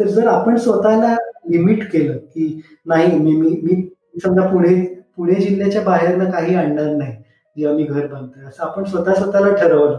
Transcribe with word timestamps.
तर 0.00 0.06
जर 0.06 0.26
आपण 0.26 0.56
स्वतःला 0.56 1.14
लिमिट 1.50 1.90
केलं 1.92 2.16
की 2.16 2.60
नाही 2.86 3.18
मी 3.18 3.32
मी 3.32 3.50
मी 3.62 3.82
समजा 4.20 4.46
पुणे 4.46 4.74
पुणे 5.16 5.34
जिल्ह्याच्या 5.34 5.82
बाहेरनं 5.82 6.30
काही 6.30 6.54
आणणार 6.54 6.94
नाही 6.96 7.12
जेव्हा 7.56 7.76
मी 7.76 7.84
घर 7.84 8.06
बांधतोय 8.06 8.44
असं 8.44 8.62
आपण 8.62 8.84
स्वतः 8.84 9.14
स्वतःला 9.14 9.54
ठरवलं 9.56 9.98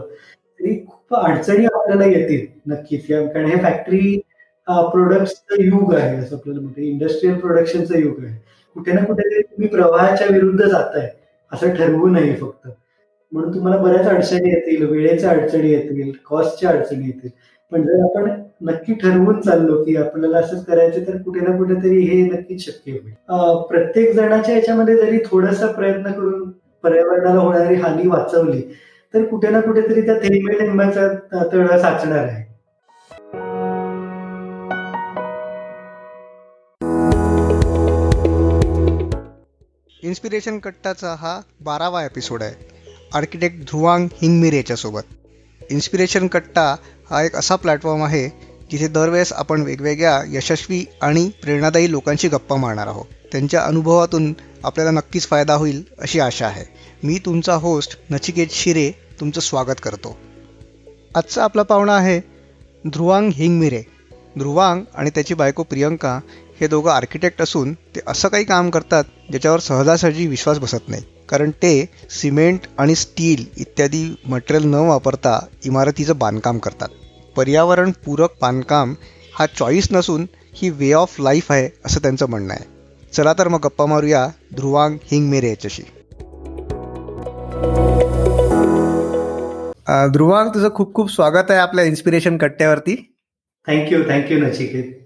तरी 0.60 0.74
खूप 0.86 1.14
अडचणी 1.16 1.64
आपल्याला 1.64 2.04
येतील 2.06 2.46
नक्कीच. 2.72 3.06
कारण 3.06 3.46
हे 3.46 3.56
फॅक्टरी 3.62 4.18
प्रोडक्टचं 4.66 5.62
युग 5.62 5.94
आहे 5.94 6.16
असं 6.16 6.36
आपल्याला 6.36 6.60
म्हणते 6.60 6.86
इंडस्ट्रीयल 6.88 7.38
प्रोडक्शनचं 7.38 7.98
युग 7.98 8.24
आहे. 8.24 8.36
कुठे 8.76 8.92
ना 8.92 9.04
कुठेतरी 9.04 9.42
तुम्ही 9.42 9.68
प्रवाहाच्या 9.68 10.26
विरुद्ध 10.30 10.64
जाताय 10.64 11.10
असं 11.52 11.74
ठरवू 11.74 12.08
नये 12.08 12.34
फक्त. 12.36 12.68
म्हणून 13.32 13.54
तुम्हाला 13.54 13.82
बऱ्याच 13.82 14.06
अडचणी 14.06 14.50
येतील 14.50 14.84
वेळेच्या 14.86 15.30
अडचणी 15.30 15.70
येतील 15.70 16.12
कॉस्टच्या 16.26 16.70
अडचणी 16.70 17.06
येतील. 17.06 17.30
पण 17.72 17.82
जर 17.82 18.02
आपण 18.04 18.30
नक्की 18.68 18.94
ठरवून 18.94 19.40
चाललो 19.40 19.82
की 19.84 19.94
आपल्याला 19.96 20.38
असंच 20.38 20.64
करायचं 20.64 21.06
तर 21.06 21.16
कुठे 21.22 21.40
ना 21.40 21.56
कुठेतरी 21.58 22.00
हे 22.00 22.20
नक्कीच 22.22 22.64
शक्य 22.64 22.92
होईल. 22.92 23.12
प्रत्येक 23.68 24.12
जणाच्या 24.16 24.54
याच्यामध्ये 24.54 24.96
जरी 24.96 25.18
थोडासा 25.26 25.66
प्रयत्न 25.72 26.12
करून 26.12 26.50
पर्यावरणाला 26.84 27.40
होणारी 27.40 27.74
हानी 27.74 28.08
वाचवली 28.08 28.60
तर 29.14 29.24
कुठे 29.24 29.50
ना 29.50 29.60
कुठेतरी 29.60 30.00
त्या 30.00 30.14
थेंबे 30.16 30.58
थेंबाचा 30.58 31.08
तळा 31.52 31.78
साचणार 31.78 32.18
आहे. 32.18 32.44
इन्स्पिरेशन 40.02 40.58
कट्टाचा 40.58 41.14
हा 41.18 41.40
बारावा 41.64 42.04
एपिसोड 42.04 42.42
आहे. 42.42 42.54
आर्किटेक्ट 43.14 43.64
ध्रुवांग 43.64 44.06
हिंगमिरेच्या 44.12 44.58
याच्यासोबत 44.58 45.02
इन्स्पिरेशन 45.70 46.26
कट्टा 46.26 46.64
हा 47.12 47.22
एक 47.22 47.36
असा 47.36 47.56
प्लॅटफॉर्म 47.56 48.02
आहे 48.02 48.28
जिथे 48.70 48.88
दरवेळेस 48.88 49.32
आपण 49.32 49.62
वेगवेगळ्या 49.62 50.22
यशस्वी 50.28 50.84
आणि 51.02 51.30
प्रेरणादायी 51.42 51.90
लोकांशी 51.90 52.28
गप्पा 52.28 52.56
मारणार 52.56 52.86
आहोत. 52.86 53.04
त्यांच्या 53.32 53.62
अनुभवातून 53.62 54.34
आपल्याला 54.64 54.90
नक्कीच 54.90 55.26
फायदा 55.26 55.54
होईल 55.54 55.82
अशी 55.98 56.20
आशा 56.20 56.46
आहे. 56.46 56.64
मी 57.02 57.18
तुमचा 57.18 57.54
होस्ट 57.54 57.98
नचिकेत 58.10 58.46
शिरे 58.50 58.90
तुमचं 59.20 59.40
स्वागत 59.40 59.80
करतो. 59.82 60.16
आजचा 61.14 61.44
आपला 61.44 61.62
पाहुणा 61.62 61.96
आहे 61.96 62.20
ध्रुवांग 62.88 63.30
हिंगमिरे. 63.34 63.82
ध्रुवांग 64.38 64.84
आणि 64.94 65.10
त्याची 65.10 65.34
बायको 65.34 65.62
प्रियंका 65.62 66.20
हे 66.60 66.66
दोघं 66.66 66.90
आर्किटेक्ट 66.90 67.42
असून 67.42 67.74
ते 67.74 68.00
असं 68.06 68.28
काही 68.28 68.44
काम 68.44 68.70
करतात 68.70 69.04
ज्याच्यावर 69.30 69.60
सहजासहजी 69.60 70.26
विश्वास 70.26 70.58
बसत 70.58 70.88
नाही. 70.88 71.02
कारण 71.28 71.50
ते 71.50 71.88
सिमेंट 72.10 72.60
आणि 72.78 72.94
स्टील 72.94 73.44
इत्यादी 73.56 74.14
मटेरियल 74.26 74.70
न 74.70 74.74
वापरता 74.74 75.46
इमारतीचं 75.64 76.18
बांधकाम 76.18 76.58
करतात. 76.58 76.88
पर्यावरणपूरक 77.36 78.30
बांधकाम 78.40 78.94
हा 79.38 79.46
चॉईस 79.46 79.88
नसून 79.92 80.26
ही 80.54 80.70
वे 80.70 80.92
ऑफ 80.92 81.20
लाईफ 81.20 81.52
आहे 81.52 81.68
असं 81.84 82.00
त्यांचं 82.00 82.30
म्हणणं 82.30 82.54
आहे. 82.54 82.64
चला 83.12 83.32
तर 83.32 83.48
मग 83.48 83.60
गप्पा 83.64 83.86
मारूया 83.86 84.28
ध्रुवांग 84.56 84.96
हिंगमेरे 85.04 85.48
याच्याशी. 85.48 85.82
ध्रुवांग 90.12 90.48
तुझं 90.48 90.68
खूप 90.74 90.94
खूप 90.94 91.10
स्वागत 91.10 91.50
आहे 91.50 91.58
आपल्या 91.58 91.84
inspiration 91.84 92.36
कट्ट्यावरती. 92.38 92.96
Thank you 93.66 94.02
thank you 94.02 94.38
Nachiket. 94.38 95.01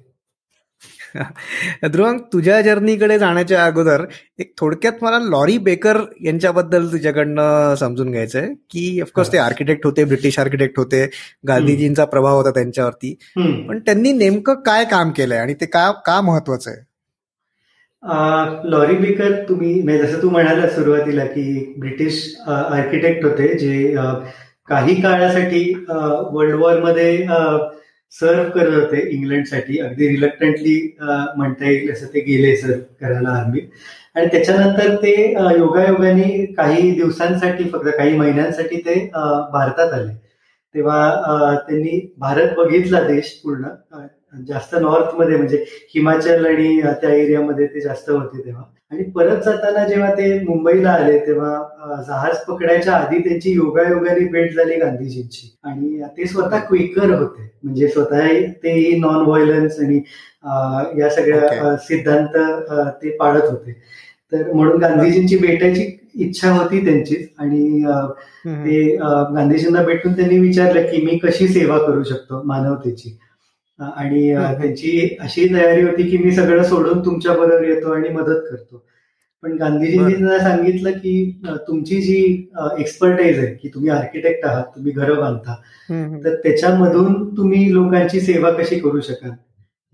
Dhruvang 1.91 2.19
तुझ्या 2.33 2.61
जर्नीकडे 2.61 3.19
जाण्याच्या 3.19 3.65
अगोदर 3.65 4.05
एक 4.39 4.53
थोडक्यात 4.59 5.03
मला 5.03 5.19
लॉरी 5.19 5.59
बेकर 5.59 6.01
यांच्याबद्दल 6.25 6.91
तुझ्याकडनं 6.93 7.75
समजून 7.75 8.11
घ्यायचंय 8.11 8.49
की 8.71 9.01
ऑफकोर्स 9.01 9.33
ते 9.33 9.39
आर्किटेक्ट 9.39 9.87
होते 9.87 10.05
ब्रिटिश 10.05 10.39
आर्किटेक्ट 10.39 10.79
होते 10.79 11.05
गांधीजींचा 11.49 12.05
प्रभाव 12.05 12.37
होता 12.37 12.51
त्यांच्यावरती. 12.51 13.15
पण 13.69 13.79
त्यांनी 13.79 14.13
नेमकं 14.13 14.61
काय 14.67 14.85
काम 14.85 15.11
केलंय 15.11 15.39
आणि 15.39 15.55
ते 15.55 15.67
का 15.67 15.91
का 16.07 16.21
महत्वाचं 16.21 16.71
आहे? 16.71 16.85
लॉरी 18.71 18.97
बेकर 18.97 19.33
तुम्ही 19.49 19.83
म्हणजे 19.83 20.03
जसं 20.03 20.23
तू 20.23 20.29
म्हणाला 20.31 20.69
सुरुवातीला 20.69 21.25
की 21.25 21.75
ब्रिटिश 21.79 22.23
आर्किटेक्ट 22.49 23.25
होते 23.25 23.49
जे 23.59 23.95
काही 24.69 24.95
काळासाठी 25.03 25.63
वर्ल्ड 26.33 26.55
वॉर 26.55 26.81
सर्व्ह 28.15 28.49
करत 28.51 28.75
होते 28.75 29.01
इंग्लंडसाठी. 29.15 29.79
अगदी 29.81 30.09
रिलक्टंटली 30.09 30.77
म्हणता 31.01 31.69
येईल 31.71 31.93
असं 31.93 32.07
ते 32.15 32.21
गेले 32.25 32.57
सर्व 32.57 32.81
करायला 33.01 33.31
आर्मी 33.31 33.61
आणि 34.17 34.27
त्याच्यानंतर 34.33 34.95
ते 35.03 35.15
योगायोगाने 35.59 36.45
काही 36.57 36.91
दिवसांसाठी 36.91 37.69
फक्त 37.71 37.89
काही 37.97 38.17
महिन्यांसाठी 38.19 38.77
ते 38.87 38.95
भारतात 39.53 39.93
आले. 39.93 40.13
तेव्हा 40.75 41.55
त्यांनी 41.67 42.01
भारत 42.19 42.55
बघितला 42.57 43.01
देश 43.09 43.33
पूर्ण. 43.45 43.69
जास्त 44.49 44.75
नॉर्थमध्ये 44.81 45.37
म्हणजे 45.37 45.65
हिमाचल 45.95 46.47
आणि 46.47 46.81
त्या 47.03 47.13
एरियामध्ये 47.15 47.67
ते 47.67 47.81
जास्त 47.81 48.11
होते 48.11 48.45
तेव्हा. 48.47 48.63
आणि 48.93 49.03
परत 49.11 49.41
जाताना 49.45 49.87
जेव्हा 49.89 50.11
ते 50.15 50.27
मुंबईला 50.41 50.91
आले 50.91 51.19
तेव्हा 51.27 52.03
जहाज 52.09 52.37
पकडायच्या 52.49 52.95
आधी 52.95 53.19
त्यांची 53.23 53.53
योगायोगाने 53.53 54.27
भेट 54.33 54.55
झाली 54.55 54.77
गांधीजींची. 54.81 55.51
आणि 55.65 56.03
ते 56.17 56.27
स्वतः 56.27 56.59
क्विकर 56.69 57.11
होते. 57.11 57.51
म्हणजे 57.63 57.89
स्वतः 57.89 58.29
ते 58.63 58.75
नॉन 59.01 59.25
व्हायलन्स 59.27 59.81
आणि 59.81 60.01
या 61.01 61.09
सगळ्या 61.11 61.77
सिद्धांत 61.89 62.37
ते 63.03 63.17
पाळत 63.17 63.51
होते. 63.51 63.73
तर 64.33 64.53
म्हणून 64.53 64.81
गांधीजींची 64.81 65.37
भेटायची 65.39 65.91
इच्छा 66.25 66.51
होती 66.53 66.85
त्यांचीच. 66.85 67.29
आणि 67.39 67.83
ते 68.47 68.97
गांधीजींना 68.97 69.83
भेटून 69.85 70.13
त्यांनी 70.17 70.39
विचारलं 70.41 70.87
की 70.91 71.05
मी 71.07 71.19
कशी 71.23 71.49
सेवा 71.49 71.79
करू 71.79 72.03
शकतो 72.05 72.43
मानवतेची? 72.47 73.17
आणि 73.79 74.35
त्यांची 74.35 75.17
अशी 75.21 75.47
तयारी 75.55 75.83
होती 75.83 76.09
की 76.11 76.19
मी 76.19 76.31
सगळं 76.33 76.63
सोडून 76.65 77.05
तुमच्या 77.05 77.33
बरोबर 77.33 77.65
येतो 77.65 77.93
आणि 77.93 78.09
मदत 78.09 78.41
करतो. 78.51 78.85
पण 79.43 79.57
गांधीजींनी 79.59 80.13
त्यांना 80.13 80.39
सांगितलं 80.39 80.91
की 80.93 81.41
तुमची 81.69 82.01
जी 82.03 82.23
एक्सपर्टाईज 82.81 83.39
आहे 83.39 83.55
की 83.55 83.69
तुम्ही 83.75 83.91
आर्किटेक्ट 83.91 84.45
आहात 84.47 84.65
तुम्ही 84.77 84.93
घरं 84.93 85.21
बांधता 85.21 85.55
तर 86.25 86.35
त्याच्यामधून 86.35 87.37
तुम्ही 87.37 87.73
लोकांची 87.75 88.21
सेवा 88.21 88.51
कशी 88.53 88.79
करू 88.81 89.01
शकाल? 89.01 89.31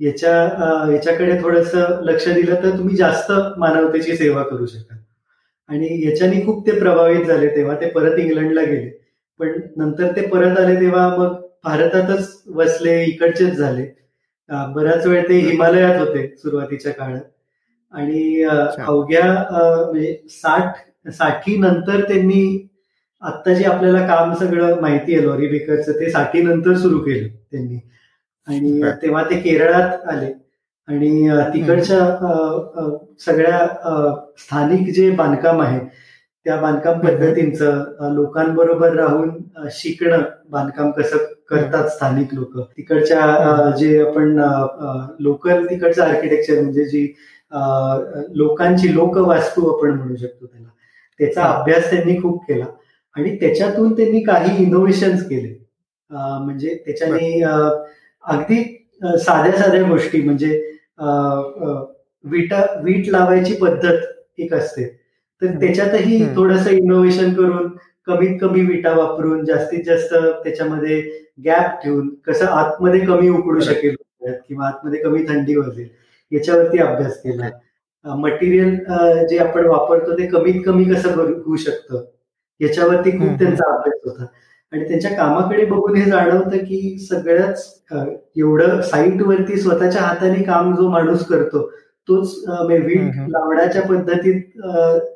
याच्या 0.01 0.93
याच्याकडे 0.93 1.39
थोडस 1.43 1.75
लक्ष 2.03 2.29
दिलं 2.29 2.63
तर 2.63 2.79
तुम्ही 2.79 2.97
जास्त 2.97 3.33
मानवतेची 3.59 4.17
सेवा 4.17 4.43
करू 4.43 4.67
शकाल. 4.67 4.99
आणि 5.69 6.01
याच्याने 6.05 6.45
खूप 6.47 6.67
ते 6.67 6.79
प्रभावित 6.79 7.25
झाले 7.25 7.49
तेव्हा 7.57 7.75
ते 7.81 7.91
परत 7.91 8.19
इंग्लंडला 8.19 8.63
गेले. 8.63 8.91
पण 9.41 9.61
नंतर 9.77 10.17
ते 10.17 10.27
परत 10.29 10.59
आले 10.59 10.81
तेव्हा 10.81 11.09
मग 11.17 11.41
भारतातच 11.65 12.43
वसले 12.55 13.03
इकडचेच 13.05 13.55
झाले. 13.55 13.87
बऱ्याच 14.75 15.07
वेळ 15.07 15.29
ते 15.29 15.39
हिमालयात 15.41 15.99
होते 16.01 16.27
सुरुवातीच्या 16.37 16.93
काळात. 16.93 17.21
आणि 17.95 18.43
अवघ्या 18.45 19.25
म्हणजे 19.51 20.17
साठसाठी 20.31 21.57
नंतर 21.59 22.01
त्यांनी 22.09 22.69
आता 23.23 23.53
जे 23.55 23.65
आपल्याला 23.65 24.07
काम 24.07 24.33
सगळं 24.35 24.81
माहिती 24.81 25.15
आहे 25.15 25.27
लॉरी 25.27 25.47
बेकरचं 25.49 26.01
ते 26.01 26.11
साठी 26.11 26.43
नंतर 26.43 26.77
सुरू 26.77 26.99
केलं 26.99 27.29
त्यांनी. 27.53 27.79
आणि 28.47 28.81
तेव्हा 29.03 29.23
ते 29.31 29.39
केरळात 29.41 30.09
आले. 30.11 30.33
आणि 30.89 31.29
तिकडच्या 31.55 31.99
सगळ्या 33.25 33.59
स्थानिक 34.39 34.93
जे 34.95 35.11
बांधकाम 35.17 35.61
आहे 35.63 35.79
त्या 36.47 36.57
बांधकाम 36.61 36.99
पद्धतींचं 37.01 38.13
लोकांबरोबर 38.15 38.95
राहून 38.97 39.31
शिकणं 39.73 40.23
बांधकाम 40.51 40.91
कसं 40.91 41.17
करतात 41.51 41.89
स्थानिक 41.89 42.35
लोक. 42.35 42.59
तिकडच्या 42.77 43.71
जे 43.79 44.01
आपण 44.07 44.39
लोकल 45.21 45.65
तिकडचं 45.71 46.03
आर्किटेक्चर 46.03 46.61
म्हणजे 46.61 46.85
जी 46.85 47.07
लोकांची 48.39 48.95
लोकवास्तू 48.95 49.69
आपण 49.73 49.91
म्हणू 49.91 50.17
शकतो 50.17 50.47
त्याला. 50.47 50.69
त्याचा 51.21 51.43
अभ्यास 51.45 51.91
त्यांनी 51.91 52.17
खूप 52.23 52.43
केला 52.49 52.65
आणि 53.17 53.37
त्याच्यातून 53.41 53.93
त्यांनी 53.97 54.23
काही 54.25 54.65
इनोव्हेशन 54.65 55.17
केले. 55.29 55.55
म्हणजे 56.11 56.75
त्याच्याने 56.87 57.41
अगदी 57.43 58.63
साध्या 59.03 59.53
साध्या 59.59 59.83
गोष्टी 59.89 60.23
म्हणजे 60.23 60.61
विटा 62.25 62.65
वीट 62.83 63.09
लावायची 63.09 63.55
पद्धत 63.61 64.41
एक 64.41 64.53
असते. 64.55 64.85
तर 65.43 65.59
त्याच्यातही 65.61 66.25
थोडस 66.37 66.67
इनोव्हेशन 66.69 67.33
करून 67.35 67.69
कमीत 68.07 68.39
कमी 68.41 68.61
विटा 68.65 68.93
वापरून 68.97 69.45
जास्तीत 69.45 69.85
जास्त 69.85 70.15
त्याच्यामध्ये 70.45 71.01
गॅप 71.45 71.83
ठेवून 71.83 72.09
कसं 72.27 72.47
आतमध्ये 72.47 73.01
कमी 73.01 73.29
उकडू 73.29 73.61
शकेल 73.61 73.95
किंवा 74.25 74.67
आतमध्ये 74.67 75.01
कमी 75.03 75.25
थंडी 75.29 75.57
वाजेल 75.57 75.89
याच्यावरती 76.33 76.79
अभ्यास 76.79 77.17
केला. 77.23 77.49
मटेरियल 78.05 78.77
जे 79.29 79.39
आपण 79.39 79.67
वापरतो 79.67 80.19
ते 80.19 80.27
कमीत 80.27 80.63
कमी 80.67 80.85
कसं 80.85 81.15
होऊ 81.15 81.57
शकतं 81.57 82.05
याच्यावरती 82.61 83.11
खूप 83.11 83.39
त्यांचा 83.39 83.73
अभ्यास 83.73 84.01
होता. 84.05 84.27
आणि 84.73 84.89
त्यांच्या 84.89 85.11
कामाकडे 85.11 85.65
बघून 85.65 85.97
हे 85.97 86.11
जाणवतं 86.11 86.59
की 86.59 86.99
सगळ्याच 87.11 87.83
एवढं 88.37 88.81
साईटवरती 88.83 89.57
स्वतःच्या 89.57 90.03
हाताने 90.03 90.43
काम 90.45 90.75
जो 90.77 90.89
माणूस 90.91 91.27
करतो 91.27 91.71
तोच 92.09 92.35
वीट 92.69 93.17
लावण्याच्या 93.29 93.83
पद्धतीत 93.83 94.59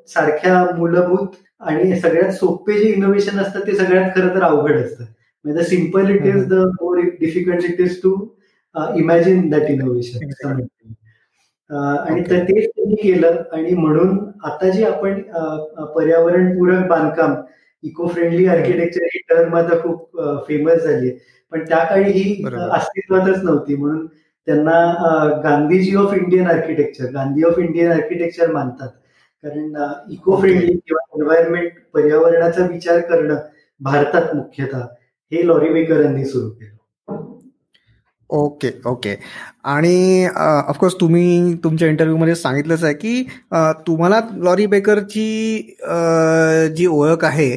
सारख्या 0.08 0.64
मूलभूत 0.76 1.34
आणि 1.60 2.00
सगळ्यात 2.00 2.32
सोपे 2.32 2.78
जे 2.78 2.88
इनोव्हेशन 2.88 3.38
असतात 3.40 3.66
ते 3.66 3.74
सगळ्यात 3.76 4.10
खरं 4.14 4.34
तर 4.34 4.42
अवघड 4.42 4.76
असतं. 4.76 5.04
म्हणजे 5.44 5.62
simple 5.64 6.10
it 6.10 6.24
is 6.26 6.46
the 6.48 6.54
more 6.72 7.00
difficult 7.20 7.64
it 7.64 7.80
is 7.80 8.00
to 8.02 8.14
imagine 8.96 9.48
that 9.50 9.70
innovation 9.70 10.62
आणि 11.70 12.22
तर 12.22 12.42
तेच 12.44 12.66
त्यांनी 12.66 12.96
केलं 13.02 13.42
आणि 13.52 13.74
म्हणून 13.74 14.18
आता 14.44 14.68
जे 14.70 14.84
आपण 14.84 15.20
पर्यावरणपूरक 15.94 16.86
बांधकाम 16.88 17.34
इको 17.84 18.06
फ्रेंडली 18.08 18.46
आर्किटेक्चर 18.46 19.04
ही 19.04 19.18
टर्म 19.28 19.56
आता 19.56 19.78
खूप 19.82 20.20
फेमस 20.46 20.82
झाली 20.82 21.10
पण 21.52 21.64
त्या 21.64 21.82
काळी 21.84 22.12
ही 22.12 22.44
अस्तित्वातच 22.44 23.42
नव्हती. 23.44 23.76
म्हणून 23.76 24.06
त्यांना 24.46 25.40
Gandhiji 25.44 25.94
of 25.96 26.14
Indian 26.14 26.46
architecture 26.46 27.10
Gandhi 27.14 27.44
of 27.44 27.58
Indian 27.58 27.92
architecture 27.92 28.52
मानतात. 28.52 28.88
कारण 29.44 30.12
इको 30.12 30.40
फ्रेंडली 30.40 30.72
किंवा 30.72 31.00
एन्व्हायरमेंट 31.16 31.72
पर्यावरणाचा 31.94 32.66
विचार 32.66 33.00
करणं 33.08 33.36
भारतात 33.80 34.34
मुख्यतः 34.34 34.86
हे 35.32 35.46
लॉरी 35.46 35.72
बेकरांनी 35.72 36.24
सुरू 36.24 36.48
केलं. 36.50 36.74
ओके 38.30 38.70
ओके 38.86 39.14
आणि 39.64 40.26
ऑफकोर्स 40.36 40.94
तुम्ही 41.00 41.54
तुमच्या 41.64 41.88
इंटरव्ह्यूमध्ये 41.88 42.34
सांगितलंच 42.34 42.84
आहे 42.84 42.94
की 42.94 43.22
तुम्हाला 43.86 44.20
लॉरी 44.34 44.66
बेकरची 44.66 45.58
जी 46.76 46.86
ओळख 46.86 47.24
आहे 47.24 47.56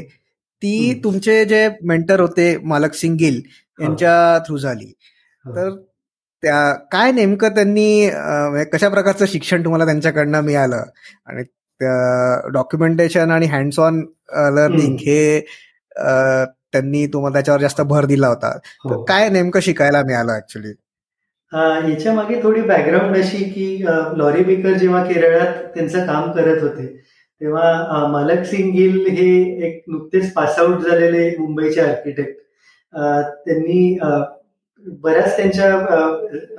ती 0.62 1.02
तुमचे 1.04 1.44
जे 1.46 1.68
मेंटर 1.84 2.20
होते 2.20 2.56
मालक 2.64 2.94
सिंग 2.94 3.16
गिल 3.18 3.42
यांच्या 3.80 4.40
थ्रू 4.48 4.58
झाली. 4.58 4.92
तर 5.46 5.70
त्या 6.44 6.72
काय 6.92 7.12
नेमकं 7.12 7.56
त्यांनी 7.56 8.10
म्हणजे 8.10 8.64
कशा 8.70 8.90
प्रकारचं 8.90 9.26
शिक्षण 9.26 9.64
तुम्हाला 9.64 9.86
त्यांच्याकडनं 9.86 10.42
मिळालं? 10.42 10.84
आणि 11.28 11.44
डॉक्युमेंटेशन 12.54 13.32
आणि 13.32 13.46
हँड्स 13.46 13.80
ऑन 13.80 14.00
लर्निंग 14.56 14.96
हे 15.00 15.40
त्यांनी 16.74 17.06
तुम्हाला 17.14 17.34
त्याच्यावर 17.34 17.62
जास्त 17.62 17.82
भर 17.82 18.06
दिला 18.06 18.28
होता. 18.28 18.50
हो. 18.84 19.04
काय 19.04 19.30
नेमकं 19.30 19.60
शिकायला 19.60 20.02
मिळालं 20.04 20.34
ऍक्च्युली 20.34 20.74
याच्या 21.52 22.14
मागे 22.14 22.42
थोडी 22.44 22.62
बॅकग्राऊंड 22.62 23.16
अशी 23.18 23.44
की 23.44 23.84
लॉरी 24.18 24.44
बेकर 24.44 24.74
जेव्हा 24.78 25.04
केरळात 25.06 25.64
त्यांचं 25.76 26.06
काम 26.08 26.32
करत 26.32 26.62
होते 26.64 26.86
तेव्हा 27.42 28.06
मालक 28.08 28.44
सिंग 28.46 28.72
गिल 28.72 29.06
हे 29.10 29.30
एक 29.68 29.82
नुकतेच 29.88 30.34
पासआउट 30.34 30.82
झालेले 30.82 31.30
मुंबईचे 31.38 31.82
आर्किटेक्ट 31.82 32.38
त्यांनी 33.46 33.98
बऱ्याच 34.86 35.36
त्यांच्या 35.38 35.74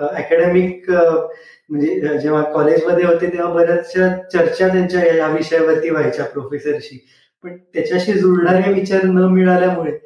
अकॅडमिक 0.07 0.91
म्हणजे 0.91 2.19
जेव्हा 2.19 2.43
कॉलेजमध्ये 2.53 3.05
होते 3.05 3.27
तेव्हा 3.27 3.53
बऱ्याचशा 3.55 4.09
चर्चा 4.33 4.69
त्यांच्या 4.69 5.05
या 5.17 5.29
विषयावरती 5.29 5.91
व्हायच्या 5.91 6.25
प्रोफेसरशी 6.25 6.99
पण 7.45 7.57
त्याच्याशी 7.75 8.13
जुळणारे 8.13 8.73
विचार 8.73 9.05
न 9.05 9.27
मिळाल्यामुळे 9.33 9.99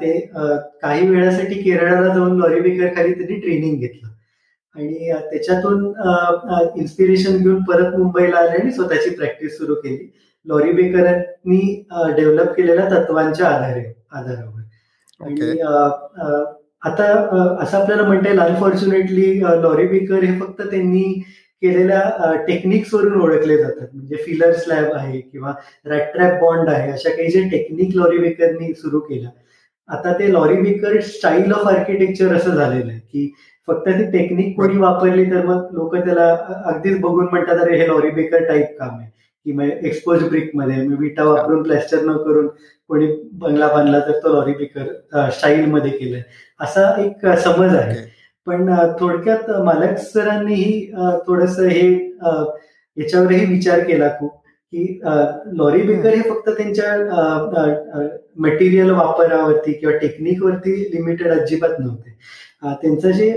ते 0.00 0.18
काही 0.82 1.08
वेळासाठी 1.08 1.62
केरळाला 1.62 2.14
जाऊन 2.14 2.38
लॉरी 2.40 2.60
बेकर 2.60 2.94
खाली 2.96 3.12
त्यांनी 3.12 3.38
ट्रेनिंग 3.40 3.80
घेतलं. 3.80 4.08
आणि 4.76 5.12
त्याच्यातून 5.30 5.84
इन्स्पिरेशन 6.80 7.36
घेऊन 7.36 7.62
परत 7.64 7.96
मुंबईला 7.98 8.38
आले 8.38 8.60
आणि 8.62 8.70
स्वतःची 8.72 9.10
प्रॅक्टिस 9.10 9.56
सुरू 9.58 9.74
केली. 9.74 10.10
लॉरी 10.46 10.72
बेकरांनी 10.72 11.84
डेव्हलप 12.16 12.52
केलेल्या 12.56 12.88
तत्वांच्या 12.90 13.48
आधारे 13.48 13.84
आधारावर. 14.12 14.60
आणि 15.20 15.34
आता 16.84 17.04
असं 17.62 17.78
आपल्याला 17.78 18.02
म्हणता 18.02 18.28
येईल 18.28 18.40
अनफॉर्च्युनेटली 18.40 19.40
लॉरी 19.62 19.86
बेकर 19.88 20.24
हे 20.24 20.38
फक्त 20.40 20.62
त्यांनी 20.62 21.02
केलेल्या 21.62 22.32
टेक्निक्स 22.46 22.92
वरून 22.94 23.20
ओळखले 23.22 23.56
जातात. 23.58 23.86
म्हणजे 23.92 24.16
फिलर 24.24 24.52
स्लॅब 24.54 24.92
आहे 24.94 25.20
किंवा 25.20 25.52
रॅट्रॅप 25.86 26.40
बॉन्ड 26.40 26.68
आहे 26.68 26.90
अशा 26.92 27.10
काही 27.10 27.30
जे 27.30 27.48
टेक्निक 27.50 27.94
लॉरी 27.96 28.18
बेकरनी 28.18 28.72
सुरू 28.74 29.00
केलं 29.00 29.28
आता 29.88 30.12
ते 30.18 30.32
Laurie 30.32 30.56
Baker 30.62 31.00
style 31.06 31.52
of 31.52 31.66
architecture 31.68 32.34
असं 32.34 32.54
झालेलं 32.54 32.90
आहे 32.90 32.98
की 33.00 33.32
फक्त 33.68 33.88
ती 33.88 34.04
टेक्निक 34.12 34.54
कोणी 34.56 34.76
वापरली 34.78 35.24
तर 35.30 35.44
मग 35.46 35.74
लोक 35.74 35.94
त्याला 35.96 36.28
अगदीच 36.64 37.00
बघून 37.00 37.26
म्हणतात 37.30 37.60
अरे 37.60 37.78
हे 37.78 37.86
लॉरी 37.88 38.10
बेकर 38.10 38.44
टाईप 38.48 38.78
काम 38.78 38.98
आहे. 38.98 39.08
की 39.46 39.52
मग 39.52 39.84
एक्सपोज 39.86 40.22
ब्रिकमध्ये 40.28 40.86
विटा 40.98 41.24
वापरून 41.24 41.62
प्लॅस्टर 41.62 42.02
न 42.04 42.16
करून 42.18 42.46
कोणी 42.88 43.06
बंगला 43.32 43.68
बांधला 43.68 43.98
तर 44.00 44.18
तो 44.22 44.32
लॉरी 44.32 44.52
बेकर 44.58 45.28
स्टाईल 45.30 45.64
मध्ये 45.66 45.90
केलाय 45.90 46.22
असा 46.60 46.88
एक 47.02 47.26
समज 47.44 47.74
आहे. 47.76 48.02
पण 48.46 48.74
थोडक्यात 49.00 49.50
मालक 49.64 49.98
सरांनीही 49.98 50.90
थोडस 51.26 51.58
हे 51.60 51.88
याच्यावरही 52.96 53.44
विचार 53.46 53.80
केला 53.84 54.08
खूप 54.18 54.32
की 54.72 55.00
लॉरी 55.58 55.82
बेकर 55.82 56.14
हे 56.14 56.20
फक्त 56.30 56.48
त्यांच्या 56.50 56.94
मटेरियल 58.36 58.90
वापरावरती 58.90 59.72
किंवा 59.72 59.96
टेक्निकवरती 59.98 60.80
लिमिटेड 60.94 61.32
अजिबात 61.32 61.78
नव्हते. 61.78 62.16
त्यांचं 62.82 63.10
जे 63.10 63.30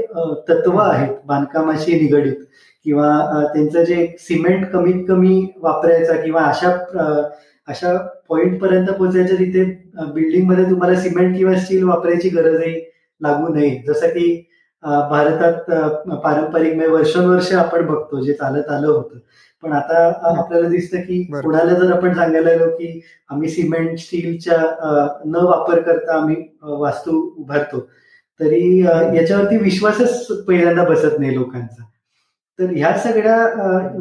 तत्व 0.49 0.77
आहेत 0.79 1.13
बांधकामाशी 1.25 1.99
निगडीत 1.99 2.43
किंवा 2.85 3.43
त्यांचं 3.53 3.83
जे 3.83 4.05
सिमेंट 4.19 4.65
कमीत 4.71 5.03
कमी 5.07 5.45
वापरायचा 5.61 6.13
किंवा 6.21 6.43
अशा 6.43 6.69
अशा 7.67 7.95
पॉइंट 8.29 8.59
पर्यंत 8.61 8.87
पोहोचायच्या 8.89 9.37
तिथे 9.37 9.63
बिल्डिंगमध्ये 10.13 10.65
तुम्हाला 10.69 10.99
सिमेंट 11.01 11.35
किंवा 11.37 11.55
स्टील 11.59 11.83
वापरायची 11.83 12.29
गरजही 12.29 12.75
लागू 13.21 13.53
नये. 13.53 13.69
जसं 13.87 14.07
की 14.09 14.43
भारतात 14.83 15.71
पारंपरिक 16.23 16.75
म्हणजे 16.75 16.91
वर्षानुवर्ष 16.91 17.51
आपण 17.53 17.85
बघतो 17.85 18.21
जे 18.23 18.33
चालत 18.33 18.69
आलं 18.71 18.87
होतं. 18.87 19.17
पण 19.63 19.71
आता 19.73 20.05
आपल्याला 20.37 20.67
दिसतं 20.69 21.01
की 21.01 21.21
कोणाला 21.33 21.73
जर 21.73 21.91
आपण 21.91 22.13
सांगायला 22.15 22.49
गेलो 22.49 22.69
की 22.71 23.01
आम्ही 23.29 23.49
सिमेंट 23.49 23.97
स्टीलच्या 23.99 24.57
न 25.25 25.43
वापर 25.45 25.81
करता 25.81 26.17
आम्ही 26.17 26.35
वास्तू 26.61 27.19
उभारतो 27.37 27.79
तरी 28.39 28.79
याच्यावरती 28.79 29.57
विश्वासच 29.57 30.27
पहिल्यांदा 30.47 30.83
बसत 30.89 31.19
नाही 31.19 31.35
लोकांचा. 31.35 31.83
तर 32.59 32.71
ह्या 32.75 32.97
सगळ्या 32.97 33.35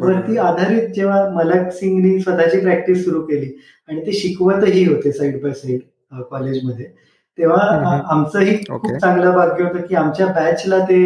वरती 0.03 0.37
आधारित 0.37 0.87
जेव्हा 0.89 1.27
मलक 1.29 1.71
सिंगनी 1.73 2.19
स्वतःची 2.19 2.59
प्रॅक्टिस 2.59 3.03
सुरू 3.05 3.21
केली 3.21 3.51
आणि 3.89 4.05
ते 4.05 4.11
शिकवतही 4.11 4.85
होते 4.85 5.11
साईड 5.11 5.41
बाय 5.41 5.53
साईड 5.53 6.23
कॉलेजमध्ये 6.29 6.85
तेव्हा 7.37 8.01
आमचंही 8.11 8.57
खूप 8.69 8.91
चांगलं 8.91 9.31
भाग्य 9.31 9.63
होतं 9.63 9.85
की 9.87 9.95
आमच्या 9.95 10.27
बॅचला 10.27 10.79
ते 10.79 11.01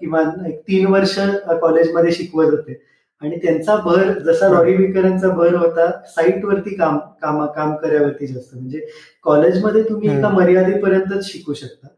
किमान 0.00 0.46
एक 0.46 0.60
तीन 0.60 0.86
वर्ष 0.86 1.18
कॉलेजमध्ये 1.60 2.12
शिकवत 2.12 2.50
होते. 2.50 2.80
आणि 3.22 3.36
त्यांचा 3.42 3.74
भर 3.84 4.12
जसा 4.24 4.48
लॉरी 4.48 4.74
विकरांचा 4.76 5.28
भर 5.28 5.54
होता 5.54 5.90
साईटवरती 6.06 6.74
काम 6.76 6.98
काम 7.22 7.44
काम 7.46 7.74
करावरती 7.76 8.26
जास्त. 8.26 8.54
म्हणजे 8.54 8.80
कॉलेजमध्ये 9.24 9.82
तुम्ही 9.88 10.16
एका 10.16 10.28
मर्यादेपर्यंतच 10.28 11.26
शिकू 11.26 11.54
शकता. 11.54 11.88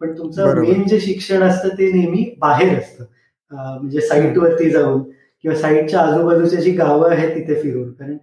पण 0.00 0.16
तुमचं 0.18 0.60
मेन 0.60 0.86
जे 0.88 1.00
शिक्षण 1.00 1.42
असतं 1.42 1.68
ते 1.78 1.90
नेहमी 1.92 2.24
बाहेर 2.40 2.78
असतं. 2.78 3.04
म्हणजे 3.50 4.00
साईटवरती 4.00 4.70
जाऊन 4.70 5.02
किंवा 5.44 5.56
साईटच्या 5.58 6.00
आजूबाजूच्या 6.00 6.60
जी 6.60 6.70
गावं 6.70 7.10
आहेत 7.10 7.34
तिथे 7.34 7.60
फिरून. 7.62 7.90
कारण 7.92 8.16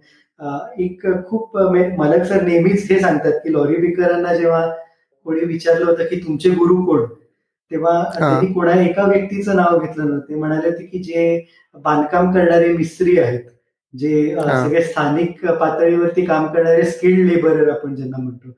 एक 0.82 1.06
खूप 1.28 1.56
मलक 1.98 2.24
सर 2.26 2.42
नेहमीच 2.42 2.90
हे 2.90 2.98
सांगतात 3.00 3.32
की 3.44 3.52
लॉरी 3.52 3.76
बिकरांना 3.80 4.34
जेव्हा 4.36 4.66
कोणी 5.26 5.44
विचारलं 5.44 5.84
होतं 5.86 6.04
की 6.10 6.16
तुमचे 6.26 6.50
गुरु 6.50 6.84
कोण? 6.86 7.04
तेव्हा 7.70 8.02
त्यांनी 8.18 8.52
कोणा 8.52 8.72
एका 8.82 9.06
व्यक्तीचं 9.06 9.56
नाव 9.56 9.78
घेतलं 9.78 10.04
नव्हतं. 10.04 10.28
ते 10.28 10.34
म्हणाले 10.34 10.68
होते 10.68 10.84
की 10.86 10.98
जे 11.02 11.44
बांधकाम 11.74 12.30
करणारे 12.32 12.72
मिस्त्री 12.72 13.18
आहेत 13.18 13.40
जे 13.94 14.34
सगळे 14.36 14.82
स्थानिक 14.82 15.44
पातळीवरती 15.46 16.24
काम 16.26 16.46
करणारे 16.54 16.82
स्किल्ड 16.84 17.30
लेबरर 17.30 17.68
आपण 17.70 17.94
ज्यांना 17.94 18.22
म्हणतो 18.22 18.50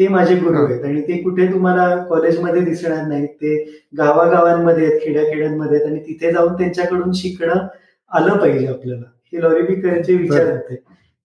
ते 0.00 0.06
माझे 0.08 0.34
गुरु 0.36 0.64
आहेत 0.64 0.84
आणि 0.84 1.00
ते 1.02 1.16
कुठे 1.22 1.46
तुम्हाला 1.52 1.84
कॉलेजमध्ये 2.08 2.60
दिसणार 2.60 3.06
नाहीत 3.06 3.28
ते 3.42 3.56
गावागावांमध्ये 3.98 4.86
आहेत 4.86 5.00
खेड्याखेड्यांमध्ये 5.02 5.78
आहेत 5.78 5.90
आणि 5.90 6.00
तिथे 6.06 6.30
जाऊन 6.32 6.52
त्यांच्याकडून 6.54 7.12
शिकणं 7.12 7.66
आलं 8.12 8.36
पाहिजे 8.36 8.66
आपल्याला. 8.66 9.04
हे 9.32 9.40
लॉरी 9.42 9.62
बिकरचे 9.62 10.14
विचार 10.14 10.50
होते. 10.50 10.74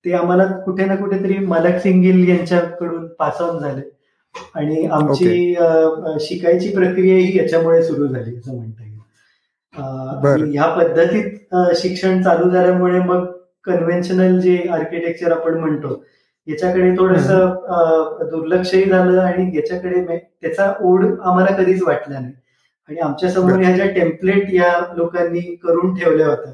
ते 0.05 0.13
आम्हाला 0.13 0.45
कुठे 0.65 0.85
ना 0.85 0.95
कुठेतरी 0.95 1.37
मलक 1.45 1.77
सिंगिल 1.81 2.27
यांच्याकडून 2.29 3.07
पास 3.19 3.41
ऑन 3.41 3.59
झाले. 3.59 3.81
आणि 4.55 4.85
आमची 4.85 5.55
शिकायची 6.21 6.69
प्रक्रिया 6.75 7.15
ही 7.17 7.37
याच्यामुळे 7.37 7.81
सुरू 7.83 8.07
झाली 8.07 8.35
असं 8.37 8.55
म्हणता 8.55 8.83
येईल. 8.83 10.51
ह्या 10.51 10.67
पद्धतीत 10.75 11.55
शिक्षण 11.77 12.21
चालू 12.23 12.49
झाल्यामुळे 12.49 12.99
मग 12.99 13.25
कन्व्हेन्शनल 13.65 14.39
जे 14.39 14.57
आर्किटेक्चर 14.71 15.31
आपण 15.31 15.57
म्हणतो 15.59 16.03
याच्याकडे 16.47 16.89
थोडस 16.97 17.27
दुर्लक्षही 18.31 18.83
झालं 18.85 19.19
आणि 19.21 19.49
याच्याकडे 19.57 20.17
त्याचा 20.17 20.71
ओढ 20.81 21.05
आम्हाला 21.05 21.55
कधीच 21.57 21.81
वाटला 21.83 22.19
नाही. 22.19 22.33
आणि 22.89 22.99
आमच्यासमोर 22.99 23.61
ह्या 23.61 23.75
ज्या 23.75 23.85
टेम्पलेट 23.91 24.49
या 24.53 24.71
लोकांनी 24.95 25.39
करून 25.63 25.93
ठेवल्या 25.95 26.27
होत्या 26.27 26.51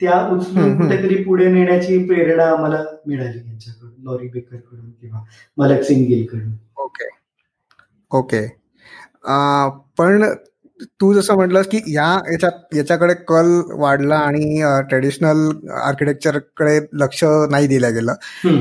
त्या 0.00 0.20
उचलून 0.28 0.76
कुठेतरी 0.76 1.22
पुढे 1.24 1.46
नेण्याची 1.52 1.98
प्रेरणा 2.06 2.44
आम्हाला 2.44 2.82
मिळाली 3.06 3.38
यांच्याकडून 3.38 3.92
लॉरी 4.04 4.28
बेकरकडून 4.28 4.90
किंवा 4.90 5.22
मलक 5.56 5.82
सिंग 5.82 6.06
गिलकडून 6.06 6.52
ओके. 6.76 7.08
ओके 8.10 8.46
पण 9.98 10.22
तू 11.00 11.12
जसं 11.14 11.34
म्हटलंस 11.36 11.66
की 11.66 11.78
या 11.88 12.06
याच्यात 12.32 12.74
याच्याकडे 12.76 13.14
कल 13.28 13.46
वाढला 13.80 14.16
आणि 14.18 14.60
ट्रेडिशनल 14.88 15.48
आर्किटेक्चरकडे 15.82 16.78
लक्ष 17.02 17.22
नाही 17.50 17.66
दिलं 17.66 17.94
गेलं. 17.94 18.14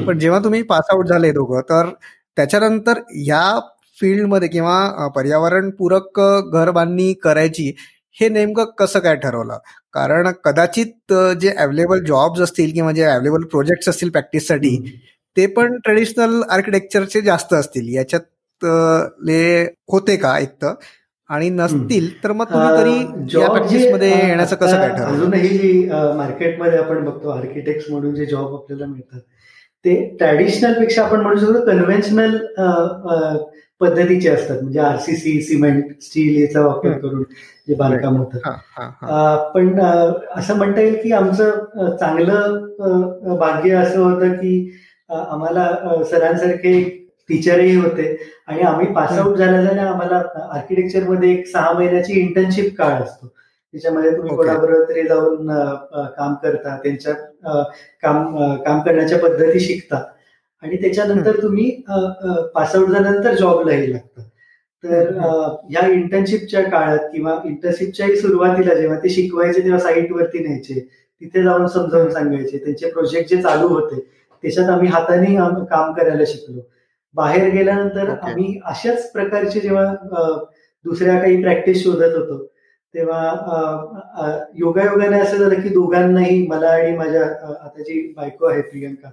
पण 0.08 0.20
जेव्हा 0.20 0.40
तुम्ही 0.44 0.62
पास 0.64 0.90
आउट 0.92 1.08
झाले 1.08 1.32
दोघं 1.32 1.62
तर 1.70 1.90
त्याच्यानंतर 2.38 3.00
या 3.26 3.44
फील्डमध्ये 3.98 4.48
किंवा 4.50 5.08
पर्यावरणपूरक 5.16 6.20
घर 6.54 6.72
बांधणी 6.72 7.14
करायची 7.24 7.72
हे 8.18 8.30
नेमकं 8.30 8.66
कसं 8.80 9.00
काय 9.00 9.16
ठरवलं? 9.16 9.58
कारण 9.94 10.32
कदाचित 10.46 11.14
जे 11.42 11.50
अवेलेबल 11.58 12.04
जॉब्स 12.06 12.42
असतील 12.42 12.72
किंवा 12.74 12.92
जे 12.92 13.04
अवेलेबल 13.04 13.44
प्रोजेक्ट 13.52 13.90
असतील 13.90 14.10
प्रॅक्टिससाठी 14.10 14.76
ते 15.38 15.46
पण 15.56 15.78
ट्रेडिशनल 15.86 16.42
आर्किटेक्चरचे 16.50 17.22
जास्त 17.22 17.54
असतील. 17.54 17.94
याच्यात 17.96 18.66
होते 19.92 20.16
का 20.18 20.38
एक 20.40 20.50
तर? 20.62 20.74
आणि 21.30 21.50
नसतील 21.50 22.10
तर 22.24 22.32
मग 22.32 22.46
तुम्ही 22.46 22.70
तरी 22.78 23.40
या 23.40 23.50
प्रॅक्टिसमध्ये 23.52 24.10
येण्याचं 24.10 24.56
कसं 24.56 24.78
काय 24.78 24.90
अजूनही 25.04 25.48
जी 25.48 25.90
मार्केटमध्ये 25.90 26.80
आपण 26.80 27.04
बघतो 27.06 27.30
आर्किटेक्ट 27.30 27.92
म्हणून 27.92 28.16
जे 28.16 28.26
जॉब 28.26 28.54
आपल्याला 28.54 28.86
मिळतात 28.86 29.20
ते 29.86 29.96
ट्रॅडिशनलपेक्षा 30.18 31.04
आपण 31.04 31.22
म्हणू 31.22 31.40
शकतो 31.40 31.66
कन्व्हेन्शनल 31.66 32.38
पद्धतीचे 33.82 34.30
असतात. 34.30 34.62
म्हणजे 34.62 34.80
आरसीसी 34.80 35.42
सिमेंट 35.42 35.92
स्टील 36.02 36.42
याचा 36.42 36.62
वापर 36.68 36.92
करून 36.92 37.24
जे 37.68 37.76
बांधकाम 37.76 38.18
होतं. 38.18 38.38
पण 39.54 39.80
असं 40.36 40.58
म्हणता 40.58 40.82
येईल 40.82 40.96
की 41.04 41.12
आमचं 41.12 41.96
चांगलं 42.00 43.36
भाग्य 43.40 43.76
असं 43.76 44.00
होतं 44.00 44.34
की 44.34 44.72
आम्हाला 45.10 46.04
सरांसारखे 46.12 47.05
टीचरही 47.30 47.76
होते. 47.76 48.16
आणि 48.48 48.62
आम्ही 48.62 48.88
पासआउट 48.94 49.38
झाल्याने 49.38 49.80
आम्हाला 49.82 50.22
आर्किटेक्चरमध्ये 50.54 51.32
एक 51.34 51.48
सहा 51.48 51.72
महिन्याची 51.74 52.20
इंटर्नशिप 52.22 52.76
काळ 52.78 53.02
असतो. 53.04 53.28
त्याच्यामध्ये 53.28 54.12
तुम्ही 54.18 54.36
कोणाबरोबर 54.36 54.84
तरी 54.90 55.04
जाऊन 55.08 55.48
काम 56.18 56.34
करता 56.44 56.76
त्यांच्या 56.84 57.14
काम 58.04 58.36
काम 58.66 58.80
करण्याच्या 58.82 59.18
पद्धती 59.20 59.60
शिकता. 59.60 60.02
आणि 60.64 60.78
त्याच्यानंतर 60.82 61.42
तुम्ही 61.42 61.70
पासआउट 62.54 62.90
झाल्यानंतर 62.90 63.36
जॉबलाही 63.36 63.92
लागता. 63.92 64.22
तर 64.84 65.10
ह्या 65.70 65.88
इंटर्नशिपच्या 65.92 66.62
काळात 66.70 67.00
किंवा 67.12 67.36
इंटर्नशिपच्याही 67.46 68.16
सुरुवातीला 68.16 68.74
जेव्हा 68.76 68.98
ते 69.04 69.10
शिकवायचे 69.10 69.62
तेव्हा 69.64 69.80
साईटवरती 69.80 70.40
न्यायचे. 70.46 70.80
तिथे 71.22 71.44
जाऊन 71.44 71.68
समजावून 71.68 72.10
सांगायचे. 72.12 72.58
त्यांचे 72.58 72.90
प्रोजेक्ट 72.92 73.30
जे 73.30 73.42
चालू 73.42 73.68
होते 73.68 74.00
त्याच्यात 74.00 74.70
आम्ही 74.70 74.88
हाताने 74.90 75.36
काम 75.66 75.94
करायला 75.94 76.24
शिकलो. 76.28 76.62
बाहेर 77.16 77.50
गेल्यानंतर 77.50 78.10
आम्ही 78.22 78.60
अशाच 78.66 79.12
प्रकारचे 79.12 79.60
जेव्हा 79.60 79.86
दुसऱ्या 80.86 81.20
काही 81.20 81.42
प्रॅक्टिस 81.42 81.84
शोधत 81.84 82.16
होतो 82.16 82.44
तेव्हा 82.94 84.42
योगायोगाने 84.56 85.20
असं 85.20 85.38
झालं 85.38 85.62
की 85.62 85.70
दोघांनाही 85.70 86.46
मला 86.48 86.70
आणि 86.70 86.96
माझ्या 86.98 87.24
आता 87.64 87.84
जी 87.84 88.02
बायको 88.18 88.46
आहे 88.46 88.62
प्रियंका 88.62 89.10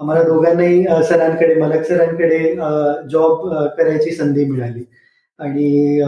आम्हाला 0.00 0.22
दोघांनाही 0.22 0.84
सरांकडे 1.08 1.54
मलक 1.54 1.84
सरांकडे 1.84 2.38
जॉब 3.10 3.48
करायची 3.78 4.10
संधी 4.10 4.44
मिळाली. 4.44 4.84
आणि 5.38 6.00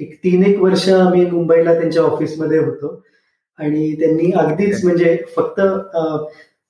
एक 0.00 0.14
तीन 0.24 0.44
एक 0.44 0.58
वर्ष 0.60 0.88
आम्ही 0.88 1.24
मुंबईला 1.26 1.74
त्यांच्या 1.74 2.02
ऑफिसमध्ये 2.02 2.58
होतो. 2.58 3.02
आणि 3.58 3.94
त्यांनी 4.00 4.30
अगदीच 4.32 4.84
म्हणजे 4.84 5.16
फक्त 5.36 5.60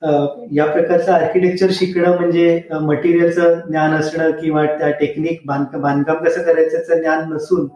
या 0.03 0.67
प्रकारचं 0.67 1.13
आर्किटेक्चर 1.13 1.71
शिकणं 1.71 2.17
म्हणजे 2.17 2.61
मटेरियलचं 2.83 3.59
ज्ञान 3.69 3.95
असणं 3.95 4.31
किंवा 4.31 4.65
त्या 4.79 4.91
टेक्निक 4.91 5.41
बांधकाम 5.47 6.25
कसं 6.25 6.43
करायचं 6.43 7.01
ज्ञान 7.01 7.33
नसून 7.33 7.67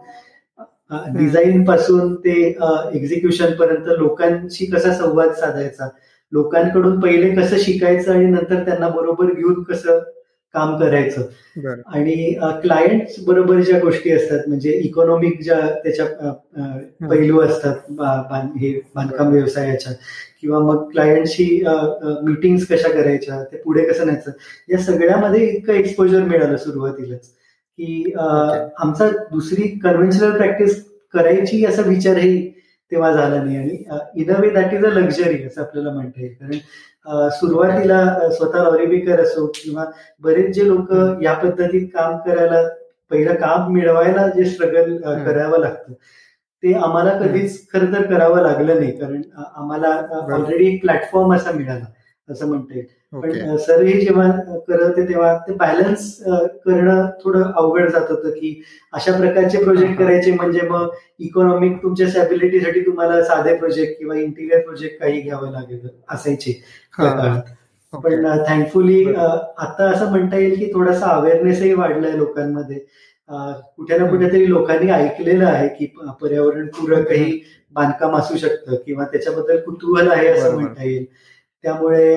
डिझाईन 1.17 1.63
पासून 1.65 2.15
ते 2.15 2.33
एक्झिक्युशन 2.93 3.53
पर्यंत 3.53 3.87
लोकांशी 3.97 4.65
कसा 4.65 4.93
संवाद 4.93 5.31
साधायचा? 5.31 5.87
लोकांकडून 6.31 6.99
पहिले 6.99 7.29
कसं 7.35 7.57
शिकायचं 7.57 8.11
आणि 8.13 8.25
नंतर 8.25 8.63
त्यांना 8.65 8.89
बरोबर 8.89 9.33
घेऊन 9.33 9.63
कसं 9.63 9.99
काम 10.53 10.77
करायचं? 10.79 11.21
आणि 11.85 12.33
क्लायंट 12.61 13.01
बरोबर 13.27 13.59
ज्या 13.59 13.79
गोष्टी 13.79 14.11
असतात 14.11 14.47
म्हणजे 14.47 14.71
इकॉनॉमिक 14.71 15.41
ज्या 15.43 15.59
त्याच्या 15.83 16.05
पैलू 17.09 17.41
असतात 17.41 17.91
हे 18.57 18.71
बांधकाम 18.95 19.31
व्यवसायाच्या 19.31 19.93
किंवा 20.45 20.59
मग 20.61 20.81
क्लायंटशी 20.89 21.45
मिटिंग 22.23 22.57
कशा 22.69 22.89
करायच्या 22.89 23.41
ते 23.51 23.57
पुढे 23.57 23.83
कसं 23.85 24.05
न्यायचं 24.05 24.31
या 24.69 24.77
सगळ्यामध्ये 24.79 25.45
इतकं 25.45 25.73
एक्सपोजर 25.73 26.23
मिळालं 26.23 26.57
सुरुवातीलाच 26.57 27.27
की 27.79 28.11
आमचा 28.15 29.07
दुसरी 29.31 29.67
कन्व्हेन्शनल 29.83 30.35
प्रॅक्टिस 30.37 30.83
करायची 31.13 31.63
असा 31.65 31.81
विचारही 31.81 32.37
तेव्हा 32.91 33.11
झाला 33.11 33.41
नाही. 33.43 33.57
आणि 33.57 34.21
in 34.21 34.31
a 34.33 34.39
way 34.41 34.49
that 34.49 34.73
is 34.73 34.85
a 34.85 34.89
luxury 34.89 35.43
असं 35.43 35.61
आपल्याला 35.61 35.91
म्हणता 35.93 36.21
येईल. 36.21 36.33
कारण 36.33 37.29
सुरुवातीला 37.39 38.29
स्वतः 38.31 38.63
लॉरीबेकर 38.63 39.21
असो 39.21 39.45
किंवा 39.55 39.85
बरेच 40.23 40.53
जे 40.55 40.67
लोक 40.67 40.93
या 41.23 41.33
पद्धतीत 41.43 41.87
काम 41.93 42.17
करायला 42.27 42.61
पहिलं 43.11 43.35
काम 43.41 43.71
मिळवायला 43.73 44.27
जे 44.35 44.45
स्ट्रगल 44.45 44.95
करावं 45.25 45.59
लागतं. 45.59 45.93
ते 46.63 46.73
आम्हाला 46.75 47.17
कधीच 47.19 47.67
खरं 47.73 47.91
तर 47.93 48.05
करावं 48.07 48.41
लागलं 48.41 48.79
नाही 48.79 48.91
कारण 48.97 49.21
आम्हाला 49.55 49.89
ऑलरेडी 50.33 50.67
एक 50.67 50.81
प्लॅटफॉर्म 50.81 51.33
असा 51.33 51.51
मिळाला 51.51 51.85
असं 52.29 52.47
म्हणता 52.47 52.75
येईल. 52.75 52.85
पण 53.13 53.55
सर 53.57 53.81
हे 53.81 53.99
जेव्हा 54.01 54.29
करत 54.67 54.83
होते 54.83 55.07
तेव्हा 55.09 55.35
ते 55.47 55.53
बॅलन्स 55.55 56.07
करणं 56.65 57.05
थोडं 57.23 57.51
अवघड 57.51 57.89
जात 57.89 58.09
होतं 58.11 58.29
की 58.29 58.53
अशा 58.93 59.11
प्रकारचे 59.17 59.63
प्रोजेक्ट 59.63 59.97
करायचे 59.99 60.31
म्हणजे 60.31 60.61
मग 60.69 60.87
इकॉनॉमिक 61.19 61.77
तुमच्या 61.83 62.07
स्टॅबिलिटीसाठी 62.09 62.81
तुम्हाला 62.81 63.23
साधे 63.23 63.55
प्रोजेक्ट 63.57 63.97
किंवा 63.99 64.15
इंटिरियर 64.15 64.61
प्रोजेक्ट 64.61 64.99
काही 64.99 65.21
घ्यावं 65.21 65.51
लागेल 65.51 65.87
असायचे 66.09 66.59
पण 67.93 68.25
थँकफुली 68.47 69.03
आता 69.15 69.89
असं 69.89 70.09
म्हणता 70.11 70.37
येईल 70.37 70.57
की 70.59 70.71
थोडासा 70.73 71.09
अवेअरनेसही 71.09 71.73
वाढलाय 71.73 72.11
लोकांमध्ये. 72.11 72.79
कुठे 73.29 73.97
ना 73.97 74.09
कुठेतरी 74.09 74.49
लोकांनी 74.49 74.91
ऐकलेलं 74.91 75.45
आहे 75.45 75.67
की 75.69 75.85
पर्यावरण 76.21 76.67
पूरकही 76.75 77.39
बांधकाम 77.73 78.15
असू 78.17 78.37
शकतं 78.37 78.75
किंवा 78.85 79.05
त्याच्याबद्दल 79.05 79.59
कुतूहल 79.61 80.11
आहे 80.11 80.27
असं 80.27 80.53
म्हणता 80.55 80.83
येईल. 80.83 81.05
त्यामुळे 81.63 82.15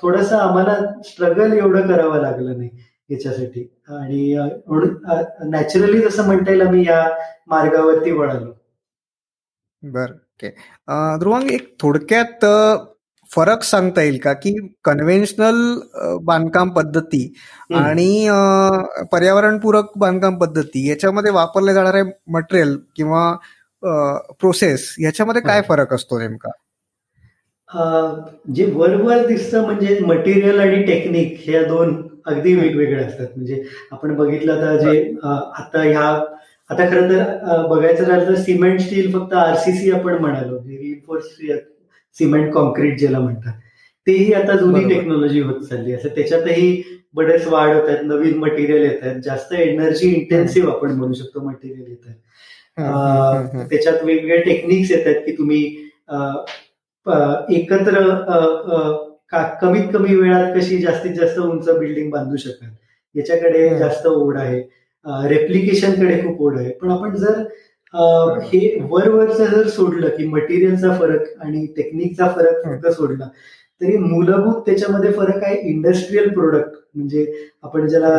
थोडस 0.00 0.32
आम्हाला 0.32 0.76
स्ट्रगल 1.04 1.52
एवढं 1.52 1.86
करावं 1.88 2.20
लागलं 2.22 2.58
नाही 2.58 2.70
याच्यासाठी. 3.10 3.62
आणि 3.88 4.34
नॅचरली 5.50 6.00
जसं 6.00 6.26
म्हणता 6.26 6.50
येईल 6.50 6.66
आम्ही 6.66 6.86
या 6.86 7.02
मार्गावरती 7.48 8.10
वळालो. 8.10 8.52
बर 9.82 10.10
ओके. 10.10 10.48
ध्रुवांग 11.18 11.50
एक 11.50 11.74
थोडक्यात 11.80 12.44
फरक 13.32 13.62
सांगता 13.62 14.02
येईल 14.02 14.18
का 14.18 14.32
की 14.32 14.54
कन्व्हेन्शनल 14.84 15.56
बांधकाम 16.24 16.70
पद्धती 16.70 17.22
आणि 17.74 18.28
पर्यावरणपूरक 19.12 19.96
बांधकाम 19.98 20.38
पद्धती 20.38 20.88
याच्यामध्ये 20.88 21.32
वापरले 21.32 21.74
जाणारे 21.74 22.02
मटेरियल 22.28 22.76
किंवा 22.96 23.32
प्रोसेस 24.40 24.94
याच्यामध्ये 25.00 25.42
काय 25.42 25.62
फरक 25.68 25.94
असतो 25.94 26.18
नेमका? 26.18 26.50
जे 28.54 28.64
वरवर 28.74 29.26
दिसतं 29.26 29.64
म्हणजे 29.64 29.98
मटेरियल 30.00 30.60
आणि 30.60 30.82
टेक्निक 30.84 31.36
ह्या 31.44 31.62
दोन 31.62 31.96
अगदी 32.26 32.54
वेगवेगळे 32.54 33.02
असतात. 33.04 33.26
म्हणजे 33.36 33.62
आपण 33.92 34.14
बघितलं 34.16 34.60
तर 34.60 34.76
जे 34.80 35.00
आता 35.24 35.82
ह्या 35.82 36.08
आता 36.70 36.88
खरं 36.90 37.08
तर 37.10 37.66
बघायचं 37.68 38.04
झालं 38.04 38.26
तर 38.28 38.34
सिमेंट 38.34 38.80
स्टील 38.80 39.12
फक्त 39.12 39.34
आरसीसी 39.34 39.90
आपण 39.92 40.14
म्हणालो. 40.20 40.58
रिइन्फोर्स 40.58 41.24
सिमेंट 42.18 42.52
कॉन्क्रीट 42.54 42.98
ज्याला 42.98 43.18
म्हणतात. 43.20 43.52
तेही 44.06 44.32
आता 44.34 44.56
जुनी 44.56 44.82
टेक्नॉलॉजी 44.88 45.40
होत 45.40 45.60
चालली 45.60 45.92
असं 45.92 46.08
त्याच्यातही 46.14 46.82
बरेच 47.14 47.46
वाढ 47.48 47.74
होत 47.74 47.88
आहेत. 47.88 48.04
नवीन 48.04 48.38
मटेरियल 48.38 48.82
येत 48.82 49.02
आहेत. 49.02 49.20
जास्त 49.24 49.52
एनर्जी 49.54 50.12
इंटेन्सिव्ह 50.14 50.70
आपण 50.72 50.90
म्हणू 50.90 51.14
शकतो 51.14 51.40
मटेरियल 51.48 51.86
येत 51.88 52.06
आहेत. 52.06 53.68
त्याच्यात 53.70 54.04
वेगवेगळे 54.04 54.40
टेक्निक्स 54.42 54.90
येत 54.90 55.06
आहेत 55.06 55.20
की 55.26 55.32
तुम्ही 55.38 55.64
एकत्र 57.56 58.00
कमीत 59.60 59.88
कमी 59.92 60.14
वेळात 60.16 60.52
कशी 60.56 60.78
जास्तीत 60.78 61.14
जास्त 61.14 61.38
उंच 61.38 61.68
बिल्डिंग 61.78 62.10
बांधू 62.10 62.36
शकाल? 62.36 62.68
याच्याकडे 63.14 63.68
जास्त 63.78 64.06
ओढ 64.06 64.36
आहे. 64.38 64.60
रेप्लिकेशनकडे 65.28 66.20
खूप 66.22 66.40
ओढ 66.42 66.58
आहे. 66.58 66.70
पण 66.72 66.90
आपण 66.90 67.14
जर 67.16 67.42
हे 67.94 68.78
वरवरचं 68.82 69.44
जर 69.46 69.68
सोडलं 69.68 70.08
की 70.08 70.26
मटेरियलचा 70.26 70.96
फरक 70.98 71.26
आणि 71.40 71.66
टेक्निकचा 71.76 72.28
फरक 72.28 72.64
फक्त 72.64 72.86
सोडला 72.88 73.28
तरी 73.80 73.96
मूलभूत 73.96 74.60
त्याच्यामध्ये 74.66 75.12
फरक 75.12 75.44
आहे 75.44 75.56
इंडस्ट्रीयल 75.70 76.28
प्रोडक्ट 76.28 76.76
म्हणजे 76.94 77.26
आपण 77.62 77.86
ज्याला 77.88 78.10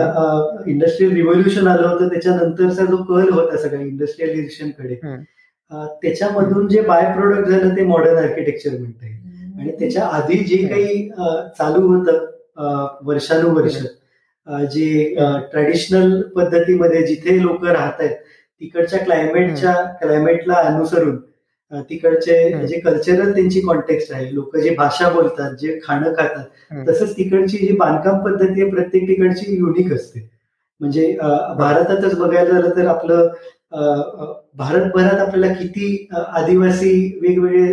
इंडस्ट्रीयल 0.68 1.14
रिव्होल्युशन 1.14 1.68
आलं 1.68 1.88
होतं 1.88 2.08
त्याच्यानंतरचा 2.08 2.86
जो 2.86 2.98
कल 3.04 3.30
होता 3.30 3.58
सगळ्या 3.58 3.82
इंडस्ट्रियलायझेशनकडे 3.82 4.96
त्याच्यामधून 6.02 6.68
जे 6.68 6.82
बाय 6.82 7.12
प्रोडक्ट 7.14 7.50
झालं 7.50 7.76
ते 7.78 7.84
मॉडर्न 7.84 8.18
आर्किटेक्चर 8.18 8.78
म्हणता 8.80 9.06
येईल. 9.06 9.16
आणि 9.60 9.72
त्याच्या 9.80 10.06
आधी 10.08 10.38
जे 10.40 10.58
काही 10.68 11.10
चालू 11.58 11.88
होतं 11.88 12.26
वर्षानुवर्ष 13.06 13.78
जे 14.72 15.16
ट्रॅडिशनल 15.52 16.22
पद्धतीमध्ये 16.36 17.06
जिथे 17.08 17.42
लोक 17.42 17.66
राहत 17.66 18.00
आहेत 18.00 18.16
तिकडच्या 18.62 19.00
क्लायमेटच्या 19.00 19.74
क्लायमेटला 20.02 20.54
अनुसरून 20.66 21.18
तिकडचे 21.90 22.68
जे 22.68 22.80
कल्चरल 22.80 23.34
त्यांची 23.34 23.62
कॉन्टेक्स्ट 23.62 24.12
आहे 24.14 24.34
लोक 24.36 24.56
जे 24.58 24.70
भाषा 24.76 25.10
बोलतात 25.10 25.56
जे 25.62 25.80
खाणं 25.84 26.14
खातात 26.18 26.88
तसंच 26.90 27.16
तिकडची 27.18 27.58
जी 27.58 27.76
बांधकाम 27.78 28.20
पद्धती 28.26 28.62
आहे 28.62 28.70
प्रत्येक 28.72 29.08
ठिकाणची 29.08 29.56
युनिक 29.58 29.92
असते. 29.94 30.20
म्हणजे 30.82 31.12
भारतातच 31.58 32.18
बघायला 32.18 32.50
झालं 32.52 32.76
तर 32.76 32.88
आपलं 32.88 33.28
भारतभरात 34.58 35.20
आपल्याला 35.20 35.54
किती 35.54 36.08
आदिवासी 36.12 36.92
वेगवेगळे 37.22 37.64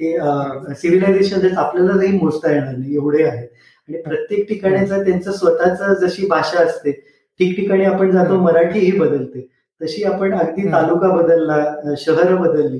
हे 0.00 0.74
सिव्हिलायझेशन 0.74 1.56
आपल्याला 1.56 1.96
काही 1.96 2.12
मोजता 2.12 2.52
येणार 2.52 2.76
नाही 2.76 2.94
एवढे 2.94 3.22
आहेत 3.24 3.48
आणि 3.88 4.02
प्रत्येक 4.02 4.48
ठिकाणीचा 4.48 5.02
त्यांचं 5.02 5.32
स्वतःच 5.32 6.00
जशी 6.00 6.26
भाषा 6.26 6.64
असते 6.64 6.92
ठिकठिकाणी 7.40 7.84
आपण 7.84 8.10
जातो 8.10 8.36
मराठी 8.40 8.78
ही 8.78 8.98
बदलते. 8.98 9.46
तशी 9.80 10.02
आपण 10.04 10.34
अगदी 10.38 10.70
तालुका 10.72 11.08
बदलला 11.16 11.94
शहर 11.98 12.34
बदलली 12.36 12.78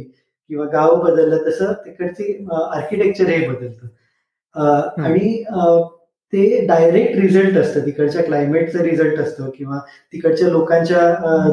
किंवा 0.51 0.65
गाव 0.73 0.95
बदललं 1.03 1.47
तसं 1.47 1.73
तिकडचे 1.85 2.33
आर्किटेक्चर 2.53 3.29
हे 3.29 3.47
बदलतं. 3.49 3.87
आणि 5.03 5.43
ते 6.33 6.67
डायरेक्ट 6.67 7.17
रिझल्ट 7.19 7.57
असतं. 7.59 7.85
तिकडच्या 7.87 8.23
क्लायमेटचं 8.23 8.83
रिझल्ट 8.83 9.21
असतं 9.21 9.49
किंवा 9.57 9.79
तिकडच्या 10.13 10.49
लोकांच्या 10.49 10.99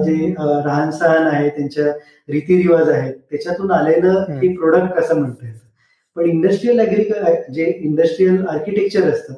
जे 0.05 0.27
राहण 0.65 0.89
सहन 0.91 1.27
आहे 1.27 1.49
त्यांच्या 1.49 1.85
रीतिरिवाज 2.29 2.89
आहेत 2.89 3.13
त्याच्यातून 3.31 3.71
आलेलं 3.71 4.23
हे 4.41 4.53
प्रोडक्ट 4.55 4.99
असं 4.99 5.19
म्हणता 5.19 5.45
येतं? 5.47 5.65
पण 6.15 6.29
इंडस्ट्रीयल 6.29 6.79
अॅग्रिकल 6.79 7.23
जे 7.53 7.65
इंडस्ट्रीयल 7.79 8.45
आर्किटेक्चर 8.49 9.09
असतं 9.09 9.33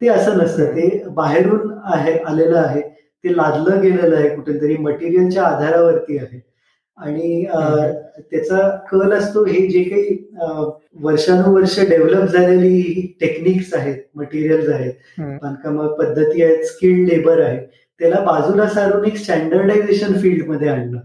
ते 0.00 0.08
असं 0.08 0.38
नसतं. 0.38 0.64
ते 0.66 1.04
बाहेरून 1.14 1.72
आहे 1.84 2.18
आलेलं 2.18 2.58
आहे. 2.58 2.82
ते 3.24 3.36
लादलं 3.36 3.80
गेलेलं 3.82 4.16
आहे 4.16 4.28
कुठेतरी 4.36 4.76
मटेरियलच्या 4.78 5.44
आधारावरती 5.44 6.18
आहे. 6.18 6.40
आणि 6.98 7.44
त्याचा 8.30 8.68
कल 8.90 9.12
असतो 9.12 9.44
हे 9.44 9.66
जे 9.68 9.82
काही 9.84 10.16
वर्षानुवर्ष 11.02 11.78
डेव्हलप 11.88 12.24
झालेली 12.26 13.06
टेक्निक्स 13.20 13.72
आहेत 13.74 13.96
मटेरियल्स 14.16 14.68
आहेत 14.68 15.20
बांधकाम 15.42 15.86
पद्धती 15.98 16.42
आहेत 16.42 16.64
स्किल्ड 16.66 17.08
लेबर 17.08 17.40
आहे 17.42 17.58
त्याला 18.00 18.20
बाजूला 18.24 18.66
सारून 18.68 19.04
एक 19.04 19.16
स्टँडर्डायझेशन 19.16 20.18
फील्डमध्ये 20.20 20.68
आणणं 20.68 20.98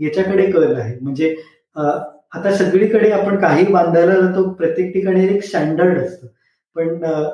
याच्याकडे 0.00 0.50
कल 0.50 0.74
आहे. 0.74 0.98
म्हणजे 1.00 1.34
आता 1.76 2.52
सगळीकडे 2.56 3.10
आपण 3.12 3.38
काही 3.40 3.64
बांधायला 3.72 4.14
जातो 4.20 4.48
प्रत्येक 4.50 4.92
ठिकाणी 4.92 5.26
एक 5.34 5.42
स्टँडर्ड 5.44 5.98
असतं. 5.98 6.26
पण 6.76 6.88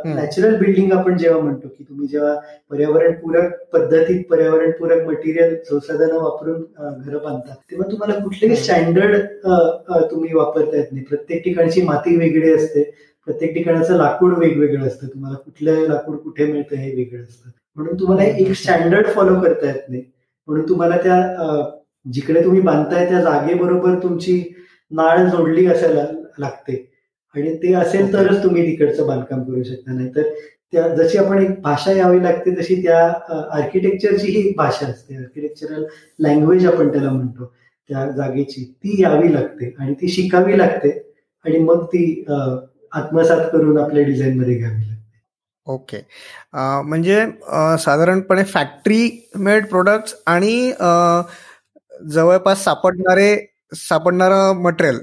नॅचरल 0.04 0.56
बिल्डिंग 0.58 0.92
आपण 0.92 1.16
जेव्हा 1.18 1.40
म्हणतो 1.42 1.68
की 1.68 1.84
तुम्ही 1.84 2.06
जेव्हा 2.08 2.34
पर्यावरणपूरक 2.70 3.52
पद्धतीत 3.72 4.24
पर्यावरणपूरक 4.30 5.06
मटेरियल 5.08 5.54
संसाधनं 5.68 6.18
वापरून 6.22 6.60
घर 6.80 7.16
बांधता 7.18 7.54
तेव्हा 7.70 7.90
तुम्हाला 7.90 8.18
कुठलेही 8.24 8.56
स्टँडर्ड 8.56 9.14
तुम्ही 10.10 10.34
वापरता 10.34 10.76
येत 10.76 10.92
नाही. 10.92 11.04
प्रत्येक 11.04 11.44
ठिकाणची 11.44 11.82
माती 11.82 12.16
वेगळी 12.16 12.52
असते. 12.52 12.82
प्रत्येक 13.26 13.54
ठिकाणाचं 13.54 13.96
लाकूड 13.96 14.34
वेगवेगळं 14.38 14.86
असतं. 14.86 15.06
तुम्हाला 15.06 15.36
कुठलं 15.36 15.86
लाकूड 15.88 16.16
कुठे 16.18 16.44
मिळतं 16.52 16.76
हे 16.76 16.94
वेगळं 16.96 17.22
असतं. 17.22 17.50
म्हणून 17.76 17.98
तुम्हाला 18.00 18.24
एक 18.24 18.52
स्टँडर्ड 18.52 19.06
फॉलो 19.06 19.40
करता 19.40 19.66
येत 19.66 19.88
नाही. 19.88 20.02
म्हणून 20.48 20.68
तुम्हाला 20.68 20.96
त्या 20.96 21.16
जिकडे 22.06 22.44
तुम्ही 22.44 22.60
बांधताय 22.60 23.08
त्या 23.08 23.20
जागेबरोबर 23.22 23.98
तुमची 24.02 24.42
नाळ 24.90 25.24
जोडली 25.28 25.66
असायला 25.66 26.04
लागते. 26.38 26.87
आणि 27.34 27.54
ते 27.62 27.72
असेल 27.74 28.12
तरच 28.12 28.42
तुम्ही 28.42 28.66
तिकडचं 28.66 29.06
बांधकाम 29.06 29.42
करू 29.44 29.62
शकता. 29.62 29.92
नाही 29.92 30.08
तर 30.16 30.22
त्या 30.72 30.86
जशी 30.96 31.18
आपण 31.18 31.42
एक 31.42 31.60
भाषा 31.62 31.92
यावी 31.92 32.22
लागते 32.22 32.54
तशी 32.58 32.74
त्या 32.82 32.98
आर्किटेक्चरची 33.56 34.30
ही 34.32 34.52
भाषा 34.56 34.86
असते. 34.86 35.16
आर्किटेक्चरल 35.16 35.84
लँग्वेज 36.18 36.66
आपण 36.66 36.92
त्याला 36.92 37.10
म्हणतो. 37.10 37.52
त्या 37.90 38.06
जागेची. 38.16 38.64
ती 38.64 39.02
यावी 39.02 39.32
लागते 39.34 39.74
आणि 39.78 39.94
ती 40.00 40.08
शिकावी 40.08 40.58
लागते 40.58 40.90
आणि 41.44 41.58
मग 41.58 41.84
ती 41.92 42.24
आत्मसात 42.28 43.48
करून 43.52 43.78
आपल्या 43.78 44.04
डिझाईन 44.04 44.38
मध्ये 44.38 44.54
घ्यावी 44.54 44.80
लागते. 44.80 44.96
ओके. 45.66 45.98
म्हणजे 46.84 47.24
साधारणपणे 47.84 48.44
फॅक्टरी 48.44 49.08
मेड 49.36 49.66
प्रोडक्ट्स 49.68 50.14
आणि 50.26 50.72
जवळपास 52.12 52.64
सापडणारे 52.64 53.36
सापडणारं 53.76 54.60
मटेरियल 54.62 55.00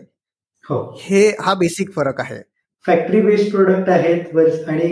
हो. 0.65 0.77
हे 1.01 1.27
हा 1.41 1.53
बेसिक 1.55 1.91
फरक 1.95 2.19
आहे. 2.21 2.39
फॅक्टरी 2.85 3.21
बेस्ड 3.21 3.51
प्रोडक्ट 3.51 3.89
आहेत 3.89 4.37
आणि 4.69 4.87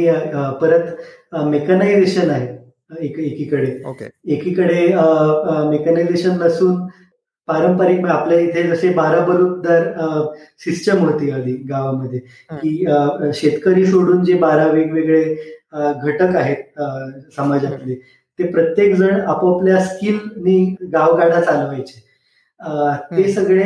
परत 0.62 1.36
मेकनायझेशन 1.45 2.29
आहे 2.29 2.47
एकीकडे. 3.07 3.71
ओके 3.89 4.05
एकीकडे 4.33 4.86
मेकनायझेशन 5.69 6.38
नसून 6.41 6.75
पारंपरिक 7.47 8.05
आपल्या 8.07 8.39
इथे 8.39 8.63
जसे 8.63 8.89
बारा 8.93 9.19
बरुद्दार 9.25 9.83
सिस्टम 10.65 11.03
होती 11.05 11.29
आधी 11.31 11.53
गावामध्ये 11.69 12.19
की 12.51 12.86
शेतकरी 13.39 13.86
सोडून 13.86 14.23
जे 14.25 14.33
बारा 14.39 14.65
वेगवेगळे 14.67 15.23
घटक 15.73 16.36
आहेत 16.36 16.79
समाजातले 17.36 17.95
ते 18.39 18.47
प्रत्येक 18.51 18.95
जण 18.95 19.19
आपापल्या 19.21 19.79
स्किलनी 19.86 20.63
गावगाडा 20.93 21.41
चालवायचे. 21.41 22.01
ते 23.12 23.32
सगळे 23.34 23.63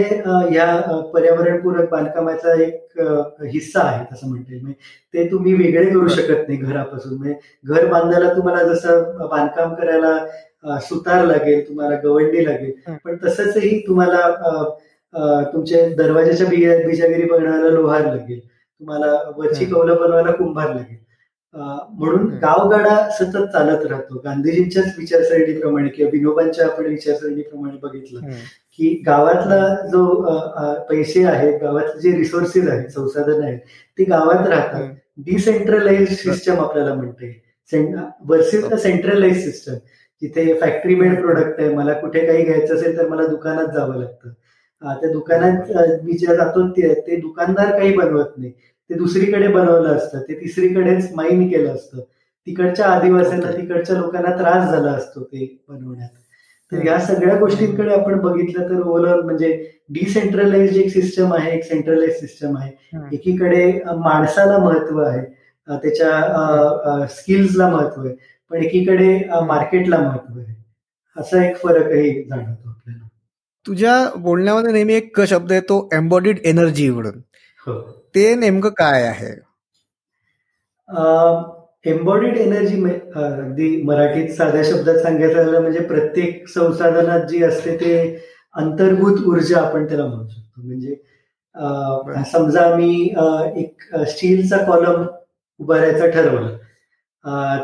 या 0.54 0.66
पर्यावरणपूरक 1.14 1.90
बांधकामाचा 1.92 2.54
एक 2.64 3.00
हिस्सा 3.54 3.82
आहे 3.82 4.04
असं 4.12 4.28
म्हणता 4.30 4.54
येईल. 4.54 4.72
ते 5.14 5.28
तुम्ही 5.32 5.54
वेगळे 5.54 5.86
करू 5.90 6.08
शकत 6.08 6.48
नाही 6.48 6.58
घरापासून. 6.60 7.18
म्हणजे 7.18 7.36
घर 7.66 7.86
बांधायला 7.92 8.34
तुम्हाला 8.36 8.64
जसं 8.74 9.28
बांधकाम 9.30 9.74
करायला 9.76 10.78
सुतार 10.90 11.26
लागेल 11.26 11.68
तुम्हाला 11.68 11.96
गवंडी 12.04 12.46
लागेल 12.46 12.96
पण 13.06 13.18
तसंचही 13.26 13.80
तुम्हाला 13.88 14.22
तुमच्या 15.54 15.88
दरवाजाच्या 15.98 16.48
बिजागिरी 16.48 17.30
बनवायला 17.30 17.70
लोहार 17.70 18.06
लागेल. 18.06 18.40
तुम्हाला 18.40 19.14
वरची 19.38 19.66
कौलं 19.66 19.96
बनवायला 20.02 20.32
कुंभार 20.32 20.74
लागेल. 20.76 20.98
म्हणून 21.56 22.28
गावगाडा 22.42 22.96
सतत 23.20 23.46
चालत 23.54 23.86
राहतो. 23.86 24.20
गांधीजींच्याच 24.26 24.94
विचारसरणीप्रमाणे 24.98 25.90
किंवा 25.90 26.10
विनोबांच्या 26.14 26.66
आपण 26.66 26.86
विचारसरणीप्रमाणे 26.86 27.78
बघितलं 27.84 28.30
की 28.80 28.90
गावातला 29.06 29.60
जो 29.92 30.06
पैसे 30.90 31.24
आहेत 31.26 31.60
गावातले 31.62 32.02
जे 32.02 32.18
रिसोर्सेस 32.18 32.68
आहेत 32.70 32.90
संसाधन 32.90 33.44
आहेत 33.44 33.60
ते 34.00 34.04
गावात 34.04 34.48
राहतात. 34.48 34.90
डिसेंट्रलाइज 35.26 36.10
सिस्टम 36.20 36.60
आपल्याला 36.64 36.94
म्हणते 36.94 37.36
वर्सेस 38.30 38.68
द 38.70 38.76
सेंट्रलाइज 38.80 39.44
सिस्टम 39.44 39.74
जिथे 40.22 40.54
फॅक्टरी 40.60 40.96
मेड 40.96 41.20
प्रोडक्ट 41.22 41.60
आहे. 41.60 41.74
मला 41.76 41.94
कुठे 41.94 42.26
काही 42.26 42.44
घ्यायचं 42.44 42.76
असेल 42.76 42.98
तर 42.98 43.08
मला 43.08 43.26
दुकानात 43.28 43.74
जावं 43.74 44.00
लागतं. 44.00 44.30
त्या 45.02 45.12
दुकानात 45.12 45.72
मी 46.04 46.18
ज्या 46.18 46.36
जातो 46.36 46.68
ते 46.72 47.16
दुकानदार 47.22 47.72
काही 47.78 47.94
बनवत 47.96 48.38
नाही. 48.38 48.52
ते 48.52 48.94
दुसरीकडे 48.96 49.48
बनवलं 49.48 49.96
असतं. 49.96 50.22
ते 50.28 50.40
तिसरीकडेच 50.42 51.12
माईन 51.16 51.48
केलं 51.50 51.74
असतं. 51.74 52.00
तिकडच्या 52.48 52.86
आदिवासींना 52.88 53.52
तिकडच्या 53.52 53.96
लोकांना 53.98 54.36
त्रास 54.38 54.70
झाला 54.72 54.92
असतो 54.92 55.24
ते 55.24 55.46
बनवण्यात. 55.70 56.10
तर 56.72 56.86
या 56.86 57.00
सगळ्या 57.00 57.36
गोष्टींकडे 57.40 57.94
आपण 57.94 58.20
बघितलं 58.22 58.70
तर 58.70 58.82
ओव्हरऑल 58.82 59.22
म्हणजे 59.26 59.52
डिसेंट्रलाइज 59.94 60.78
एक 60.78 60.90
सिस्टम 60.94 61.34
आहे 61.34 61.52
एक 61.58 61.64
सेंट्रलाइज 61.64 62.20
सिस्टम 62.20 62.58
आहे. 62.58 62.72
एकीकडे 63.16 63.72
माणसाला 63.98 64.58
महत्त्व 64.58 65.02
आहे 65.02 65.22
त्याच्या 65.68 67.06
स्किल्सला 67.12 67.70
महत्त्व 67.70 68.06
आहे 68.06 68.16
पण 68.52 68.64
एकीकडे 68.64 69.18
मार्केटला 69.48 69.98
महत्त्व 70.00 70.40
आहे. 70.40 70.54
असा 71.18 71.44
एक 71.46 71.58
फरकही 71.58 72.12
जाणवतो 72.24 72.70
आपल्याला. 72.70 73.08
तुझ्या 73.66 73.96
बोलण्यामध्ये 74.16 74.72
नेहमी 74.74 74.94
एक 74.94 75.22
शब्द 75.28 75.52
आहे 75.52 75.62
तो 75.70 75.88
एम्बॉडीड 75.94 76.40
एनर्जी 76.46 76.90
म्हणून 76.90 77.20
ते 78.16 78.34
नेमकं 78.36 78.70
काय 78.78 79.04
आहे? 79.04 79.32
एम्बॉडीड 81.86 82.38
एनर्जी 82.38 82.84
अगदी 83.16 83.82
मराठीत 83.84 84.30
साध्या 84.30 84.64
शब्दात 84.64 84.96
सांगायचं 84.96 85.44
झालं 85.44 85.62
म्हणजे 85.62 85.80
प्रत्येक 85.80 86.48
संसाधनात 86.48 87.26
जी 87.30 87.44
असते 87.44 87.76
ते 87.76 87.94
अंतर्भूत 88.56 89.20
ऊर्जा 89.28 89.60
आपण 89.60 89.86
त्याला 89.86 90.06
म्हणू 90.06 90.28
शकतो. 90.28 90.62
म्हणजे 90.62 90.96
समजा 92.32 92.76
मी 92.76 93.04
एक 93.56 93.96
स्टीलचा 94.08 94.58
कॉलम 94.58 95.06
उभारायचा 95.60 96.08
ठरवलं 96.08 96.58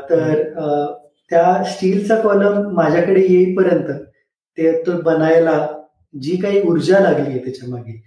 तर 0.10 0.34
त्या 1.32 1.64
स्टीलचा 1.64 2.16
कॉलम 2.22 2.70
माझ्याकडे 2.76 3.22
येईपर्यंत 3.22 3.92
ते 4.58 4.72
तो 4.88 5.02
बनायला 5.02 5.66
जी 6.14 6.36
काही 6.36 6.62
ऊर्जा 6.62 7.00
लागली 7.00 7.30
आहे 7.30 7.40
त्याच्यामागे 7.40 8.02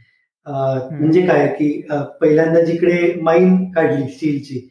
म्हणजे 0.47 1.27
काय 1.27 1.47
की 1.49 1.71
पहिल्यांदा 2.21 2.61
जिकडे 2.61 3.13
माईन 3.23 3.71
काढली 3.73 4.09
स्टीलची 4.09 4.69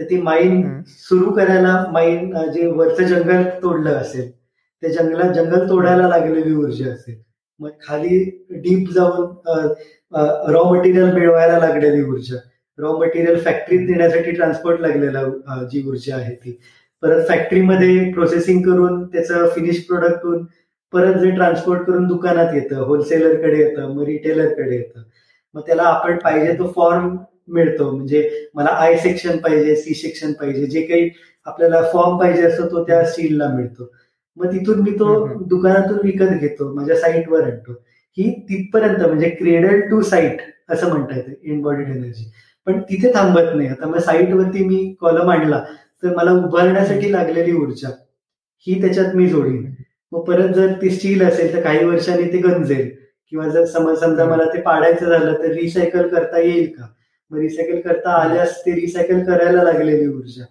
तर 0.00 0.04
ती 0.10 0.20
माईन 0.22 0.82
सुरू 0.98 1.30
करायला 1.32 1.84
माईन 1.92 2.32
जे 2.52 2.66
वरचं 2.66 3.06
जंगल 3.06 3.42
तोडलं 3.62 3.90
असेल 3.90 4.30
त्या 4.30 4.90
जंगलात 4.90 5.32
जंगल 5.34 5.68
तोडायला 5.68 6.08
लागलेली 6.08 6.54
ऊर्जा 6.54 6.92
असेल. 6.92 7.16
मग 7.60 7.70
खाली 7.86 8.18
डीप 8.50 8.88
जाऊन 8.94 9.26
रॉ 10.52 10.62
मटेरियल 10.72 11.12
मिळवायला 11.14 11.58
लागलेली 11.58 12.02
ऊर्जा. 12.02 12.36
रॉ 12.78 12.92
मटेरियल 12.98 13.38
फॅक्टरीत 13.44 13.88
नेण्यासाठी 13.88 14.30
ट्रान्सपोर्ट 14.30 14.80
लागलेला 14.80 15.24
जी 15.72 15.82
ऊर्जा 15.88 16.16
आहे 16.16 16.34
ती. 16.34 16.58
परत 17.02 17.26
फॅक्टरीमध्ये 17.28 18.12
प्रोसेसिंग 18.12 18.62
करून 18.62 19.04
त्याचं 19.06 19.48
फिनिश 19.54 19.84
प्रोडक्ट 19.86 20.24
होऊन 20.24 20.44
परत 20.92 21.18
जे 21.20 21.30
ट्रान्सपोर्ट 21.30 21.82
करून 21.86 22.06
दुकानात 22.06 22.54
येतं 22.54 22.82
होलसेलरकडे 22.84 23.58
येतं 23.58 23.94
मग 23.94 24.04
रिटेलरकडे 24.04 24.76
येतं. 24.76 25.02
मग 25.54 25.60
त्याला 25.66 25.82
आपण 25.82 26.16
पाहिजे 26.24 26.52
तो 26.58 26.72
फॉर्म 26.76 27.16
मिळतो. 27.48 27.90
म्हणजे 27.90 28.28
मला 28.54 28.70
आय 28.80 28.96
सेक्शन 28.98 29.36
पाहिजे 29.38 29.76
सी 29.76 29.94
सेक्शन 29.94 30.32
पाहिजे 30.32 30.66
जे 30.66 30.82
काही 30.82 31.08
आपल्याला 31.46 31.82
फॉर्म 31.92 32.18
पाहिजे 32.18 32.42
असतो 32.42 32.66
तो 32.70 32.84
त्या 32.84 33.04
स्टीलला 33.04 33.48
मिळतो. 33.54 33.90
मग 34.36 34.52
तिथून 34.52 34.80
मी 34.80 34.90
तो 34.90 35.26
दुकानातून 35.44 35.98
विकत 36.02 36.38
घेतो 36.40 36.72
माझ्या 36.74 36.96
साईटवर 36.96 37.42
आणतो. 37.44 37.72
ही 38.18 38.30
तिथपर्यंत 38.48 39.02
म्हणजे 39.06 39.28
क्रेडल 39.30 39.80
टू 39.90 40.00
साईट 40.02 40.40
असं 40.70 40.88
म्हणता 40.88 41.16
येतं 41.16 41.32
इनबॉडीड 41.42 41.88
एनर्जी 41.88 42.30
पण 42.66 42.80
तिथे 42.80 43.12
थांबत 43.14 43.54
नाही. 43.54 43.68
आता 43.68 43.86
मग 43.86 43.98
साईटवरती 43.98 44.64
मी 44.64 44.94
कॉलम 45.00 45.30
आणला 45.30 45.62
तर 46.02 46.14
मला 46.16 46.32
उभारण्यासाठी 46.44 47.12
लागलेली 47.12 47.52
ऊर्जा 47.52 47.88
ही 48.66 48.80
त्याच्यात 48.80 49.14
मी 49.16 49.26
जोडीन. 49.28 49.64
मग 50.12 50.24
परत 50.24 50.54
जर 50.54 50.72
ती 50.82 50.90
स्टील 50.90 51.22
असेल 51.22 51.52
तर 51.54 51.60
काही 51.60 51.84
वर्षांनी 51.84 52.32
ते 52.32 52.38
गंजेल. 52.38 52.88
किंवा 53.32 53.48
जर 53.48 53.64
समज 53.64 53.98
समजा 54.00 54.24
मला 54.24 54.44
ते 54.44 54.60
पाडायचं 54.60 55.08
झालं 55.08 55.32
तर 55.32 55.52
रिसायकल 55.52 56.08
करता 56.08 56.38
येईल 56.38 56.66
का? 56.72 56.86
रिसायकल 57.32 57.80
करता 57.80 58.12
आल्यास 58.22 58.60
ते 58.66 58.74
रिसायकल 58.74 59.22
करायला 59.24 59.62
लागलेली 59.62 60.06
ऊर्जा. 60.08 60.44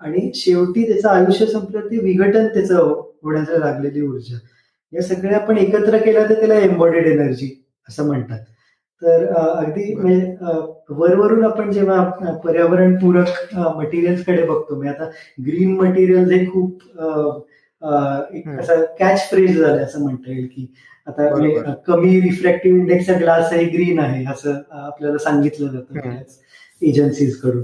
आणि 0.00 0.30
शेवटी 0.34 0.82
त्याचं 0.86 1.08
आयुष्य 1.08 1.46
संपलं 1.46 1.86
ते 1.90 1.98
विघटन 1.98 2.46
त्याचं 2.54 2.76
होण्याचं 3.24 3.58
लागलेली 3.60 4.00
ऊर्जा. 4.06 4.36
या 4.92 5.02
सगळ्या 5.02 5.38
आपण 5.38 5.58
एकत्र 5.58 5.98
केल्या 5.98 6.24
तर 6.28 6.34
त्याला 6.40 6.58
एम्बॉडेड 6.60 7.06
एनर्जी 7.06 7.50
असं 7.88 8.06
म्हणतात. 8.06 8.38
तर 9.02 9.26
अगदी 9.34 9.94
म्हणजे 9.94 10.34
वरवरून 10.90 11.44
आपण 11.44 11.70
जेव्हा 11.72 12.02
पर्यावरणपूरक 12.44 13.54
मटेरियल्सकडे 13.76 14.42
बघतो 14.46 14.76
म्हणजे 14.76 14.90
आता 14.90 15.08
ग्रीन 15.46 15.74
मटेरियल 15.76 16.30
हे 16.30 16.44
खूप 16.46 16.82
एक 17.82 18.48
असं 18.50 18.84
कॅच 18.98 19.28
फ्रेज 19.30 19.58
झालं 19.60 19.82
असं 19.82 20.02
म्हणता 20.02 20.30
येईल 20.30 20.46
की 20.46 20.66
आता 21.06 21.72
कमी 21.86 22.20
रिफ्रॅक्टिव्ह 22.20 22.78
इंडेक्सचा 22.78 23.18
ग्लास 23.18 23.52
आहे 23.52 23.64
ग्रीन 23.64 23.98
आहे 23.98 24.24
असं 24.32 24.60
आपल्याला 24.70 25.18
सांगितलं 25.18 25.72
जातं 25.72 26.08
एजन्सीजकडून. 26.82 27.62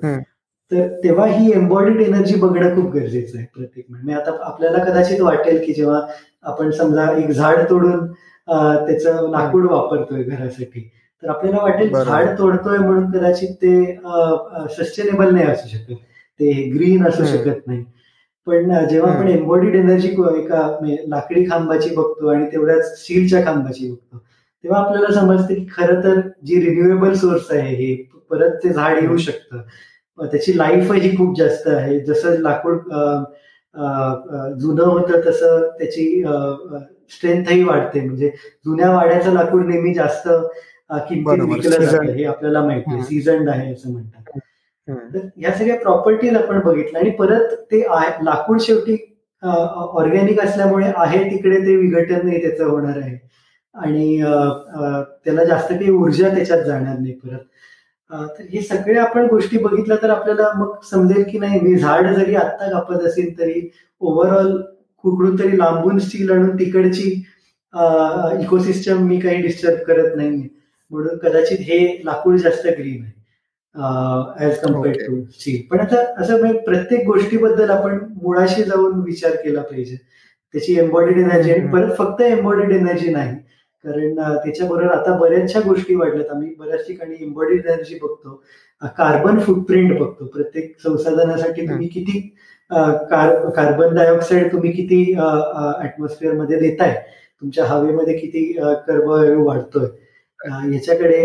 तर 0.71 0.87
तेव्हा 1.05 1.27
ही 1.27 1.51
एम्बॉडीड 1.53 2.01
एनर्जी 2.01 2.35
बघणं 2.35 2.75
खूप 2.75 2.93
गरजेचं 2.93 3.39
आहे 3.39 3.47
प्रत्येक 3.55 3.85
म्हणजे 3.91 4.15
आता 4.15 4.37
आपल्याला 4.45 4.85
कदाचित 4.85 5.21
वाटेल 5.21 5.65
की 5.67 5.73
जेव्हा 5.73 6.01
आपण 6.43 6.71
समजा 6.71 7.11
एक 7.19 7.31
झाड 7.31 7.59
तोडून 7.71 8.07
त्याचं 8.07 9.31
लाकूड 9.31 9.67
वापरतोय 9.71 10.23
घरासाठी 10.23 10.89
तर 11.23 11.29
आपल्याला 11.29 11.63
वाटेल 11.63 11.93
झाड 11.95 12.29
तोडतोय 12.39 12.79
म्हणून 12.79 13.11
कदाचित 13.11 13.55
ते 13.55 13.75
सस्टेनेबल 14.77 15.35
नाही 15.35 15.47
असू 15.47 15.69
शकत. 15.69 15.93
ते 16.41 16.53
ग्रीन 16.71 17.07
असू 17.07 17.25
शकत 17.27 17.67
नाही. 17.67 17.85
पण 18.47 18.73
जेव्हा 18.89 19.13
आपण 19.13 19.29
एम्बॉडीड 19.29 19.75
एनर्जी 19.77 20.09
एका 20.09 20.69
लाकडी 21.09 21.45
खांबाची 21.51 21.95
बघतो 21.97 22.29
आणि 22.29 22.47
तेवढ्याच 22.53 22.99
स्टीलच्या 23.01 23.45
खांबाची 23.45 23.91
बघतो 23.91 24.19
तेव्हा 24.65 24.81
आपल्याला 24.81 25.13
समजते 25.15 25.55
की 25.55 25.67
खरं 25.77 26.01
तर 26.05 26.21
जी 26.47 26.61
रिन्युएबल 26.61 27.13
सोर्स 27.15 27.51
आहे 27.53 27.75
हे 27.77 27.95
परत 28.31 28.57
ते 28.65 28.69
झाड 28.69 29.03
येऊ 29.03 29.17
शकतं. 29.17 29.61
त्याची 30.19 30.57
लाईफही 30.59 31.17
खूप 31.17 31.37
जास्त 31.39 31.67
आहे. 31.69 31.99
जसं 32.05 32.39
लाकूड 32.43 32.79
जुनं 34.61 34.83
होतं 34.83 35.21
तसं 35.27 35.69
त्याची 35.79 36.23
स्ट्रेंथही 37.15 37.63
वाढते. 37.65 38.01
म्हणजे 38.01 38.31
जुन्या 38.67 38.91
वाड्याचं 38.95 39.33
लाकूड 39.35 39.67
नेहमी 39.67 39.95
जास्त 39.95 40.29
किंमतीत 40.29 41.43
विकलं 41.55 41.85
जातं 41.85 42.13
हे 42.13 42.25
आपल्याला 42.25 42.65
माहिती 42.65 42.93
आहे. 42.95 43.03
सीझन 43.05 43.49
आहे 43.49 43.73
असं 43.73 43.93
म्हणतात. 43.93 44.39
तर 44.89 45.27
या 45.39 45.53
सगळ्या 45.53 45.77
प्रॉपर्टीज 45.79 46.37
आपण 46.37 46.61
बघितल्या 46.61 47.01
आणि 47.01 47.11
परत 47.19 47.55
ते 47.73 47.81
लाकूड 48.25 48.61
शेवटी 48.61 48.97
ऑर्गॅनिक 49.43 50.41
असल्यामुळे 50.41 50.91
आहे 50.97 51.23
तिकडे 51.31 51.59
ते 51.67 51.77
विघटन 51.77 52.27
नाही 52.27 52.41
त्याचं 52.43 52.65
होणार 52.65 52.99
आहे. 53.01 53.17
आणि 53.75 54.21
त्याला 55.25 55.45
जास्त 55.45 55.69
काही 55.69 55.91
ऊर्जा 55.91 56.29
त्याच्यात 56.35 56.63
जाणार 56.65 56.99
नाही 56.99 57.13
परत. 57.15 57.39
तर 58.11 58.45
हे 58.53 58.61
सगळे 58.63 58.99
आपण 58.99 59.27
गोष्टी 59.27 59.59
बघितल्या 59.59 59.97
तर 60.03 60.11
आपल्याला 60.11 60.51
मग 60.57 60.75
समजेल 60.91 61.23
की 61.31 61.39
नाही 61.39 61.61
मी 61.61 61.75
झाड 61.77 62.07
जरी 62.15 62.35
आत्ता 62.35 62.71
कापत 62.71 63.07
असेल 63.07 63.39
तरी 63.39 63.69
ओव्हरऑल 64.01 64.57
कुकडून 65.05 65.39
तरी 65.39 65.59
लांबून 65.59 65.99
स्टील 65.99 66.31
आणून 66.31 66.57
तिकडची 66.59 67.09
इकोसिस्टम 68.43 69.07
मी 69.09 69.19
काही 69.21 69.43
डिस्टर्ब 69.43 69.79
करत 69.87 70.17
नाही 70.17 70.49
म्हणून 70.91 71.17
कदाचित 71.19 71.59
हे 71.61 71.79
लाकूड 72.05 72.37
जास्त 72.37 72.67
ग्रीन 72.69 73.03
आहे. 73.03 73.13
ऍज 73.75 74.59
कम्पेअर्ड 74.61 74.99
टू 75.07 75.23
स्टील 75.33 75.61
पण 75.71 75.81
आता 75.81 76.03
असं 76.23 76.39
म्हणजे 76.41 76.59
प्रत्येक 76.65 77.07
गोष्टीबद्दल 77.07 77.71
आपण 77.71 77.99
मुळाशी 78.23 78.63
जाऊन 78.63 79.01
विचार 79.05 79.35
केला 79.45 79.63
पाहिजे. 79.63 79.97
त्याची 80.55 80.79
एम्बॉडीड 80.79 81.19
एनर्जी 81.19 81.53
आणि 81.53 81.69
परत 81.73 81.95
फक्त 81.99 82.21
एम्बॉडीड 82.23 82.73
एनर्जी 82.77 83.11
नाही. 83.11 83.37
कारण 83.85 84.15
त्याच्याबरोबर 84.45 84.93
आता 84.95 85.17
बऱ्याचशा 85.19 85.61
गोष्टी 85.67 85.95
वाढल्यात. 85.95 86.31
आम्ही 86.31 86.55
बऱ्याच 86.59 86.87
ठिकाणी 86.87 87.15
एम्बॉडीड 87.25 87.67
एनर्जी 87.67 87.99
बघतो. 88.03 88.43
कार्बन 88.99 89.39
फुटप्रिंट 89.41 89.99
बघतो. 89.99 90.27
प्रत्येक 90.27 90.75
संसाधनासाठी 90.83 91.67
तुम्ही 91.69 91.89
किती 91.89 92.21
कार्बन 92.71 93.95
डायऑक्साईड 93.95 94.53
तुम्ही 94.53 94.71
किती 94.73 95.03
ऍटमॉस्फिअरमध्ये 95.85 96.59
देताय. 96.61 96.95
तुमच्या 97.43 97.65
हवेमध्ये 97.67 98.17
किती 98.19 98.53
कर्बवायू 98.87 99.45
वाढतोय. 99.45 99.87
याच्याकडे 100.45 101.23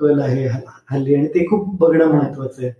कल 0.00 0.20
आहे 0.20 0.46
हल्ली 0.90 1.14
आणि 1.14 1.26
ते 1.34 1.46
खूप 1.48 1.76
बघणं 1.80 2.06
महत्वाचं 2.06 2.62
आहे. 2.62 2.72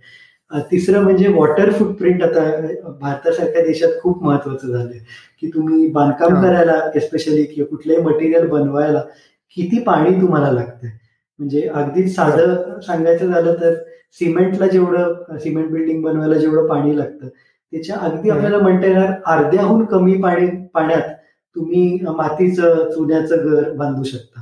तिसरं 0.71 1.03
म्हणजे 1.03 1.27
वॉटर 1.33 1.71
फुटप्रिंट 1.71 2.23
आता 2.23 2.41
भारतासारख्या 2.99 3.61
देशात 3.65 3.91
खूप 4.01 4.23
महत्वाचं 4.23 4.67
झालंय. 4.67 4.97
की 5.41 5.47
तुम्ही 5.53 5.87
बांधकाम 5.91 6.41
करायला 6.41 6.79
एस्पेशली 6.95 7.43
किंवा 7.43 7.67
कुठलंही 7.69 8.01
मटेरियल 8.03 8.47
बनवायला 8.47 9.01
किती 9.57 9.79
पाणी 9.83 10.19
तुम्हाला 10.21 10.51
लागतंय? 10.51 10.89
म्हणजे 11.39 11.61
अगदी 11.67 12.07
साधं 12.09 12.79
सांगायचं 12.81 13.31
झालं 13.31 13.53
तर 13.61 13.73
सिमेंटला 14.19 14.67
जेवढं 14.67 15.37
सिमेंट 15.39 15.71
बिल्डिंग 15.71 16.01
बनवायला 16.03 16.35
जेवढं 16.35 16.67
पाणी 16.67 16.97
लागतं 16.97 17.27
त्याच्या 17.27 17.95
अगदी 17.97 18.29
आपल्याला 18.29 18.57
म्हणता 18.57 18.87
येणार 18.87 19.11
अर्ध्याहून 19.25 19.83
कमी 19.85 20.21
पाणी 20.21 20.47
पाण्यात 20.73 21.09
तुम्ही 21.55 21.99
मातीचं 22.07 22.89
चुन्याचं 22.91 23.45
घर 23.45 23.71
बांधू 23.73 24.03
शकता. 24.03 24.41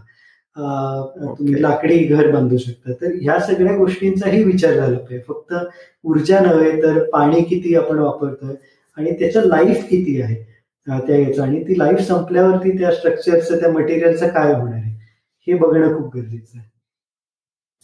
तुम्ही 0.56 1.62
लाकडी 1.62 1.98
घर 2.06 2.32
बांधू 2.32 2.58
शकता. 2.58 2.94
तर 3.02 3.12
ह्या 3.22 3.40
सगळ्या 3.40 3.76
गोष्टींचाही 3.78 4.44
विचार 4.44 4.74
झाला 4.74 4.98
पाहिजे. 4.98 5.24
फक्त 5.28 5.54
ऊर्जा 6.06 6.40
नव्हे 6.40 6.72
तर 6.84 7.04
पाणी 7.14 7.42
किती 7.44 7.76
आपण 7.76 8.00
वापरतोय 8.00 8.56
आणि 8.98 9.12
त्याचं 9.20 9.48
लाईफ 9.48 9.86
किती 9.90 10.22
आहे 10.22 10.36
त्या 10.88 11.18
याचं. 11.18 11.42
आणि 11.44 11.64
ती 11.64 11.78
लाईफ 11.80 12.00
संपल्यावरती 12.08 12.78
त्या 12.78 12.92
स्ट्रक्चरचं 12.92 13.60
त्या 13.60 13.72
मटेरियलचं 13.72 14.28
काय 14.28 14.54
होणार 14.54 14.74
आहे 14.74 14.88
हे 15.48 15.54
बघणं 15.58 15.96
खूप 15.98 16.16
गरजेचं 16.16 16.58
आहे. 16.58 16.68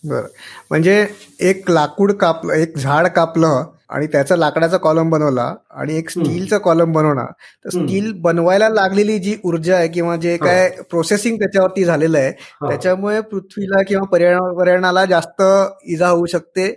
बरं. 0.04 0.28
म्हणजे 0.70 1.06
एक 1.50 1.70
लाकूड 1.72 2.12
कापलं 2.14 2.54
एक 2.54 2.78
झाड 2.78 3.08
कापलं 3.08 3.64
आणि 3.96 4.08
त्याचा 4.08 4.36
लाकडाचा 4.36 4.78
कॉलम 4.78 5.10
बनवला 5.10 5.54
आणि 5.72 5.98
एक 5.98 6.10
स्टीलचा 6.10 6.58
कॉलम 6.58 6.92
बनवणार 6.92 7.32
तर 7.66 7.70
स्टील 7.70 8.12
बनवायला 8.22 8.70
लागलेली 8.70 9.18
जी 9.20 9.36
ऊर्जा 9.44 9.76
आहे 9.76 9.88
किंवा 9.88 10.16
जे 10.16 10.36
काय 10.38 10.70
प्रोसेसिंग 10.90 11.38
त्याच्यावरती 11.40 11.84
झालेलं 11.86 12.18
आहे 12.18 12.32
त्याच्यामुळे 12.70 13.22
पृथ्वीला 13.22 13.84
किंवा 13.88 14.06
पर्यावरणाला 14.06 15.06
जास्त 15.06 15.42
इजा 15.86 16.08
होऊ 16.08 16.26
शकते 16.26 16.68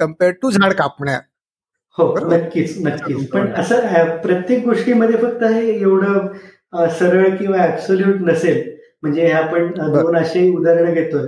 कम्पेअर्ड 0.00 0.36
टू 0.42 0.50
झाड 0.50 0.72
कापण्या. 0.72 1.18
हो 1.98 2.14
नक्कीच 2.22 2.76
नक्कीच. 2.86 3.28
पण 3.30 3.52
असं 3.52 4.16
प्रत्येक 4.22 4.64
गोष्टीमध्ये 4.64 5.16
फक्त 5.16 5.44
हे 5.44 5.68
एवढं 5.70 6.86
सरळ 6.98 7.28
किंवा 7.36 7.62
ऍब्सोल्यूट 7.64 8.20
नसेल. 8.22 8.62
म्हणजे 9.02 9.30
आपण 9.32 9.70
दोन 9.92 10.16
असे 10.16 10.50
उदाहरणं 10.50 10.92
घेतोय. 10.94 11.26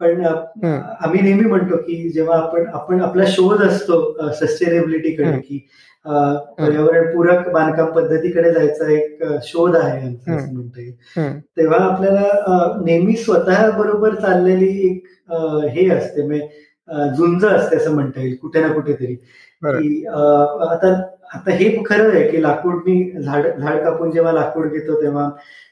पण 0.00 0.24
आम्ही 0.24 1.20
नेहमी 1.20 1.44
म्हणतो 1.44 1.76
की 1.76 2.08
जेव्हा 2.10 2.36
आपण 2.38 2.66
आपण 2.74 3.00
आपला 3.00 3.24
शोध 3.28 3.62
असतो 3.62 4.30
सस्टेनेबिलिटीकडे 4.32 5.38
की 5.40 5.58
पर्यावरणपूरक 6.04 7.48
बांधकाम 7.52 7.90
पद्धतीकडे 7.92 8.52
जायचा 8.52 8.90
एक 8.92 9.22
शोध 9.44 9.76
आहे 9.76 10.08
असं 10.08 10.52
म्हणता 10.52 10.80
येईल. 10.80 10.92
तेव्हा 11.56 11.78
आपल्याला 11.84 12.76
नेहमी 12.84 13.16
स्वतः 13.16 13.70
बरोबर 13.78 14.14
चाललेली 14.14 14.68
एक 14.88 15.32
हे 15.74 15.88
असते 15.90 16.26
म्हणजे 16.26 17.16
झुंज 17.16 17.44
असते 17.44 17.76
असं 17.76 17.94
म्हणता 17.94 18.20
येईल 18.20 18.36
कुठे 18.42 18.60
ना 18.60 18.72
कुठेतरी. 18.72 19.14
की 19.62 20.04
आता 20.06 20.92
आता 21.34 21.52
हे 21.52 21.68
खरं 21.86 22.14
आहे 22.14 22.28
की 22.30 22.42
लाकूड 22.42 22.74
मी 22.86 23.22
झाड 23.22 23.46
झाड 23.48 23.78
कापून 23.84 24.10
जेव्हा 24.10 24.32
लाकूड 24.32 24.70
घेतो 24.72 25.00
तेव्हा 25.02 25.28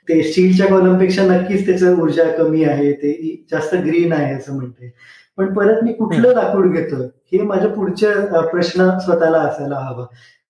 ते 0.09 0.23
स्टीलच्या 0.23 0.67
कॉलमपेक्षा 0.67 1.23
नक्कीच 1.27 1.67
त्याचं 1.67 2.01
ऊर्जा 2.03 2.25
कमी 2.33 2.65
आहे 2.65 2.93
ते 2.93 3.13
जास्त 3.51 3.75
ग्रीन 3.75 4.13
आहे 4.13 4.35
असं 4.35 4.57
म्हणते. 4.57 4.93
पण 5.37 5.53
परत 5.55 5.83
मी 5.85 5.93
कुठलं 5.93 6.33
लाकूड 6.35 6.73
घेतोय 6.75 7.07
हे 7.33 7.43
माझ्या 7.43 7.69
पुढच्या 7.71 8.41
प्रश्न 8.47 8.89
स्वतःला 8.99 9.39
असायला 9.39 9.79
हवा. 9.79 10.07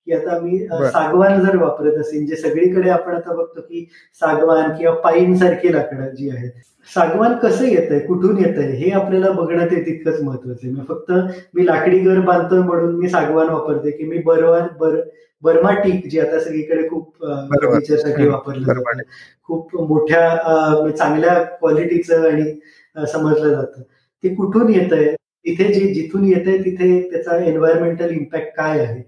की 0.07 0.13
आता 0.13 0.39
मी 0.41 0.59
सागवान 0.93 1.41
जर 1.41 1.57
वापरत 1.57 1.99
असेल 2.01 2.27
जे 2.27 2.37
सगळीकडे 2.37 2.91
आपण 2.91 3.15
आता 3.15 3.35
बघतो 3.35 3.61
की 3.61 3.85
सागवान 4.23 4.73
किंवा 4.77 4.95
पाईन 5.01 5.35
सारखी 5.37 5.73
लाकडं 5.73 6.15
जी 6.15 6.31
आहेत 6.31 6.51
सागवान 6.89 7.33
कसं 7.43 7.65
येत 7.65 7.91
आहे 7.91 8.01
कुठून 8.01 8.37
येत 8.39 8.59
आहे 8.59 8.77
हे 8.77 8.91
आपल्याला 8.93 9.31
बघणं 9.33 9.67
ते 9.67 9.81
तितकंच 9.87 10.21
महत्वाचं 10.23 10.67
आहे. 10.67 10.85
फक्त 10.89 11.11
मी 11.55 11.67
लाकडी 11.67 11.99
घर 12.01 12.21
बांधतोय 12.21 12.61
म्हणून 12.61 12.95
मी 12.99 13.09
सागवान 13.09 13.49
वापरते 13.49 13.91
की 13.91 14.05
मी 14.05 14.19
बरवान 14.27 14.67
बर 14.81 15.01
बर्मा 15.43 15.71
टीक 15.81 16.07
जी 16.11 16.19
आता 16.21 16.39
सगळीकडे 16.41 16.89
खूप 16.89 17.17
फर्निचरसाठी 17.23 18.27
वापरलं 18.29 18.67
जातं. 18.67 19.03
खूप 19.49 19.75
मोठ्या 19.89 20.91
चांगल्या 20.91 21.35
क्वालिटीचं 21.61 22.27
आणि 22.31 23.07
समजलं 23.07 23.51
जातं. 23.51 23.83
ते 24.25 24.35
कुठून 24.35 24.69
येत 24.75 24.93
आहे 24.93 25.15
तिथे 25.15 25.73
जे 25.73 25.93
जिथून 25.95 26.25
येत 26.25 26.47
आहे 26.49 26.59
तिथे 26.65 27.01
त्याचा 27.11 27.37
एन्व्हायरमेंटल 27.45 28.11
इम्पॅक्ट 28.11 28.57
काय 28.57 28.79
आहे? 28.81 29.03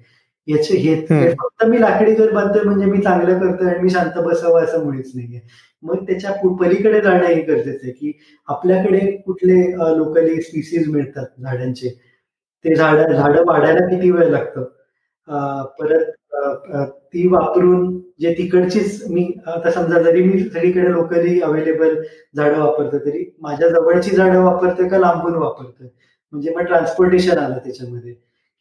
याचे 0.48 0.76
हे 0.78 0.94
फक्त 1.32 1.64
मी 1.68 1.80
लाकडी 1.80 2.14
घर 2.14 2.30
बांधतोय 2.32 2.62
म्हणजे 2.62 2.86
मी 2.86 2.98
चांगलं 3.02 3.38
करतोय 3.38 3.68
आणि 3.70 3.82
मी 3.82 3.90
शांत 3.90 4.18
बसावं 4.26 4.64
असं 4.64 4.84
मुळीच 4.84 5.10
नाहीये. 5.14 5.40
मग 5.82 6.04
त्याच्या 6.06 6.32
पलीकडे 6.60 7.00
जाणं 7.00 7.24
हे 7.24 7.40
गरजेचं 7.42 7.86
आहे 7.86 7.92
की 7.92 8.12
आपल्याकडे 8.48 8.98
कुठले 9.26 9.60
लोकली 9.98 10.40
स्पीसीज 10.42 10.88
मिळतात 10.90 11.26
झाडांचे. 11.42 11.88
ते 12.64 12.74
झाड 12.74 13.00
झाडं 13.12 13.44
वाढायला 13.46 13.86
किती 13.88 14.10
वेळ 14.10 14.30
लागतं? 14.30 14.64
परत 15.80 16.10
ती 17.12 17.26
वापरून 17.28 17.98
जे 18.20 18.32
तिकडचीच 18.38 19.02
मी 19.10 19.24
आता 19.46 19.70
समजा 19.70 20.00
जरी 20.02 20.22
मी 20.22 20.38
सगळीकडे 20.40 20.90
लोकली 20.92 21.40
अवेलेबल 21.40 21.94
झाडं 22.36 22.58
वापरतो 22.60 22.98
तरी 23.04 23.24
माझ्या 23.40 23.68
जवळची 23.68 24.16
झाडं 24.16 24.40
वापरतोय 24.44 24.88
का 24.88 24.98
लांबून 24.98 25.34
वापरतोय? 25.34 25.88
म्हणजे 26.32 26.54
मग 26.54 26.64
ट्रान्सपोर्टेशन 26.66 27.38
आलं 27.38 27.58
त्याच्यामध्ये. 27.64 28.14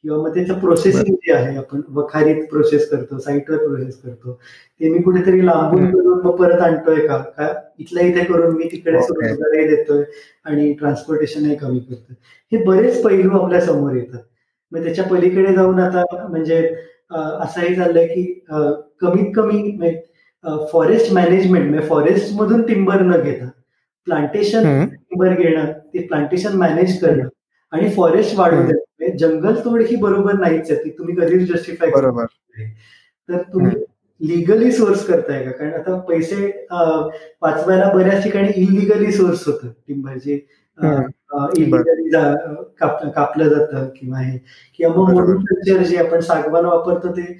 किंवा 0.04 0.18
मग 0.18 0.34
त्याचं 0.34 0.60
प्रोसेसिंग 0.60 1.16
जे 1.16 1.34
आहे 1.34 1.56
आपण 1.58 1.82
वखारीत 1.96 2.44
प्रोसेस 2.50 2.90
करतो 2.90 3.18
साईटवर 3.20 3.58
प्रोसेस 3.58 3.96
करतो 4.02 4.34
ते 4.82 4.90
मी 4.90 5.02
कुठेतरी 5.04 5.46
लांबून 5.46 5.90
करून 5.92 6.20
मग 6.26 6.36
परत 6.38 6.62
आणतोय 6.62 7.08
का? 7.08 7.18
का 7.18 7.54
इथल्या 7.80 8.06
इथे 8.06 8.24
करून 8.24 8.56
मी 8.58 8.68
तिकडे 8.72 8.92
रोजगारही 8.92 9.68
देतोय 9.68 10.04
आणि 10.46 10.72
ट्रान्सपोर्टेशनही 10.80 11.56
कमी 11.56 11.80
करतोय? 11.80 12.16
हे 12.52 12.64
बरेच 12.64 13.02
पैलू 13.04 13.38
आपल्यासमोर 13.40 13.96
येतात. 13.96 14.20
मग 14.72 14.84
त्याच्या 14.84 15.06
पलीकडे 15.06 15.54
जाऊन 15.56 15.80
आता 15.80 16.04
म्हणजे 16.28 16.58
असंही 17.12 17.76
झालंय 17.76 18.08
की 18.08 18.24
कमीत 19.02 19.32
कमी 19.36 19.92
फॉरेस्ट 20.72 21.14
मॅनेजमेंट 21.14 21.70
म्हणजे 21.70 21.88
फॉरेस्ट 21.88 22.34
मधून 22.36 22.62
टिंबर 22.68 23.02
न 23.02 23.22
घेता 23.22 23.50
प्लांटेशन 24.08 24.86
टिंबर 24.86 25.34
घेणं 25.34 25.72
ते 25.94 26.06
प्लांटेशन 26.08 26.58
मॅनेज 26.58 27.00
करणं 27.02 27.28
आणि 27.74 27.90
फॉरेस्ट 27.90 28.38
वाढवून 28.40 28.66
देणं. 28.66 28.80
जंगल 29.20 29.56
तोड 29.66 29.82
ही 29.82 29.96
बरोबर 29.96 30.34
नाहीच 30.40 30.72
आहे 30.72 30.84
ती 30.84 30.90
तुम्ही 30.98 31.16
कधीच 31.16 31.52
जस्टिफाय 31.52 31.90
बरोबर. 31.92 32.26
तर 33.30 33.42
तुम्ही 33.54 33.76
लिगली 34.22 34.72
सोर्स 34.72 35.06
करताय 35.08 35.44
का? 35.46 35.52
कारण 35.52 35.74
आता 35.74 35.98
पैसे 36.08 36.46
वाचवायला 36.72 37.92
बऱ्याच 37.94 38.24
ठिकाणी 38.24 38.52
इलिगली 38.56 39.12
सोर्स 39.12 39.48
होतं. 39.48 39.68
टिंबरचे 39.88 40.34
इलिगली 41.58 42.10
कापलं 42.80 43.50
जातं 43.50 43.88
किंवा 43.96 44.20
हे. 44.20 44.38
किंवा 44.78 44.94
मग 44.96 45.14
मोनोकल्चर 45.14 45.84
जे 45.84 45.98
आपण 45.98 46.20
सागवान 46.22 46.66
वापरतो 46.66 47.12
ते 47.18 47.38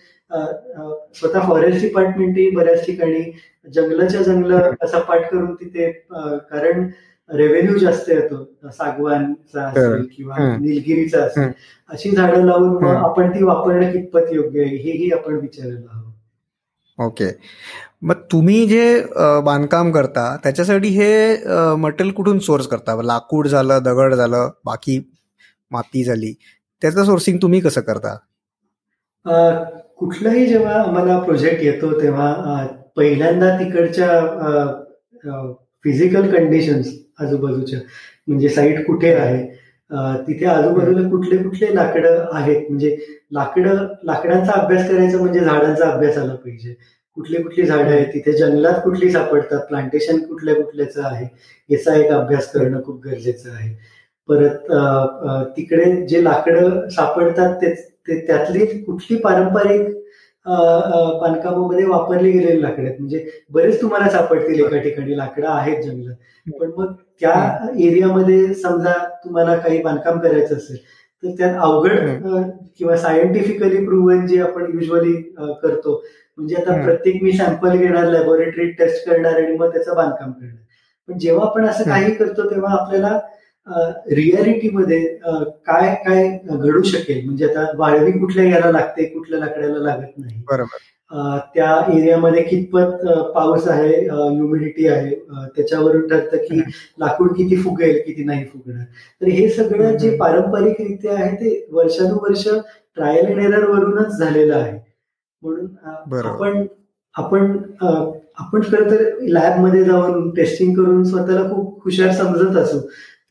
स्वतः 1.16 1.48
फॉरेस्ट 1.48 1.82
डिपार्टमेंटही 1.82 2.50
बऱ्याच 2.56 2.86
ठिकाणी 2.86 3.32
जंगलाच्या 3.74 4.22
जंगल 4.22 4.86
सपाट 4.88 5.30
करून 5.32 5.54
तिथे 5.56 5.92
कारण 6.12 6.88
रेव्हेन्यू 7.30 7.78
जास्त 7.78 8.10
येतो. 8.10 8.44
सागवानचा 8.72 9.64
असेल 9.64 10.08
किंवा 10.16 10.36
निलगिरीचा 10.58 11.24
असेल 11.24 11.52
अशी 11.90 12.10
झाडं 12.12 12.46
लावून 12.46 12.86
आपण 12.86 13.30
ती 13.30 13.44
वापरणं 13.44 13.92
कितपत 13.92 14.32
योग्य 14.32 14.64
आहे 14.64 14.76
हेही 14.76 15.12
आपण 15.12 15.34
विचारायला 15.34 15.98
हवं. 15.98 16.12
ओके. 16.98 17.32
मग 18.02 18.22
तुम्ही 18.32 18.66
जे 18.68 19.02
बांधकाम 19.46 19.92
करता 19.92 20.36
त्याच्यासाठी 20.44 20.88
हे 20.90 21.36
मटेरियल 21.78 22.14
कुठून 22.16 22.40
सोर्स 22.40 22.68
करता? 22.68 23.02
लाकूड 23.04 23.48
झालं 23.48 23.84
दगड 23.84 24.14
झालं 24.14 24.50
बाकी 24.66 25.00
माती 25.72 26.04
झाली 26.04 26.34
त्याचं 26.82 27.04
सोर्सिंग 27.06 27.38
तुम्ही 27.42 27.60
कसं 27.60 27.82
करता? 27.82 28.16
कुठलाही 29.98 30.46
जेव्हा 30.48 30.74
आम्हाला 30.82 31.18
प्रोजेक्ट 31.20 31.64
येतो 31.64 31.92
तेव्हा 32.02 32.66
पहिल्यांदा 32.96 33.58
तिकडच्या 33.60 34.10
फिजिकल 35.86 36.30
कंडिशन्स 36.32 36.88
आजूबाजूच्या 37.20 37.80
म्हणजे 38.28 38.50
साईट 38.50 38.86
कुठे 38.86 39.14
आहे 39.14 39.46
तिथे 40.28 40.46
आजूबाजूला 40.46 41.08
कुठले 41.10 41.38
कुठले 41.44 41.74
लाकडं 41.76 42.26
आहेत 42.32 42.66
म्हणजे 42.70 42.96
लाकडं 43.34 43.86
लाकडांचा 44.06 44.52
अभ्यास 44.52 44.90
करायचा 44.90 45.18
म्हणजे 45.18 45.40
झाडांचा 45.40 45.90
अभ्यास 45.90 46.18
आला 46.18 46.34
पाहिजे. 46.36 46.74
कुठली 47.18 47.42
कुठली 47.44 47.64
झाडं 47.66 47.92
आहेत 47.92 48.08
तिथे 48.14 48.32
जंगलात 48.38 48.80
कुठली 48.84 49.10
सापडतात 49.12 49.60
प्लांटेशन 49.68 50.18
कुठल्या 50.26 50.56
कुठल्याचं 50.56 51.04
आहे 51.06 51.28
याचा 51.70 51.96
एक 51.96 52.12
अभ्यास 52.12 52.52
करणं 52.52 52.82
खूप 52.86 53.02
गरजेचं 53.06 53.52
आहे. 53.52 53.74
परत 54.30 54.72
तिकडे 55.58 55.92
जे 56.08 56.24
लाकडं 56.24 56.88
सापडतात 56.90 57.56
ते 57.62 58.20
त्यातली 58.28 58.66
कुठली 58.82 59.18
पारंपरिक 59.18 59.88
बांधकामामध्ये 60.48 61.86
वापरली 61.86 62.32
गेलेली 62.32 62.62
लाकडं 62.62 62.84
आहेत. 62.84 63.00
म्हणजे 63.00 63.26
बरेच 63.52 63.82
तुम्हाला 63.82 64.10
सापडतील 64.10 64.60
एका 64.66 64.78
ठिकाणी. 64.80 65.18
लाकडं 65.18 65.48
आहेत 65.50 65.84
जंगलात. 65.84 66.16
पण 66.60 66.72
मग 66.78 66.94
त्या 67.22 67.34
एरियामध्ये 67.80 68.54
समजा 68.54 68.94
तुम्हाला 69.24 69.56
काही 69.58 69.82
बांधकाम 69.84 70.20
करायचं 70.20 70.56
असेल 70.56 70.78
तर 71.24 71.30
त्यात 71.38 71.56
अवघड 71.62 72.10
किंवा 72.80 72.96
सायंटिफिकली 72.98 73.86
प्रूव्हन 73.86 74.26
जे 74.28 74.40
आपण 74.42 74.66
युजली 74.74 75.14
करतो 75.62 76.02
म्हणजे 76.38 76.56
आता 76.56 76.82
प्रत्येक 76.84 77.22
मी 77.24 77.32
सॅम्पल 77.32 77.78
घेणार 77.78 78.06
लॅबोरेटरी 78.06 78.70
टेस्ट 78.72 79.08
करणार 79.08 79.42
आणि 79.42 79.56
मग 79.58 79.72
त्याचं 79.74 79.96
बांधकाम 79.96 80.32
करणार. 80.32 80.56
पण 81.10 81.18
जेव्हा 81.20 81.46
आपण 81.48 81.66
असं 81.66 81.84
काही 81.84 82.14
करतो 82.14 82.50
तेव्हा 82.50 82.72
आपल्याला 82.74 83.18
रियालिटीमध्ये 84.16 85.00
काय 85.68 85.94
काय 86.06 86.28
घडू 86.48 86.82
शकेल? 86.84 87.24
म्हणजे 87.26 87.46
आता 87.46 87.66
वाळवी 87.78 88.12
कुठल्या 88.20 88.46
याला 88.46 88.72
लागते 88.72 89.06
कुठल्या 89.14 89.40
लाकड्याला 89.40 89.80
लागत 89.80 90.18
नाही. 90.18 90.42
बरोबर. 90.52 90.78
त्या 91.56 91.70
एरियामध्ये 91.94 92.44
कितपत 92.44 93.06
पाऊस 93.36 93.68
आहे 93.68 93.94
ह्युमिडिटी 94.08 94.88
आहे 94.88 95.14
त्याच्यावरून 95.56 96.08
ठरतं 96.08 96.38
की 96.48 96.60
लाकूड 97.00 97.36
किती 97.38 97.56
फुगेल 97.62 98.00
किती 98.06 98.24
नाही 98.24 98.46
फुगणार. 98.46 98.84
तर 99.22 99.28
हे 99.28 99.50
सगळं 99.50 99.98
जे 99.98 100.16
पारंपरिकरित्या 100.18 101.14
आहे 101.14 101.32
ते 101.36 101.68
वर्षानुवर्ष 101.72 102.48
ट्रायल 102.48 103.26
अँड 103.26 103.40
एरर 103.44 103.70
वरूनच 103.70 104.18
झालेलं 104.18 104.56
आहे. 104.56 104.78
म्हणून 105.44 106.18
आपण 106.26 106.66
आपण 107.16 107.58
आपण 108.40 108.62
खरं 108.62 108.90
तर 108.92 109.04
लॅबमध्ये 109.22 109.84
जाऊन 109.84 110.30
टेस्टिंग 110.36 110.74
करून 110.76 111.04
स्वतःला 111.04 111.42
खूप 111.50 111.84
हुशार 111.84 112.12
समजत 112.14 112.58
असू. 112.58 112.80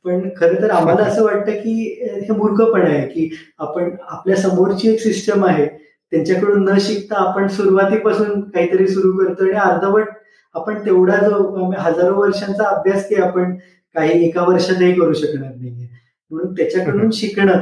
पण 0.06 0.28
खरं 0.36 0.62
तर 0.62 0.70
आम्हाला 0.70 1.02
असं 1.02 1.24
वाटतं 1.24 1.52
की 1.52 1.72
हे 2.02 2.32
मूर्खपण 2.32 2.82
आहे 2.82 3.06
की 3.08 3.28
आपण 3.58 3.90
आपल्या 4.00 4.36
समोरची 4.36 4.88
एक 4.88 5.00
सिस्टम 5.00 5.44
आहे 5.44 5.66
त्यांच्याकडून 6.12 6.64
न 6.64 6.76
शिकता 6.80 7.16
आपण 7.18 7.46
सुरुवातीपासून 7.48 8.40
काहीतरी 8.50 8.86
सुरू 8.88 9.10
करतो 9.18 9.44
आणि 9.44 9.56
अर्धवट 9.60 10.08
आपण 10.54 10.84
तेवढा 10.86 11.16
जो 11.16 11.70
हजारो 11.78 12.14
वर्षांचा 12.14 12.68
अभ्यास 12.68 13.08
की 13.08 13.14
आपण 13.14 13.54
काही 13.94 14.24
एका 14.26 14.42
वर्षातही 14.42 14.92
करू 14.92 15.12
शकणार 15.12 15.54
नाहीये. 15.54 15.88
म्हणून 16.30 16.52
त्याच्याकडून 16.54 17.10
शिकणं 17.10 17.60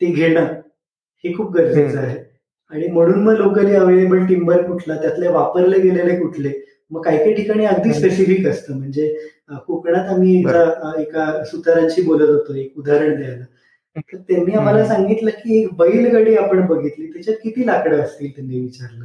ते 0.00 0.06
घेणं 0.06 0.44
हे 1.24 1.34
खूप 1.36 1.52
गरजेचं 1.52 1.98
आहे. 1.98 2.16
आणि 2.70 2.86
म्हणून 2.86 3.22
मग 3.24 3.32
लोकली 3.32 3.74
अवेलेबल 3.74 4.24
टिंबर 4.26 4.62
कुठला 4.62 4.96
त्यातले 4.96 5.28
वापरले 5.28 5.78
गेलेले 5.80 6.16
कुठले 6.16 6.52
मग 6.90 7.02
काही 7.04 7.18
काही 7.18 7.34
ठिकाणी 7.34 7.64
अगदी 7.66 7.92
स्पेसिफिक 7.94 8.46
असतं. 8.48 8.76
म्हणजे 8.78 9.08
कोकणात 9.66 10.08
आम्ही 10.08 10.38
एका 10.98 11.44
सुतारांशी 11.44 12.02
बोलत 12.02 12.28
होतो 12.28 12.54
एक 12.54 12.78
उदाहरण 12.78 13.14
द्यायला. 13.16 13.44
तर 13.96 14.16
त्यांनी 14.18 14.54
आम्हाला 14.56 14.84
सांगितलं 14.86 15.30
की 15.36 15.58
एक 15.60 15.72
बैलगाडी 15.76 16.34
आपण 16.36 16.66
बघितली 16.66 17.06
त्याच्यात 17.12 17.36
किती 17.42 17.66
लाकडं 17.66 18.02
असतील 18.02 18.30
त्यांनी 18.36 18.60
विचारलं. 18.60 19.04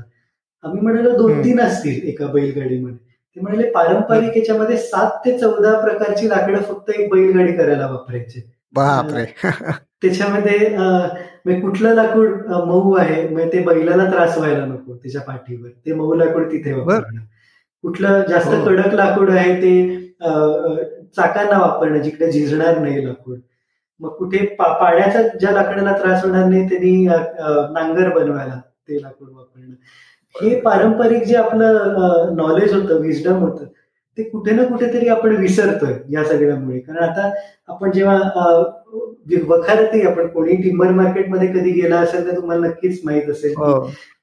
आम्ही 0.63 0.81
म्हणालो 0.81 1.15
दोन 1.17 1.43
तीन 1.43 1.59
असतील 1.61 2.07
एका 2.09 2.27
बैलगाडीमध्ये. 2.33 2.97
ते 3.35 3.41
म्हणाले 3.41 3.69
पारंपरिक 3.71 4.37
याच्यामध्ये 4.37 4.77
सात 4.77 5.17
ते 5.25 5.37
चौदा 5.37 5.73
प्रकारची 5.81 6.29
लाकडं 6.29 6.61
फक्त 6.63 6.89
एक 6.89 7.09
बैलगाडी 7.11 7.53
करायला 7.57 7.87
वापरायचे. 7.91 8.41
बापरे. 8.73 9.25
त्याच्यामध्ये 10.01 11.59
कुठलं 11.61 11.93
लाकूड 11.95 12.45
मऊ 12.67 12.93
आहे 12.97 13.27
मग 13.27 13.47
ते 13.53 13.59
बैलाला 13.63 14.09
त्रास 14.11 14.37
व्हायला 14.37 14.65
नको 14.65 14.95
त्याच्या 14.95 15.21
पाठीवर. 15.21 15.69
ते 15.85 15.93
मऊ 15.93 16.13
लाकूड 16.15 16.51
तिथे 16.51 16.73
वापरणं 16.73 17.21
कुठलं 17.83 18.21
जास्त 18.29 18.47
हो. 18.47 18.65
कडक 18.65 18.93
लाकूड 18.93 19.29
आहे 19.31 19.53
ते 19.61 19.73
चाकांना 21.15 21.57
वापरणं 21.59 22.01
जिकडे 22.01 22.31
झिजणार 22.31 22.77
नाही 22.79 23.05
लाकूड 23.07 23.39
मग 23.99 24.09
कुठे 24.09 24.45
पाण्याचा 24.59 25.21
ज्या 25.39 25.51
लाकडाला 25.51 25.91
त्रास 25.97 26.23
होणार 26.23 26.45
नाही 26.45 26.67
त्यांनी 26.69 27.05
नांगर 27.73 28.09
बनवायला 28.09 28.59
ते 28.89 29.01
लाकूड 29.01 29.29
वापरणं 29.29 29.73
हे 30.35 30.59
पारंपरिक 30.61 31.23
जे 31.23 31.35
आपलं 31.35 32.35
नॉलेज 32.35 32.73
होतं 32.73 33.01
विजडम 33.01 33.37
होतं 33.37 33.65
ते 34.17 34.23
कुठे 34.23 34.51
ना 34.51 34.63
कुठेतरी 34.63 35.07
आपण 35.07 35.35
विसरतोय 35.35 35.93
या 36.09 36.23
सगळ्यामुळे 36.23 36.79
कारण 36.79 37.03
आता 37.03 37.29
आपण 37.69 37.91
जेव्हा 37.91 38.17
वखारतही 39.47 40.01
आपण 40.01 40.27
कोणी 40.27 40.55
टिंबर 40.55 40.91
मार्केटमध्ये 40.91 41.47
कधी 41.47 41.71
गेला 41.71 41.99
असेल 41.99 42.25
तर 42.27 42.35
तुम्हाला 42.35 42.67
नक्कीच 42.67 42.99
माहीत 43.05 43.29
असेल. 43.29 43.53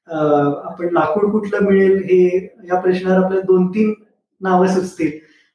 आपण 0.09 0.89
लाकूड 0.93 1.31
कुठलं 1.33 1.65
मिळेल 1.65 1.97
हे 2.05 2.21
या 2.69 2.81
प्रश्नावर 2.81 3.17
आपल्याला 3.17 3.45
दोन 3.47 3.67
तीन 3.69 3.93
नावं 4.41 4.67
सुचतील. 4.67 5.11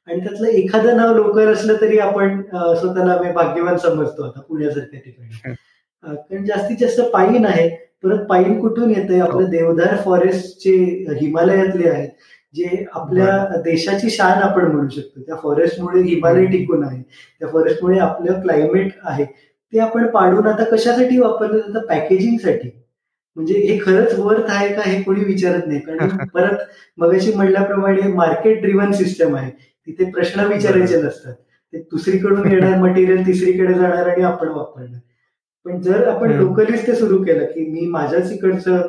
आणि 0.08 0.20
त्यातलं 0.20 0.46
एखादं 0.48 0.96
नाव 0.96 1.14
लोकर 1.14 1.52
असलं 1.52 1.76
तरी 1.80 1.98
आपण 1.98 2.40
स्वतःला 2.42 3.16
भाग्यवान 3.32 3.76
समजतो 3.76 4.22
आता 4.22 4.40
पुण्यासारख्या 4.40 5.00
ठिकाणी. 5.00 5.54
कारण 6.04 6.44
जास्तीत 6.44 6.76
जास्त 6.80 7.00
पाईन 7.12 7.46
आहे. 7.46 7.68
परत 8.02 8.18
पाईन 8.28 8.58
कुठून 8.60 8.90
येते 8.90 9.20
आपलं 9.20 9.42
हो. 9.42 9.50
देवदार 9.50 9.96
फॉरेस्टचे 10.04 10.74
हिमालयातले 11.20 11.88
आहेत 11.88 12.08
जे 12.54 12.84
आपल्या 12.94 13.60
देशाची 13.64 14.10
शान 14.10 14.42
आपण 14.42 14.70
म्हणू 14.72 14.88
शकतो. 14.88 15.20
त्या 15.20 15.36
फॉरेस्टमुळे 15.42 16.02
हिमालय 16.02 16.46
टिकून 16.46 16.84
आहे. 16.84 17.02
त्या 17.40 17.48
फॉरेस्टमुळे 17.48 17.98
आपलं 17.98 18.40
क्लायमेट 18.40 18.92
आहे. 19.04 19.24
ते 19.24 19.78
आपण 19.80 20.06
पाडून 20.10 20.46
आता 20.46 20.64
कशासाठी 20.64 21.18
वापरलं 21.18 21.58
जातं? 21.58 21.86
पॅकेजिंगसाठी. 21.86 22.70
म्हणजे 23.36 23.54
हे 23.60 23.78
खरंच 23.78 24.14
वर्थ 24.18 24.50
आहे 24.50 24.72
का 24.74 24.82
हे 24.82 25.02
कोणी 25.02 25.24
विचारत 25.24 25.66
नाही. 25.66 25.80
कारण 25.80 26.08
परत 26.34 26.58
मगाशी 26.98 27.32
म्हणल्याप्रमाणे 27.34 28.12
मार्केट 28.12 28.60
ड्रिव्हन 28.62 28.92
सिस्टम 28.92 29.36
आहे. 29.36 29.50
तिथे 29.86 30.10
प्रश्न 30.10 30.44
विचारायचे 30.46 31.02
नसतात. 31.02 31.32
ते 31.72 31.78
दुसरीकडून 31.90 32.50
येणार 32.52 32.78
मटेरियल 32.82 33.26
तिसरीकडे 33.26 33.74
जाणार 33.74 34.06
आणि 34.08 34.22
आपण 34.22 34.48
वापरणार. 34.48 34.98
पण 35.66 35.80
जर 35.82 36.06
आपण 36.08 36.32
लोकलीच 36.32 36.86
ते 36.86 36.94
सुरू 36.94 37.22
केलं 37.24 37.44
की 37.44 37.66
मी 37.70 37.86
माझ्याच 37.90 38.32
इकडचं 38.32 38.86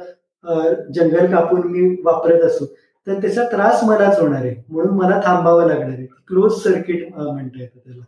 जंगल 0.96 1.32
कापून 1.32 1.68
मी 1.68 1.96
वापरत 2.04 2.42
असू 2.42 2.66
तर 3.08 3.20
त्याचा 3.22 3.44
त्रास 3.44 3.84
मलाच 3.84 4.20
होणार 4.20 4.42
आहे. 4.42 4.56
म्हणून 4.70 4.98
मला 4.98 5.20
थांबावं 5.26 5.68
लागणार 5.68 5.88
आहे. 5.90 6.06
क्लोज 6.28 6.62
सर्किट 6.64 7.08
म्हणता 7.16 7.62
येतं 7.62 7.80
त्याला. 7.80 8.04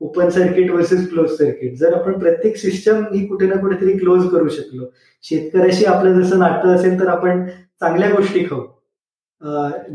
Open 0.00 0.28
circuit 0.30 0.70
versus 0.70 1.08
close 1.08 1.30
circuit 1.30 1.74
जर 1.78 1.94
आपण 1.94 2.18
प्रत्येक 2.18 2.56
सिस्टम 2.56 3.04
ही 3.12 3.26
कुठे 3.26 3.46
ना 3.46 3.60
कुठेतरी 3.60 3.96
क्लोज 3.98 4.28
करू 4.30 4.48
शकलो. 4.48 4.86
शेतकऱ्याशी 5.24 5.84
आपलं 5.84 6.20
जसं 6.20 6.38
नातं 6.38 6.74
असेल 6.74 6.98
तर 7.00 7.08
आपण 7.08 7.46
चांगल्या 7.80 8.10
गोष्टी 8.10 8.44
खाऊ. 8.44 8.62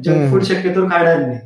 जंक 0.03 0.31
फूड 0.31 0.43
शक्यतो 0.43 0.85
खाणार 0.89 1.19
नाही. 1.19 1.39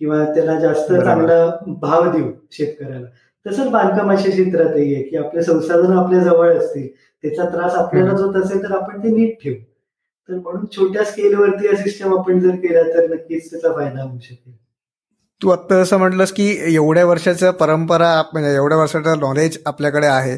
किंवा 0.00 0.24
त्याला 0.34 0.58
जास्त 0.60 0.92
चांगला 0.92 1.34
भाव 1.80 2.10
देऊ 2.12 2.30
शेतकऱ्याला. 2.52 3.06
तसंच 3.46 3.68
बांधकामाच्या 3.70 4.30
क्षेत्रातही 4.30 4.94
आहे 4.94 5.02
की 5.02 5.16
आपले 5.16 5.42
संसाधन 5.42 5.92
आपल्या 5.98 6.20
जवळ 6.24 6.56
असतील 6.56 6.88
त्याचा 6.88 7.44
त्रास 7.50 7.74
आपल्याला 7.74 8.10
होत 8.12 8.36
असेल 8.36 8.62
तर 8.62 8.72
आपण 8.76 9.02
ते 9.02 9.10
नीट 9.16 9.42
ठेवू. 9.42 9.56
तर 10.28 10.34
म्हणून 10.34 10.64
छोट्या 10.72 11.04
स्केलवरती 11.04 11.66
हा 11.66 11.76
सिस्टम 11.76 12.18
आपण 12.18 12.40
जर 12.40 12.54
केला 12.62 12.82
तर 12.94 13.08
नक्कीच 13.14 13.50
त्याचा 13.50 13.72
फायदा 13.72 14.02
होऊ 14.02 14.18
शकेल. 14.22 14.52
तू 15.42 15.48
आत्ता 15.50 15.76
असं 15.82 15.98
म्हटलंस 15.98 16.32
की 16.32 16.48
एवढ्या 16.74 17.04
वर्षाच्या 17.06 17.50
परंपरा 17.60 18.10
म्हणजे 18.32 18.54
एवढ्या 18.54 18.78
वर्षाचं 18.78 19.18
नॉलेज 19.20 19.58
आपल्याकडे 19.66 20.06
आहे. 20.06 20.36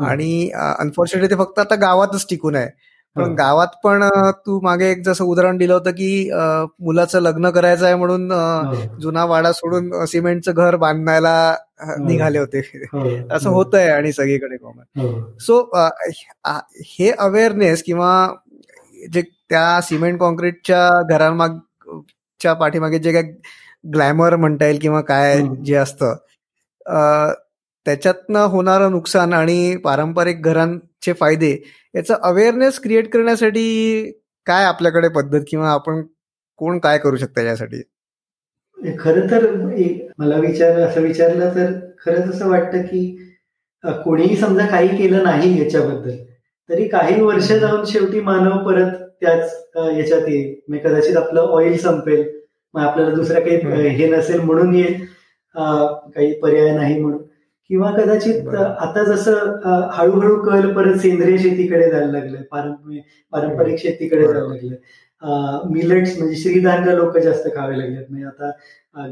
आणि 0.00 0.50
अनफॉर्च्युनेटली 0.54 1.30
ते 1.30 1.38
फक्त 1.42 1.58
आता 1.58 1.74
गावातच 1.80 2.26
टिकून 2.30 2.56
आहे. 2.56 2.68
पण 3.16 3.34
गावात 3.34 3.74
पण 3.84 4.02
तू 4.46 4.58
मागे 4.62 4.90
एक 4.90 5.02
जसं 5.04 5.24
उदाहरण 5.24 5.56
दिलं 5.56 5.72
होतं 5.74 5.90
की 5.90 6.30
मुलाचं 6.80 7.20
लग्न 7.22 7.50
करायचं 7.50 7.84
आहे 7.86 7.94
म्हणून 7.94 8.28
जुना 9.00 9.24
वाडा 9.24 9.52
सोडून 9.52 10.04
सिमेंटचं 10.06 10.52
घर 10.54 10.76
बांधायला 10.76 11.34
निघाले 11.98 12.38
होते. 12.38 12.60
असं 13.30 13.50
होत 13.50 13.74
आहे 13.74 13.88
आणि 13.90 14.12
सगळीकडे 14.12 14.56
कॉमन 14.56 15.20
सो 15.40 15.60
हे 16.88 17.10
अवेअरनेस 17.10 17.82
किंवा 17.82 18.10
जे 19.12 19.22
त्या 19.22 19.80
सिमेंट 19.82 20.18
कॉन्क्रीटच्या 20.20 20.88
घरांमागच्या 21.10 22.52
पाठीमागे 22.54 22.98
जे 22.98 23.12
काय 23.12 23.22
ग्लॅमर 23.84 24.36
म्हणता 24.36 24.66
येईल 24.66 24.78
किंवा 24.78 25.00
काय 25.00 25.42
जे 25.64 25.74
असतं 25.74 26.16
त्याच्यातनं 27.86 28.44
होणारं 28.44 28.90
नुकसान 28.90 29.32
आणि 29.32 29.76
पारंपरिक 29.76 30.42
घरांचे 30.42 31.12
फायदे 31.12 31.50
याचा 31.94 32.14
अवेअरनेस 32.22 32.78
क्रिएट 32.80 33.12
करण्यासाठी 33.12 34.12
काय 34.46 34.64
आपल्याकडे 34.64 35.08
पद्धत 35.08 35.40
किंवा 35.48 35.70
आपण 35.70 36.02
कोण 36.56 36.78
काय 36.78 36.98
करू 36.98 37.16
शकता 37.16 37.42
यासाठी? 37.42 37.82
खरं 38.98 39.30
तर 39.30 39.46
मला 40.18 40.36
विचार 40.36 40.80
असं 40.80 41.00
विचारलं 41.00 41.54
तर 41.54 41.72
खरंच 42.04 42.34
असं 42.34 42.48
वाटतं 42.48 42.82
की 42.82 43.04
कोणीही 43.84 44.36
समजा 44.36 44.66
काही 44.66 44.96
केलं 44.96 45.22
नाही 45.24 45.58
याच्याबद्दल 45.62 46.16
तरी 46.68 46.88
काही 46.88 47.20
वर्ष 47.22 47.52
जाऊन 47.52 47.84
शेवटी 47.84 48.20
मानव 48.20 48.64
परत 48.66 48.92
त्याच 49.20 49.52
याच्यात 49.76 50.28
येईल. 50.28 50.54
म्हणजे 50.68 50.88
कदाचित 50.88 51.16
आपलं 51.16 51.40
ऑइल 51.40 51.76
संपेल 51.78 52.22
मग 52.74 52.82
आपल्याला 52.82 53.14
दुसरं 53.14 53.40
काही 53.40 53.88
हे 53.96 54.08
नसेल 54.10 54.40
म्हणून 54.40 54.74
येईल 54.74 55.04
काही 55.54 56.32
पर्याय 56.40 56.70
नाही 56.76 57.00
म्हणून. 57.00 57.22
किंवा 57.70 57.90
कदाचित 57.92 58.48
आता 58.56 59.02
जसं 59.04 59.88
हळूहळू 59.92 60.36
कल 60.44 60.72
परत 60.74 60.96
सेंद्रिय 61.00 61.36
शेतीकडे 61.38 61.90
जायला 61.90 62.10
लागलं. 62.12 62.42
पारंपरिक 63.32 63.78
शेतीकडे 63.82 64.26
जायला 64.26 64.46
लागलं. 64.48 64.74
मिलेट्स 65.72 66.16
म्हणजे 66.18 66.36
श्रीधान्य 66.36 66.94
लोक 66.96 67.16
जास्त 67.18 67.48
खावे 67.56 67.78
लागलेत. 67.78 68.04
म्हणजे 68.08 68.26
आता 68.26 68.50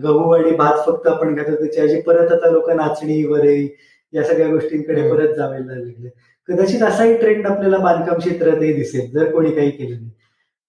गहू 0.02 0.30
आणि 0.32 0.50
भात 0.56 0.84
फक्त 0.86 1.06
आपण 1.08 1.36
खातो 1.38 1.54
त्याच्याऐवजी 1.54 2.00
परत 2.06 2.32
आता 2.32 2.50
लोक 2.50 2.70
नाचणी 2.70 3.22
वरई 3.26 3.66
या 4.12 4.22
सगळ्या 4.24 4.48
गोष्टींकडे 4.48 5.10
परत 5.10 5.34
जावायला 5.36 5.72
लागले. 5.74 6.08
कदाचित 6.48 6.82
असाही 6.82 7.16
ट्रेंड 7.18 7.46
आपल्याला 7.46 7.78
बांधकाम 7.78 8.18
क्षेत्रातही 8.18 8.72
दिसेल 8.74 9.10
जर 9.10 9.30
कोणी 9.32 9.50
काही 9.50 9.70
केलं 9.70 9.94
नाही. 9.96 10.10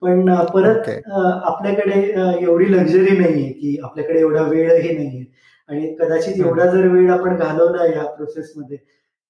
पण 0.04 0.34
परत 0.54 0.90
आपल्याकडे 1.10 2.00
एवढी 2.44 2.72
लक्झरी 2.72 3.18
नाहीये 3.18 3.52
की 3.52 3.78
आपल्याकडे 3.84 4.20
एवढा 4.20 4.42
वेळही 4.48 4.96
नाहीये. 4.98 5.24
आणि 5.70 5.96
कदाचित 6.00 6.40
एवढा 6.46 6.66
जर 6.72 6.88
वेळ 6.88 7.12
आपण 7.12 7.36
घालवला 7.36 7.86
या 7.86 8.04
प्रोसेसमध्ये 8.16 8.78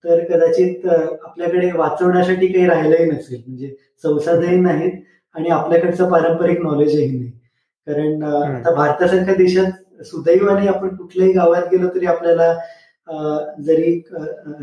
तर 0.03 0.23
कदाचित 0.29 0.85
आपल्याकडे 0.87 1.69
वाचवण्यासाठी 1.71 2.47
काही 2.47 2.65
राहिलंही 2.67 3.05
नसेल. 3.11 3.41
म्हणजे 3.47 3.73
संसाधनही 4.03 4.59
नाहीत 4.61 4.99
आणि 5.35 5.49
आपल्याकडचं 5.49 6.09
पारंपरिक 6.11 6.61
नॉलेजही 6.61 7.07
नाही. 7.07 7.29
कारण 7.87 8.23
आता 8.23 8.73
भारतासारख्या 8.75 9.35
देशात 9.35 10.03
सुदैवाने 10.05 10.67
आपण 10.67 10.95
कुठल्याही 10.95 11.33
गावात 11.33 11.67
गेलो 11.71 11.87
तरी 11.95 12.05
आपल्याला 12.05 12.53
जरी 13.65 13.97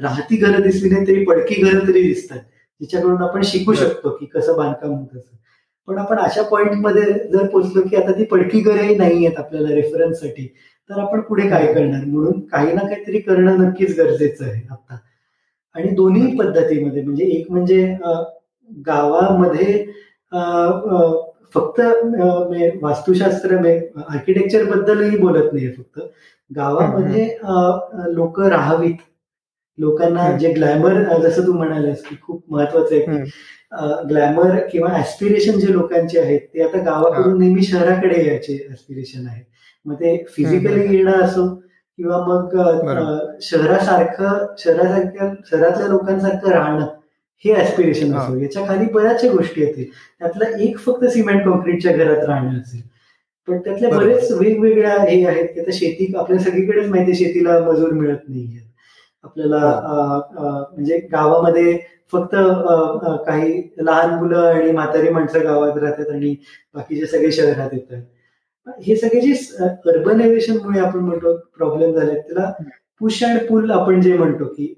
राहती 0.03 0.37
घरं 0.37 0.62
दिसली 0.62 0.90
नाही 0.90 1.07
तरी 1.07 1.25
पडकी 1.25 1.62
घरं 1.62 1.87
तरी 1.88 2.03
दिसतात. 2.03 2.38
जिच्याकडून 2.81 3.23
आपण 3.23 3.42
शिकू 3.44 3.73
शकतो 3.75 4.11
की 4.11 4.27
कसं 4.27 4.57
बांधकाम 4.57 4.92
होत 4.92 5.16
असं. 5.16 5.37
पण 5.88 5.99
आपण 5.99 6.19
अशा 6.19 6.43
पॉइंटमध्ये 6.51 7.03
जर 7.33 7.47
पोहोचलो 7.47 7.83
की 7.88 7.97
आता 7.97 8.12
ती 8.19 8.25
पडकी 8.25 8.61
घरंही 8.61 8.95
नाही 8.97 9.27
आहेत 9.27 9.38
आपल्याला 9.38 9.75
रेफरन्ससाठी 9.75 10.47
तर 10.90 10.99
आपण 11.01 11.21
पुढे 11.21 11.49
काय 11.49 11.73
करणार? 11.75 12.05
म्हणून 12.05 12.40
काही 12.47 12.73
ना 12.73 12.83
काहीतरी 12.83 13.19
करणं 13.21 13.59
नक्कीच 13.59 13.99
गरजेचं 13.99 14.45
आहे 14.45 14.62
आता. 14.71 14.97
आणि 15.75 15.90
दोन्ही 15.97 16.37
पद्धतीमध्ये 16.38 17.03
म्हणजे 17.03 17.25
एक 17.38 17.51
म्हणजे 17.51 17.85
गावामध्ये 18.71 19.85
फक्त 21.55 21.81
वास्तुशास्त्र 22.83 23.57
आर्किटेक्चर 23.57 24.64
बद्दलही 24.64 25.16
बोलत 25.19 25.53
नाही 25.53 25.73
फक्त. 25.73 26.01
गावामध्ये 26.51 27.27
लोक 28.14 28.40
राहावीत. 28.40 28.97
लोकांना 29.79 30.31
जे 30.38 30.53
ग्लॅमर 30.53 31.03
जसं 31.21 31.47
तू 31.47 31.53
म्हणालास 31.53 32.03
की 32.05 32.16
खूप 32.23 32.43
महत्वाचं 32.53 32.95
आहे 32.95 33.23
ग्लॅमर 34.09 34.59
किंवा 34.72 34.98
ऍस्पिरेशन 34.98 35.59
जे 35.59 35.72
लोकांचे 35.72 36.20
आहेत 36.20 36.40
ते 36.54 36.62
आता 36.62 36.78
गावाकडून 36.85 37.38
नेहमी 37.38 37.62
शहराकडे 37.62 38.24
यायचे 38.26 38.54
ऍस्पिरेशन 38.72 39.26
आहे 39.26 39.42
मग 39.87 39.94
ते 39.94 40.16
फिजिकली 40.37 40.96
येणं 40.96 41.20
असो 41.22 41.46
किंवा 41.98 42.18
मग 42.26 42.56
शहरासारखं 43.42 44.46
शहरासारख्या 44.59 45.28
शहरातल्या 45.50 45.88
लोकांसारखं 45.88 46.50
राहणं 46.50 46.87
हे 47.44 47.54
ऍस्पिरेशन 47.54 48.14
असो. 48.14 48.37
याच्या 48.38 48.66
खाली 48.66 48.85
बऱ्याचशा 48.92 49.28
गोष्टी 49.33 49.61
येतील 49.61 49.85
त्यातला 50.20 50.48
एक 50.62 50.78
फक्त 50.78 51.04
सिमेंट 51.04 51.44
कॉन्क्रीटच्या 51.44 51.92
घरात 51.92 52.24
राहणं 52.28 52.61
असेल. 52.61 52.80
पण 53.48 53.59
त्यातले 53.59 53.90
बरेच 53.90 54.30
वेगवेगळ्या 54.33 54.96
हे 55.02 55.24
आहेत 55.26 55.48
की 55.54 55.61
आता 55.61 55.70
शेती 55.74 56.12
आपल्या 56.18 56.38
सगळीकडेच 56.40 56.88
माहिती 56.90 57.14
शेतीला 57.14 57.59
मजूर 57.61 57.92
मिळत 57.92 58.28
नाहीये. 58.28 58.59
आपल्याला 59.24 59.59
म्हणजे 60.72 60.98
गावामध्ये 61.12 61.78
फक्त 62.12 62.35
काही 63.26 63.61
लहान 63.78 64.14
मुलं 64.14 64.38
आणि 64.44 64.70
म्हातारी 64.72 65.09
माणसं 65.09 65.44
गावात 65.44 65.76
राहतात 65.78 66.11
आणि 66.12 66.35
बाकीचे 66.74 67.06
सगळे 67.06 67.30
शहरात 67.33 67.70
येतात. 67.72 68.00
हे 68.83 68.96
सगळे 68.96 69.20
जे 69.20 69.33
अर्बनायझेशनमुळे 69.90 70.80
आपण 70.80 70.98
म्हणतो 70.98 71.37
प्रॉब्लेम 71.59 71.94
झाले 71.98 72.14
त्याला 72.14 72.50
पुश 73.00 73.22
अँड 73.24 73.38
पुल 73.48 73.70
आपण 73.70 74.00
जे 74.00 74.16
म्हणतो 74.18 74.44
की 74.46 74.74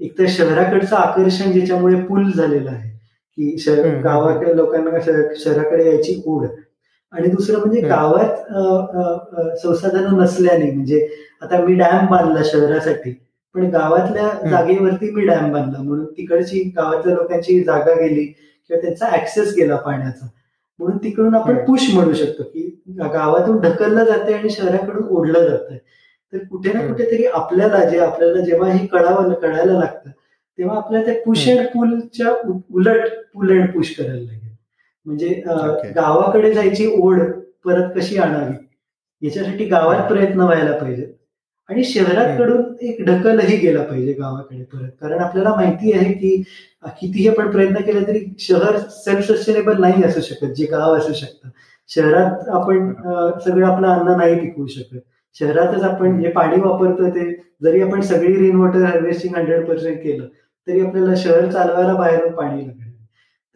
एक 0.00 0.18
तर 0.18 0.24
शहराकडचं 0.28 0.96
आकर्षण 0.96 1.52
ज्याच्यामुळे 1.52 2.00
पूल 2.02 2.30
झालेलं 2.30 2.70
आहे 2.70 2.90
की 3.38 4.00
गावाकडे 4.04 4.56
लोकांना 4.56 4.98
शहराकडे 5.00 5.86
यायची 5.86 6.22
ओढ. 6.26 6.46
आणि 7.12 7.28
दुसरं 7.28 7.58
म्हणजे 7.58 7.80
गावात 7.80 9.56
संसाधनं 9.58 10.16
नसल्याने 10.18 10.70
म्हणजे 10.70 11.06
आता 11.42 11.60
मी 11.64 11.74
डॅम 11.74 12.06
बांधला 12.06 12.42
शहरासाठी 12.44 13.10
पण 13.56 13.68
गावातल्या 13.70 14.28
जागेवरती 14.50 15.10
मी 15.10 15.24
डॅम 15.26 15.52
बांधला. 15.52 15.82
म्हणून 15.82 16.04
तिकडची 16.06 16.62
गावातल्या 16.76 17.14
लोकांची 17.16 17.62
जागा 17.64 17.94
गेली 18.00 18.24
किंवा 18.24 18.80
त्यांचा 18.80 19.08
ऍक्सेस 19.16 19.54
गेला 19.56 19.76
पाण्याचा. 19.76 20.26
म्हणून 20.78 20.96
तिकडून 21.04 21.34
आपण 21.34 21.64
पुश 21.64 21.88
म्हणू 21.94 22.12
शकतो 22.14 22.42
की 22.44 22.62
गावातून 22.98 23.60
ढकललं 23.60 24.04
जाते 24.04 24.32
आणि 24.34 24.50
शहराकडून 24.50 25.06
ओढलं 25.08 25.48
जात 25.48 25.70
आहे 25.70 25.78
तर 26.32 26.44
कुठे 26.50 26.72
ना 26.72 26.86
कुठेतरी 26.86 27.24
आपल्याला 27.26 27.84
जे 27.84 27.98
आपल्याला 27.98 28.40
जेव्हा 28.40 28.70
हे 28.72 28.86
कळावं 28.86 29.32
कळायला 29.32 29.72
लागतं 29.72 30.10
तेव्हा 30.58 30.76
आपल्याला 30.76 31.06
त्या 31.06 31.22
पुश 31.24 31.48
अँड 31.48 31.66
पुलच्या 31.68 32.32
उलट 32.72 33.08
पुल 33.34 33.50
अँड 33.52 33.72
पुश 33.72 33.94
करायला 33.96 34.14
लागेल. 34.16 34.50
म्हणजे 35.06 35.28
गावाकडे 35.96 36.52
जायची 36.52 36.86
ओढ 36.98 37.20
परत 37.64 37.90
कशी 37.96 38.16
आणावी? 38.18 38.54
याच्यासाठी 39.22 39.64
गावात 39.64 40.08
प्रयत्न 40.08 40.40
व्हायला 40.40 40.76
पाहिजे 40.78 41.12
आणि 41.68 41.84
शहराकडून 41.84 42.62
एक 42.86 43.00
ढकलही 43.06 43.56
गेला 43.56 43.82
पाहिजे 43.84 44.12
गावाकडे 44.12 44.62
परत. 44.64 44.90
कारण 45.00 45.18
आपल्याला 45.20 45.54
माहिती 45.56 45.92
आहे 45.92 46.12
की 46.12 46.36
कितीही 47.00 47.28
आपण 47.28 47.50
प्रयत्न 47.50 47.80
केला 47.86 48.06
तरी 48.08 48.20
शहर 48.40 48.76
सेल्फ 48.90 49.24
सस्टेनेबल 49.30 49.80
नाही 49.80 50.04
असू 50.04 50.20
शकत 50.20 50.52
जे 50.56 50.66
गाव 50.70 50.96
असू 50.96 51.12
शकतं. 51.12 51.48
शहरात 51.90 52.48
आपण 52.50 52.92
सगळं 53.44 53.66
आपलं 53.66 53.86
अन्न 53.88 54.16
नाही 54.16 54.38
पिकवू 54.40 54.66
शकत. 54.66 54.98
शहरातच 55.36 55.82
आपण 55.84 56.20
जे 56.22 56.30
पाणी 56.30 56.60
वापरतो 56.60 57.08
ते 57.14 57.30
जरी 57.62 57.80
आपण 57.82 58.00
सगळी 58.02 58.34
rain 58.36 58.56
water 58.56 58.84
harvesting 58.84 59.34
hundred 59.36 59.66
percent 59.68 60.02
केलं 60.02 60.26
तरी 60.66 60.80
आपल्याला 60.80 61.14
शहर 61.16 61.50
चालवायला 61.52 61.94
बाहेरून 61.94 62.32
पाणी 62.32 62.66
लागेल 62.66 62.94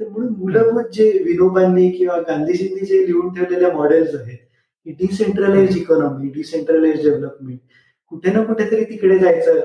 तर 0.00 0.08
म्हणून 0.08 0.32
मूलभूत 0.38 0.90
जे 0.94 1.10
विनोबांनी 1.24 1.88
किंवा 1.90 2.18
गांधीजींनी 2.28 2.86
जे 2.86 3.06
लिहून 3.06 3.32
ठेवलेल्या 3.34 3.72
मॉडेल्स 3.72 4.14
आहेत 4.14 4.38
की 4.86 4.92
डिसेंट्रलाइज 5.00 5.76
इकॉनॉमी 5.76 6.28
डिसेंट्रलाइज 6.34 7.02
डेव्हलपमेंट 7.02 7.58
कुठे 8.12 8.32
ना 8.32 8.42
कुठेतरी 8.44 8.84
तिकडे 8.84 9.18
जायचं 9.18 9.60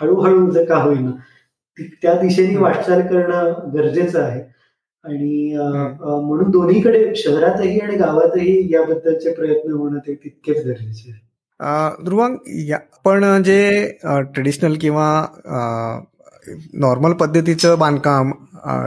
हळूहळू 0.00 0.50
जर 0.50 0.64
का 0.64 0.76
होईना 0.76 1.10
त्या 2.02 2.14
दिशेने 2.20 2.56
वाटचाल 2.56 3.00
करणं 3.00 3.70
गरजेचं 3.74 4.22
आहे. 4.22 4.40
आणि 5.04 5.54
म्हणून 5.54 6.50
दोन्हीकडे 6.50 7.12
शहरातही 7.16 7.78
आणि 7.80 7.96
गावातही 7.96 8.72
याबद्दलचे 8.72 9.32
प्रयत्न 9.34 9.72
होणं 9.72 9.98
ते 9.98 10.14
तितकेच 10.14 10.64
गरजेचे 10.66 11.10
आहे. 11.10 12.04
ध्रुवांग 12.04 12.36
आपण 12.74 13.42
जे 13.42 13.86
ट्रेडिशनल 14.02 14.74
किंवा 14.80 15.06
नॉर्मल 16.74 17.12
पद्धतीचं 17.12 17.78
बांधकाम 17.78 18.32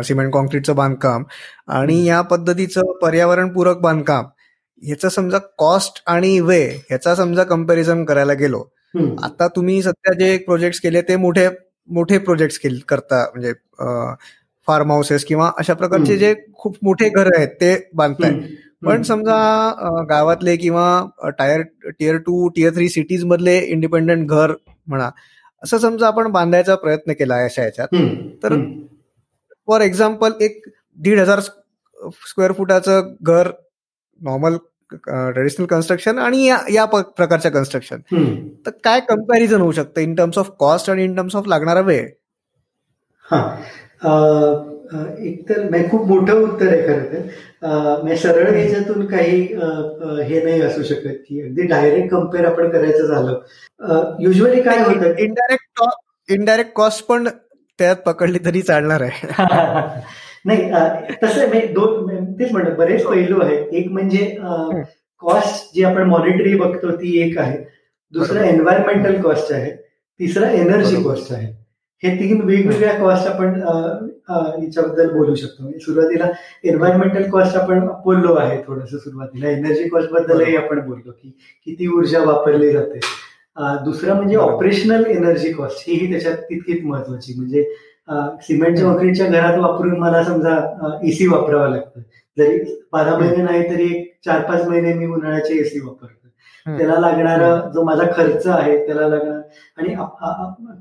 सिमेंट 0.04 0.32
कॉन्क्रीटचं 0.34 0.76
बांधकाम 0.76 1.24
आणि 1.68 2.04
या 2.06 2.22
पद्धतीचं 2.22 2.92
पर्यावरणपूरक 3.02 3.78
बांधकाम 3.82 4.26
ह्याचा 4.84 5.10
समजा 5.10 5.38
कॉस्ट 5.58 6.02
आणि 6.08 6.40
वे 6.40 6.62
ह्याचा 6.90 7.16
समजा 7.16 7.44
कंपॅरिझन 7.44 8.04
करायला 8.06 8.34
गेलो 8.34 8.64
आता 9.24 9.48
तुम्ही 9.48 9.82
सध्या 9.84 10.14
जे 10.14 10.38
प्रोजेक्ट 10.38 10.82
केले 10.84 11.02
ते 11.02 11.16
मोठे 11.16 11.48
मोठे 11.90 12.18
प्रोजेक्ट 12.18 12.68
करता 12.88 13.24
म्हणजे 13.34 13.54
फार्म 14.68 14.92
हाऊसेस 14.92 15.26
किंवा 15.26 15.52
अशा 15.58 15.74
प्रकारचे 15.74 16.18
जे 16.18 16.34
खूप 16.54 16.76
मोठे 16.84 17.10
घर 17.10 17.30
आहेत 17.36 17.48
ते 17.62 17.76
बांधताय. 17.94 18.32
पण 18.86 19.02
समजा 19.04 20.04
गावातले 20.10 20.56
किंवा 20.58 21.30
tier 21.40 21.62
tier 21.90 22.18
two 22.18 22.48
tier 22.56 22.74
three 22.76 22.88
cities 22.90 23.24
मधले 23.26 23.58
इंडिपेंडंट 23.60 24.30
घर 24.30 24.54
म्हणा 24.88 25.10
असं 25.64 25.78
समजा 25.78 26.08
आपण 26.08 26.32
बांधायचा 26.32 26.76
प्रयत्न 26.76 27.14
केला 27.20 27.36
अशा 27.44 27.62
ह्याच्यात 27.62 27.96
तर 28.44 28.56
फॉर 29.68 29.82
एक्झाम्पल 29.82 30.32
एक 30.42 30.62
दीड 31.00 31.20
हजार 31.20 31.40
स्क्वेअर 31.40 32.52
फुटाचं 32.52 33.14
घर 33.22 33.50
नॉर्मल 34.22 34.58
ट्रेडिशनल 35.08 35.66
कन्स्ट्रक्शन 35.66 36.20
आणि 36.20 36.48
या 36.48 36.58
या 36.74 36.86
प्रकारच्या 36.86 37.52
कन्स्ट्रक्शन 37.52 38.00
तर 38.66 38.70
काय 38.84 39.00
कंपॅरिझन 39.00 39.62
होऊ 39.62 39.72
शकतं 39.72 40.02
इन 40.02 40.16
टर्म्स 40.16 40.38
ऑफ 40.38 40.52
कॉस्ट 40.60 40.90
आणि 40.90 41.04
इन 41.04 41.16
टर्म्स 41.16 41.36
ऑफ 41.36 41.48
लागणारा 41.48 41.80
वेळ? 41.80 42.08
एक 45.20 45.50
तर 45.50 45.90
खूप 45.90 46.08
मोठं 46.08 46.34
उत्तर 46.34 46.68
आहे 46.68 46.88
खरं 46.88 47.04
तर. 47.14 48.16
सरळ 48.16 48.60
याच्यातून 48.60 49.06
काही 49.06 49.42
हे 50.24 50.44
नाही 50.44 50.62
असू 50.62 50.84
शकत 50.84 51.24
की 51.30 51.42
अगदी 51.42 51.62
डायरेक्ट 51.62 52.12
कंपेअर 52.12 52.46
आपण 52.46 52.70
करायचं 52.70 53.06
झालं. 53.06 53.40
युजली 54.20 54.62
काय 54.62 54.78
होतं? 54.78 55.18
इनडायरेक्ट 55.18 55.84
इनडायरेक्ट 56.30 56.72
कॉस्ट 56.74 57.06
पण 57.06 57.28
त्यात 57.80 57.96
पकडली 57.96 58.40
तरी 58.46 58.62
चालणार 58.62 59.02
आहे. 59.02 59.28
नाही 60.46 61.16
तसं 61.24 61.74
दोन 61.74 62.34
तेच 62.40 62.52
म्हणतो 62.52 62.76
बरेच 62.78 63.06
पैलू 63.06 63.40
आहेत. 63.42 63.68
एक 63.72 63.88
म्हणजे 63.92 64.26
कॉस्ट 65.22 65.76
जी 65.76 65.84
आपण 65.84 66.10
मॉनिटरी 66.10 66.56
बघतो 66.60 66.92
ती 66.92 67.20
एक 67.22 67.38
आहे. 67.40 67.58
दुसरं 68.14 68.44
एन्व्हायरमेंटल 68.44 69.22
कॉस्ट 69.22 69.52
आहे. 69.54 69.72
तिसरं 70.20 70.50
एनर्जी 70.50 71.04
कॉस्ट 71.04 71.32
आहे. 71.34 71.52
हे 72.04 72.10
तीन 72.20 72.42
वेगवेगळ्या 72.46 72.94
कॉस्ट 73.00 73.28
आपण 73.28 73.54
याच्याबद्दल 74.64 75.10
बोलू 75.12 75.36
शकतो. 75.36 75.64
म्हणजे 75.64 75.80
सुरुवातीला 75.80 76.26
एन्व्हायरमेंटल 76.64 77.30
कॉस्ट 77.32 77.56
आपण 77.58 77.88
बोललो 78.06 78.34
आहे 78.36 78.62
थोडस 78.68 78.90
सुरुवातीला. 79.04 79.50
एनर्जी 79.50 79.88
कॉस्ट 79.90 80.12
बद्दलही 80.12 80.56
आपण 80.58 80.80
बोललो 80.88 81.12
की 81.12 81.30
किती 81.68 81.88
ऊर्जा 81.98 82.24
वापरली 82.24 82.72
जाते. 82.72 83.00
दुसरं 83.86 84.16
म्हणजे 84.16 84.36
ऑपरेशनल 84.36 85.06
एनर्जी 85.08 85.52
कॉस्ट 85.54 85.90
ही 85.90 86.12
त्याच्यात 86.12 86.38
तितकीच 86.50 86.84
महत्वाची 86.84 87.34
म्हणजे 87.38 87.64
सिमेंटच्या 88.08 88.88
वखरीच्या 88.88 89.28
घरात 89.28 89.58
वापरून 89.60 90.00
मला 90.00 90.24
समजा 90.24 90.56
एसी 91.08 91.28
वापरावा 91.28 91.68
लागतं. 91.70 92.02
जरी 92.38 92.58
बारा 92.94 93.18
महिने 93.18 93.44
नाही 93.44 93.64
तरी 93.70 93.86
एक 93.96 94.12
चार 94.26 94.42
पाच 94.50 94.68
महिने 94.68 94.94
मी 94.94 95.06
उन्हाळ्याचे 95.06 95.60
एसी 95.60 95.80
वापरतो. 95.80 96.78
त्याला 96.78 97.00
लागणारा 97.00 97.56
जो 97.74 97.84
माझा 97.84 98.04
खर्च 98.16 98.48
आहे 98.48 98.86
त्याला 98.86 99.08
लागणार. 99.08 99.40
आणि 99.78 99.96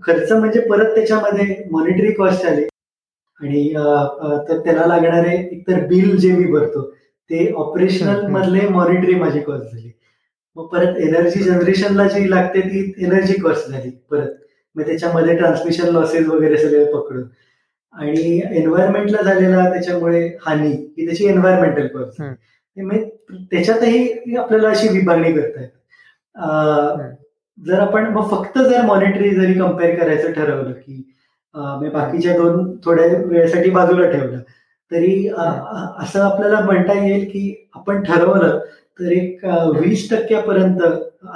खर्च 0.02 0.32
म्हणजे 0.32 0.60
परत 0.68 0.94
त्याच्यामध्ये 0.94 1.56
मॉनिटरी 1.70 2.12
कॉस्ट 2.12 2.46
आले. 2.46 2.66
आणि 3.40 3.68
तर 4.48 4.58
त्याला 4.64 4.86
लागणारे 4.86 5.34
एकतर 5.36 5.86
बिल 5.86 6.16
जे 6.16 6.32
मी 6.32 6.52
भरतो 6.52 6.82
ते 7.30 7.52
ऑपरेशनल 7.52 8.26
मधले 8.30 8.68
मॉनिटरी 8.68 9.14
माझी 9.14 9.40
कॉस्ट 9.40 9.72
झाली. 9.72 9.90
मग 10.56 10.66
परत 10.72 10.96
एनर्जी 11.00 11.42
जनरेशनला 11.42 12.06
जी 12.08 12.30
लागते 12.30 12.60
ती 12.60 12.92
एनर्जी 13.04 13.40
कॉस्ट 13.40 13.68
झाली 13.70 13.90
परत. 14.10 14.34
मग 14.76 14.86
त्याच्यामध्ये 14.86 15.36
ट्रान्समिशन 15.36 15.88
लॉसेस 15.88 16.26
वगैरे 16.26 16.56
सगळे 16.56 16.84
पकडून. 16.92 17.22
आणि 17.94 18.40
एन्व्हायरमेंटला 18.52 19.22
झालेला 19.22 19.68
त्याच्यामुळे 19.70 20.26
हानी 20.46 20.70
ही 20.70 21.06
त्याची 21.06 21.26
एन्व्हायरमेंटल 21.26 21.86
त्याच्यातही 23.50 24.36
आपल्याला 24.36 24.68
अशी 24.68 24.88
विभागणी 24.88 25.32
करतायत 25.32 25.68
जर 27.58 27.80
आपण 27.80 28.06
मग 28.06 28.28
फक्त 28.30 28.58
जर 28.58 28.82
मॉनिटरी 28.82 29.30
जरी 29.30 29.54
कंपेअर 29.54 29.98
करायचं 29.98 30.32
ठरवलं 30.32 30.72
की 30.72 31.88
बाकीच्या 31.88 32.36
दोन 32.36 32.76
थोड्या 32.84 33.06
वेळेसाठी 33.06 33.70
बाजूला 33.70 34.10
ठेवलं 34.10 34.38
तरी 34.90 35.28
असं 35.28 36.20
आपल्याला 36.20 36.60
म्हणता 36.60 36.92
येईल 36.92 37.24
की 37.24 37.68
आपण 37.74 38.02
ठरवलं 38.02 38.58
तर 38.98 39.12
एक 39.12 39.44
वीस 39.76 40.08
टक्क्यापर्यंत 40.10 40.82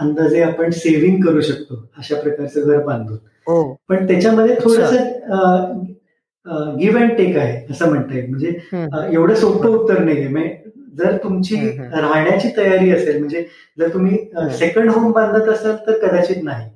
अंदाजे 0.00 0.42
आपण 0.42 0.70
सेव्हिंग 0.70 1.22
करू 1.24 1.40
शकतो 1.40 1.82
अशा 1.98 2.20
प्रकारचं 2.20 2.68
घर 2.68 2.82
बांधून. 2.84 3.16
हो. 3.46 3.62
पण 3.88 4.06
त्याच्यामध्ये 4.06 4.54
थोडस 4.60 4.92
गिव्ह 6.78 7.00
अँड 7.00 7.16
टेक 7.16 7.36
आहे 7.36 7.64
असं 7.70 7.88
म्हणता 7.88 8.14
येईल. 8.14 8.28
म्हणजे 8.30 9.14
एवढं 9.14 9.34
सोपं 9.34 9.68
उत्तर 9.68 9.98
नाहीये. 9.98 10.28
म्हणजे 10.28 10.64
जर 10.98 11.16
तुमची 11.22 11.56
राहण्याची 11.78 12.48
तयारी 12.56 12.90
असेल 12.90 13.18
म्हणजे 13.18 13.44
जर 13.78 13.88
तुम्ही 13.94 14.18
सेकंड 14.58 14.90
होम 14.90 15.10
बांधत 15.12 15.48
असाल 15.48 15.74
तर 15.86 15.98
कदाचित 16.06 16.42
नाही. 16.42 16.68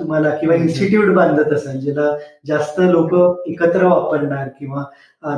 तुम्हाला 0.00 0.30
किंवा 0.36 0.54
इन्स्टिट्यूट 0.54 1.14
बांधत 1.14 1.52
असाल 1.52 1.78
ज्याला 1.80 2.10
जास्त 2.46 2.80
लोक 2.80 3.14
एकत्र 3.48 3.84
वापरणार 3.84 4.48
किंवा 4.58 4.84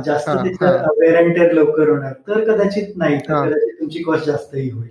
जास्त 0.05 0.29
वेर 0.99 1.51
लवकर 1.53 1.89
होणार 1.89 2.13
तर 2.27 2.43
कदाचित 2.45 2.97
नाही 2.97 3.17
तर 3.19 3.45
कदाचित 3.45 3.79
तुमची 3.79 4.03
कॉस्ट 4.03 4.25
जास्तही 4.25 4.69
होईल. 4.69 4.89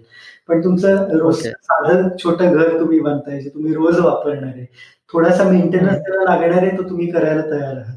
पण 0.49 0.61
तुमचं 0.65 1.19
रोज 1.19 1.43
साधं 1.43 2.09
छोटं 2.19 2.53
घर 2.53 2.79
तुम्ही 2.81 3.01
बांधताय 3.01 3.41
जे 3.41 3.49
तुम्ही 3.49 3.75
रोज 3.75 3.99
वापरणार 4.01 4.49
आहे 4.49 4.65
थोडासा 5.13 5.45
मेंटेनन्स 5.45 5.99
त्याला 5.99 6.23
लागणार 6.25 6.63
आहे 6.63 6.77
तो 6.79 6.89
तुम्ही 6.91 7.11
करायला 7.11 7.43
तयार 7.51 7.77
आहात. 7.77 7.97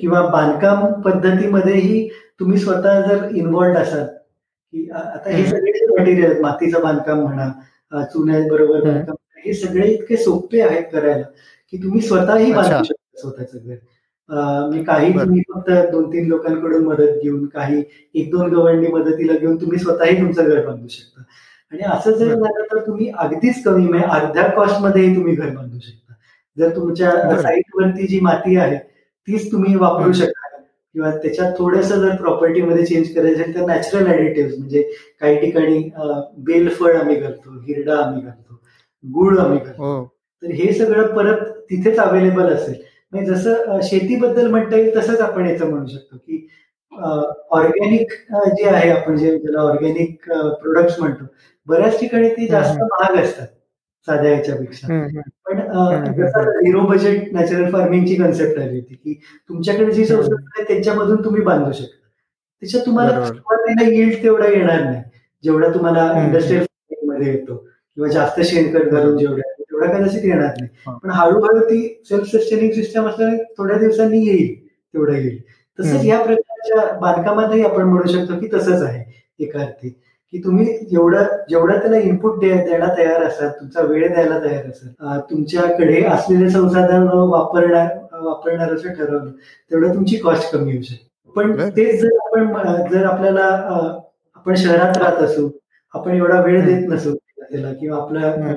किंवा 0.00 0.20
बांधकाम 0.28 0.86
पद्धतीमध्येही 1.02 2.08
तुम्ही 2.40 2.58
स्वतः 2.58 3.00
जर 3.00 3.28
इन्व्हॉल्ड 3.30 3.76
असाल 3.76 4.06
की 4.06 4.88
आता 4.90 5.30
हे 5.30 5.44
सगळे 5.46 5.86
मटेरियल 5.90 6.40
मातीचं 6.40 6.82
बांधकाम 6.82 7.20
म्हणा 7.20 7.50
चुन्याबरोबर 7.92 8.84
बांधकाम 8.84 9.16
हे 9.44 9.54
सगळे 9.54 9.86
इतके 9.88 10.16
सोपे 10.16 10.60
आहेत 10.62 10.84
करायला 10.92 11.24
की 11.72 11.82
तुम्ही 11.82 12.00
स्वतःही 12.00 12.52
बांधू 12.52 12.82
शकता 12.84 13.20
स्वतःचं 13.20 13.58
घर. 13.58 13.76
मी 14.70 14.82
काही 14.84 15.12
तुम्ही 15.12 15.40
फक्त 15.48 15.70
दोन 15.92 16.08
तीन 16.12 16.26
लोकांकडून 16.28 16.84
मदत 16.84 17.18
घेऊन 17.22 17.46
काही 17.46 17.82
एक 18.14 18.30
दोन 18.30 18.50
गवंडी 18.50 18.88
मदतीला 18.88 19.32
घेऊन 19.32 19.56
तुम्ही 19.60 19.78
स्वतःही 19.78 20.20
तुमचं 20.20 20.48
घर 20.48 20.64
बांधू 20.66 20.88
शकता. 20.88 21.22
आणि 21.72 21.82
असं 21.92 22.12
जर 22.12 22.34
झालं 22.34 22.62
तर 22.72 22.86
तुम्ही 22.86 23.10
अगदीच 23.18 23.62
कमी 23.64 23.86
म्हणजे 23.86 24.06
अर्ध्या 24.08 24.46
कॉस्ट 24.50 24.80
मध्येही 24.82 25.14
तुम्ही 25.16 25.34
घर 25.34 25.50
बांधू 25.54 25.78
शकता. 25.78 26.14
जर 26.56 26.74
तुमच्या 26.76 27.10
साईटवरती 27.42 28.06
जी 28.06 28.20
माती 28.20 28.56
आहे 28.56 28.78
तीच 29.28 29.50
तुम्ही 29.52 29.74
वापरू 29.76 30.12
शकता. 30.12 30.39
किंवा 30.94 31.10
त्याच्यात 31.16 31.52
थोडस 31.58 31.92
जर 31.92 32.14
प्रॉपर्टीमध्ये 32.16 32.84
चेंज 32.86 33.14
करायचं 33.14 33.40
असेल 33.40 33.54
तर 33.54 33.66
नॅचरल 33.66 34.06
ऍडिटिव्ह 34.12 34.56
म्हणजे 34.58 34.82
काही 35.20 35.36
ठिकाणी 35.40 35.78
बेलफळ 36.44 36.96
आम्ही 36.96 37.16
घालतो 37.16 37.58
हिरडा 37.58 37.96
आम्ही 37.96 38.22
घालतो 38.22 38.58
गुळ 39.04 39.38
आम्ही 39.38 39.58
घालतो. 39.58 39.82
हो. 39.82 40.04
तर 40.42 40.50
हे 40.52 40.72
सगळं 40.72 41.14
परत 41.14 41.46
तिथेच 41.70 41.98
अवेलेबल 41.98 42.52
असेल. 42.54 42.74
म्हणजे 43.12 43.34
जसं 43.34 43.80
शेतीबद्दल 43.82 44.50
म्हणता 44.50 44.76
येईल 44.76 44.96
तसंच 44.96 45.20
आपण 45.20 45.46
याचं 45.46 45.70
म्हणू 45.70 45.86
शकतो 45.86 46.16
की 46.16 46.46
ऑर्गॅनिक 46.92 48.12
जे 48.56 48.68
आहे 48.68 48.90
आपण 48.90 49.16
जे 49.16 49.36
ज्याला 49.38 49.60
ऑर्गॅनिक 49.62 50.28
प्रोडक्ट्स 50.30 50.98
म्हणतो 51.00 51.24
बऱ्याच 51.66 51.98
ठिकाणी 52.00 52.28
ते 52.30 52.46
जास्त 52.46 52.80
महाग 52.82 53.16
असतात. 53.22 53.46
साध्या 54.06 54.30
याच्यापेक्षा. 54.32 54.86
पण 55.46 55.58
झिरो 56.64 56.80
बजेट 56.86 57.32
नॅचरल 57.32 57.70
फार्मिंगची 57.72 58.14
कन्सेप्ट 58.14 58.58
आली 58.60 58.78
होती 58.78 58.94
की 58.94 59.14
तुमच्याकडे 59.48 59.92
जी 59.92 60.04
संस्कृती 60.06 60.60
आहे 60.60 60.72
त्याच्यामधून 60.74 61.24
तुम्ही 61.24 61.42
बांधू 61.42 61.72
शकता. 61.72 61.96
त्याच्यात 62.62 62.86
तुम्हाला 62.86 63.26
सुरुवातीला 63.26 63.88
येईल 63.90 64.22
तेवढा 64.22 64.46
येणार 64.48 64.82
नाही. 64.84 65.02
जेवढा 65.44 65.68
तुम्हाला 65.74 66.12
इंडस्ट्रियल 66.24 66.62
फार्मिंगमध्ये 66.62 67.32
येतो 67.32 67.56
किंवा 67.56 68.08
जास्त 68.08 68.40
शेणखत 68.40 68.88
घालून 68.90 69.16
जेवढ्या 69.18 69.52
तेवढा 69.60 69.92
कदाचित 69.92 70.24
येणार 70.24 70.54
नाही. 70.60 70.68
पण 71.02 71.10
हळूहळू 71.10 71.60
ती 71.60 72.02
सेल्फ 72.08 72.26
सस्टेनिंग 72.26 72.72
सिस्टम 72.72 73.08
असल्याने 73.08 73.36
थोड्या 73.58 73.78
दिवसांनी 73.78 74.24
येईल 74.26 74.54
तेवढं 74.64 75.12
येईल. 75.14 75.38
तसंच 75.78 76.04
या 76.04 76.22
प्रकारच्या 76.24 76.98
बांधकामातही 77.00 77.62
आपण 77.64 77.82
म्हणू 77.82 78.08
शकतो 78.12 78.38
की 78.40 78.48
तसंच 78.54 78.82
आहे 78.82 79.04
एका 79.40 79.60
अर्थी. 79.60 79.88
की 80.32 80.38
तुम्ही 80.38 80.66
जेवढं 80.90 81.24
जेवढा 81.48 81.76
त्याला 81.76 81.98
इनपुट 81.98 82.38
द्यायला 82.40 82.88
तयार 82.98 83.22
असाल 83.22 83.48
तुमचा 83.50 83.82
वेळ 83.82 84.06
द्यायला 84.08 84.38
तयार 84.40 84.66
असाल 84.68 85.20
तुमच्याकडे 85.30 86.02
असलेले 86.06 86.50
संसाधन 86.50 87.06
वापरणार 87.30 87.88
वापरणार 88.22 88.74
असं 88.74 88.92
ठरवलं 88.92 89.30
तेवढं 89.70 89.94
तुमची 89.94 90.16
कॉस्ट 90.16 90.52
कमी 90.52 90.72
होऊ 90.72 90.82
शकते. 90.82 91.08
पण 91.36 91.68
तेच 91.76 92.00
जर 92.00 92.16
आपण 92.18 92.88
जर 92.90 93.04
आपल्याला 93.06 93.44
आपण 94.36 94.54
शहरात 94.54 94.96
राहत 94.96 95.22
असू 95.22 95.48
आपण 95.94 96.14
एवढा 96.14 96.40
वेळ 96.40 96.64
देत 96.66 96.88
नसू 96.88 97.14
त्याला 97.14 97.72
किंवा 97.72 97.96
आपल्या 98.02 98.54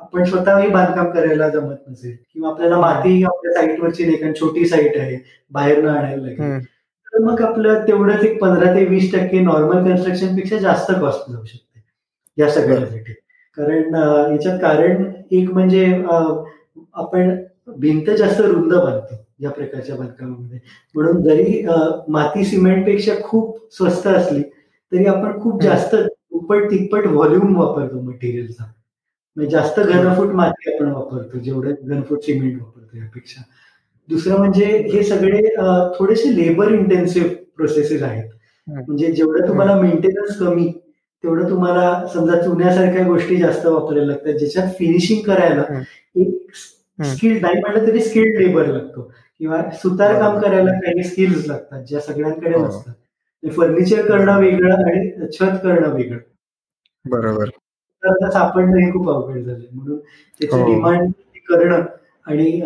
आपण 0.00 0.24
स्वतःही 0.24 0.68
बांधकाम 0.70 1.10
करायला 1.10 1.48
जमत 1.48 1.76
नसेल 1.88 2.14
किंवा 2.34 2.50
आपल्याला 2.50 2.76
माती 2.80 3.22
आपल्या 3.24 3.52
साईटवरची 3.54 4.04
नाही 4.04 4.16
कारण 4.16 4.32
छोटी 4.40 4.64
साईट 4.66 4.96
आहे 4.96 5.16
बाहेर 5.50 5.82
न 5.82 5.88
आणायला 5.88 6.22
लागेल. 6.22 6.58
तर 7.18 7.22
मग 7.24 7.40
आपलं 7.42 7.86
तेवढंच 7.86 8.24
एक 8.24 8.40
पंधरा 8.40 8.74
ते 8.74 8.84
वीस 8.86 9.12
टक्के 9.12 9.38
नॉर्मल 9.44 9.84
कन्स्ट्रक्शनपेक्षा 9.84 10.58
जास्त 10.58 10.90
कॉस्ट 11.00 11.30
जाऊ 11.30 11.44
शकते. 11.44 11.80
या 12.38 12.48
सगळ्यासाठी 12.50 13.12
कारण 13.56 13.94
याच्यात 14.32 14.58
कारण 14.62 15.04
एक 15.38 15.50
म्हणजे 15.52 15.84
आपण 16.94 17.34
भिंत 17.78 18.10
जास्त 18.18 18.40
रुंद 18.40 18.74
बांधतो 18.74 19.14
या 19.40 19.50
प्रकारच्या 19.50 19.96
बांधकामामध्ये. 19.96 20.58
म्हणून 20.94 21.22
जरी 21.22 21.64
माती 22.08 22.44
सिमेंटपेक्षा 22.44 23.14
खूप 23.24 23.56
स्वस्त 23.76 24.06
असली 24.06 24.42
तरी 24.92 25.06
आपण 25.06 25.38
खूप 25.40 25.62
जास्त 25.62 25.94
दुप्पट 25.94 26.70
तिप्पट 26.70 27.06
व्हॉल्यूम 27.06 27.56
वापरतो 27.58 28.00
मटेरियलचा 28.00 28.64
म्हणजे 29.36 29.50
जास्त 29.50 29.80
घनफूट 29.80 30.34
माती 30.34 30.74
आपण 30.74 30.92
वापरतो 30.92 31.38
जेवढं 31.38 31.74
घनफूट 31.84 32.22
सिमेंट 32.24 32.60
वापरतो 32.60 32.96
यापेक्षा. 32.98 33.42
दुसरं 34.08 34.36
म्हणजे 34.38 34.64
हे 34.92 35.02
सगळे 35.02 35.42
थोडेसे 35.98 36.34
लेबर 36.36 36.72
इंटेन्सिव्ह 36.72 37.28
प्रोसेसेस 37.56 38.02
आहेत. 38.02 38.28
म्हणजे 38.66 39.12
जेवढं 39.12 39.48
तुम्हाला 39.48 39.74
मेंटेनन्स 39.80 40.38
कमी 40.38 40.70
तेवढं 41.24 41.48
तुम्हाला 41.50 42.06
समजा 42.14 42.40
चुन्यासारख्या 42.42 43.06
गोष्टी 43.06 43.36
जास्त 43.36 43.66
वापरायला 43.66 44.06
लागतात. 44.06 44.32
ज्याच्यात 44.32 44.68
फिनिशिंग 44.78 45.22
करायला 45.22 45.64
एक 46.16 46.46
स्किल्ड 47.04 47.42
नाही 47.42 47.60
म्हटलं 47.60 47.86
तरी 47.86 48.00
स्किल्ड 48.00 48.40
लेबर 48.40 48.66
लागतो. 48.66 49.10
किंवा 49.40 49.62
सुतार 49.72 50.18
काम 50.20 50.38
करायला 50.40 50.72
काही 50.80 51.02
स्किल्स 51.04 51.46
लागतात 51.46 51.84
ज्या 51.84 52.00
सगळ्यांकडे 52.00 52.58
हो. 52.58 52.64
नसतात. 52.66 52.94
फर्निचर 53.42 54.06
करणं 54.06 54.38
वेगळं 54.40 54.74
आणि 54.74 55.26
छत 55.32 55.58
करणं 55.62 55.94
वेगळं. 55.94 56.18
बरोबर. 57.04 57.48
तर 58.02 58.28
सापडणं 58.30 58.76
हे 58.76 58.90
खूप 58.92 59.08
अवघड 59.10 59.40
झालंय. 59.40 59.66
म्हणून 59.72 59.98
त्याची 59.98 60.62
डिमांड 60.64 61.00
हो. 61.00 61.54
करणं 61.54 61.82
आणि 62.26 62.60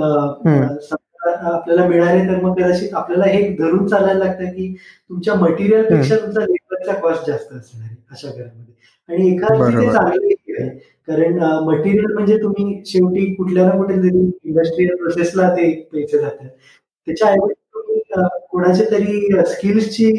आपल्याला 1.25 1.87
मिळाले 1.89 2.27
तर 2.29 2.41
मग 2.43 2.55
कदाचित 2.57 2.95
आपल्याला 2.95 3.25
हे 3.25 3.43
धरून 3.59 3.87
चालायला 3.87 4.19
लागतं 4.19 4.45
की 4.47 4.75
तुमच्या 5.11 5.35
मटेरियलपेक्षा 5.35 6.17
तुमचा 6.17 6.41
लेबरचा 6.43 6.93
कॉस्ट 7.01 7.27
जास्त 7.27 7.53
असणार 7.53 7.85
आहे 7.85 7.97
अशा 8.11 8.29
घरामध्ये. 8.29 8.75
आणि 9.09 9.29
एखादी 9.29 9.87
चांगली 9.93 10.35
आहे 10.53 10.69
कारण 11.09 11.39
मटेरियल 11.67 12.13
म्हणजे 12.15 12.37
तुम्ही 12.43 12.83
शेवटी 12.87 13.25
कुठल्या 13.35 13.65
ना 13.67 13.77
कुठे 13.79 13.97
तरी 14.03 14.27
इंडस्ट्रीयल 14.45 14.95
प्रोसेसला 14.97 15.49
ते 15.57 15.71
पैसे 15.93 16.19
जातात. 16.19 16.49
त्याच्याऐवजी 17.07 17.55
तुम्ही 17.75 18.01
कोणाच्या 18.51 18.87
तरी 18.91 19.43
स्किल्सची 19.53 20.11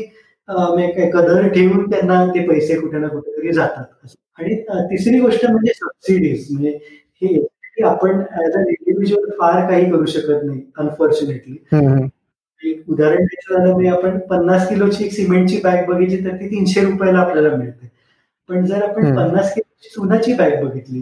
कदर 1.14 1.48
ठेवून 1.50 1.90
त्यांना 1.92 2.26
ते 2.36 2.48
पैसे 2.48 2.80
कुठे 2.80 2.98
ना 3.00 3.08
कुठेतरी 3.08 3.52
जातात. 3.54 4.08
आणि 4.40 4.56
तिसरी 4.90 5.20
गोष्ट 5.20 5.46
म्हणजे 5.46 5.74
सबसिडीज 5.74 6.48
म्हणजे 6.52 6.78
हे 7.22 7.36
आपण 7.78 8.20
ऍज 8.40 8.56
अन 8.56 8.66
इंडिव्हिज्युअल 8.70 9.30
फार 9.40 9.68
काही 9.70 9.90
करू 9.92 10.06
शकत 10.06 10.44
नाही 10.44 10.62
अनफॉर्च्युनेटली 10.78 11.58
एक 12.62 12.90
उदाहरण 12.90 13.24
द्यायचं 13.26 13.58
झालं 13.58 13.72
म्हणजे 13.74 13.90
आपण 13.90 14.18
पन्नास 14.30 14.68
किलोची 14.70 15.10
सिमेंटची 15.10 15.60
बॅग 15.64 15.86
बघितली 15.86 16.24
तर 16.26 16.36
ती 16.36 16.50
तीनशे 16.50 16.82
रुपयाला 16.82 17.20
आपल्याला 17.20 17.56
मिळते. 17.56 17.90
पण 18.50 18.66
जर 18.66 18.84
आपण 18.84 19.16
पन्नास 19.16 19.54
किलोची 19.54 19.90
सुनाची 19.90 20.34
बॅग 20.34 20.64
बघितली 20.64 21.02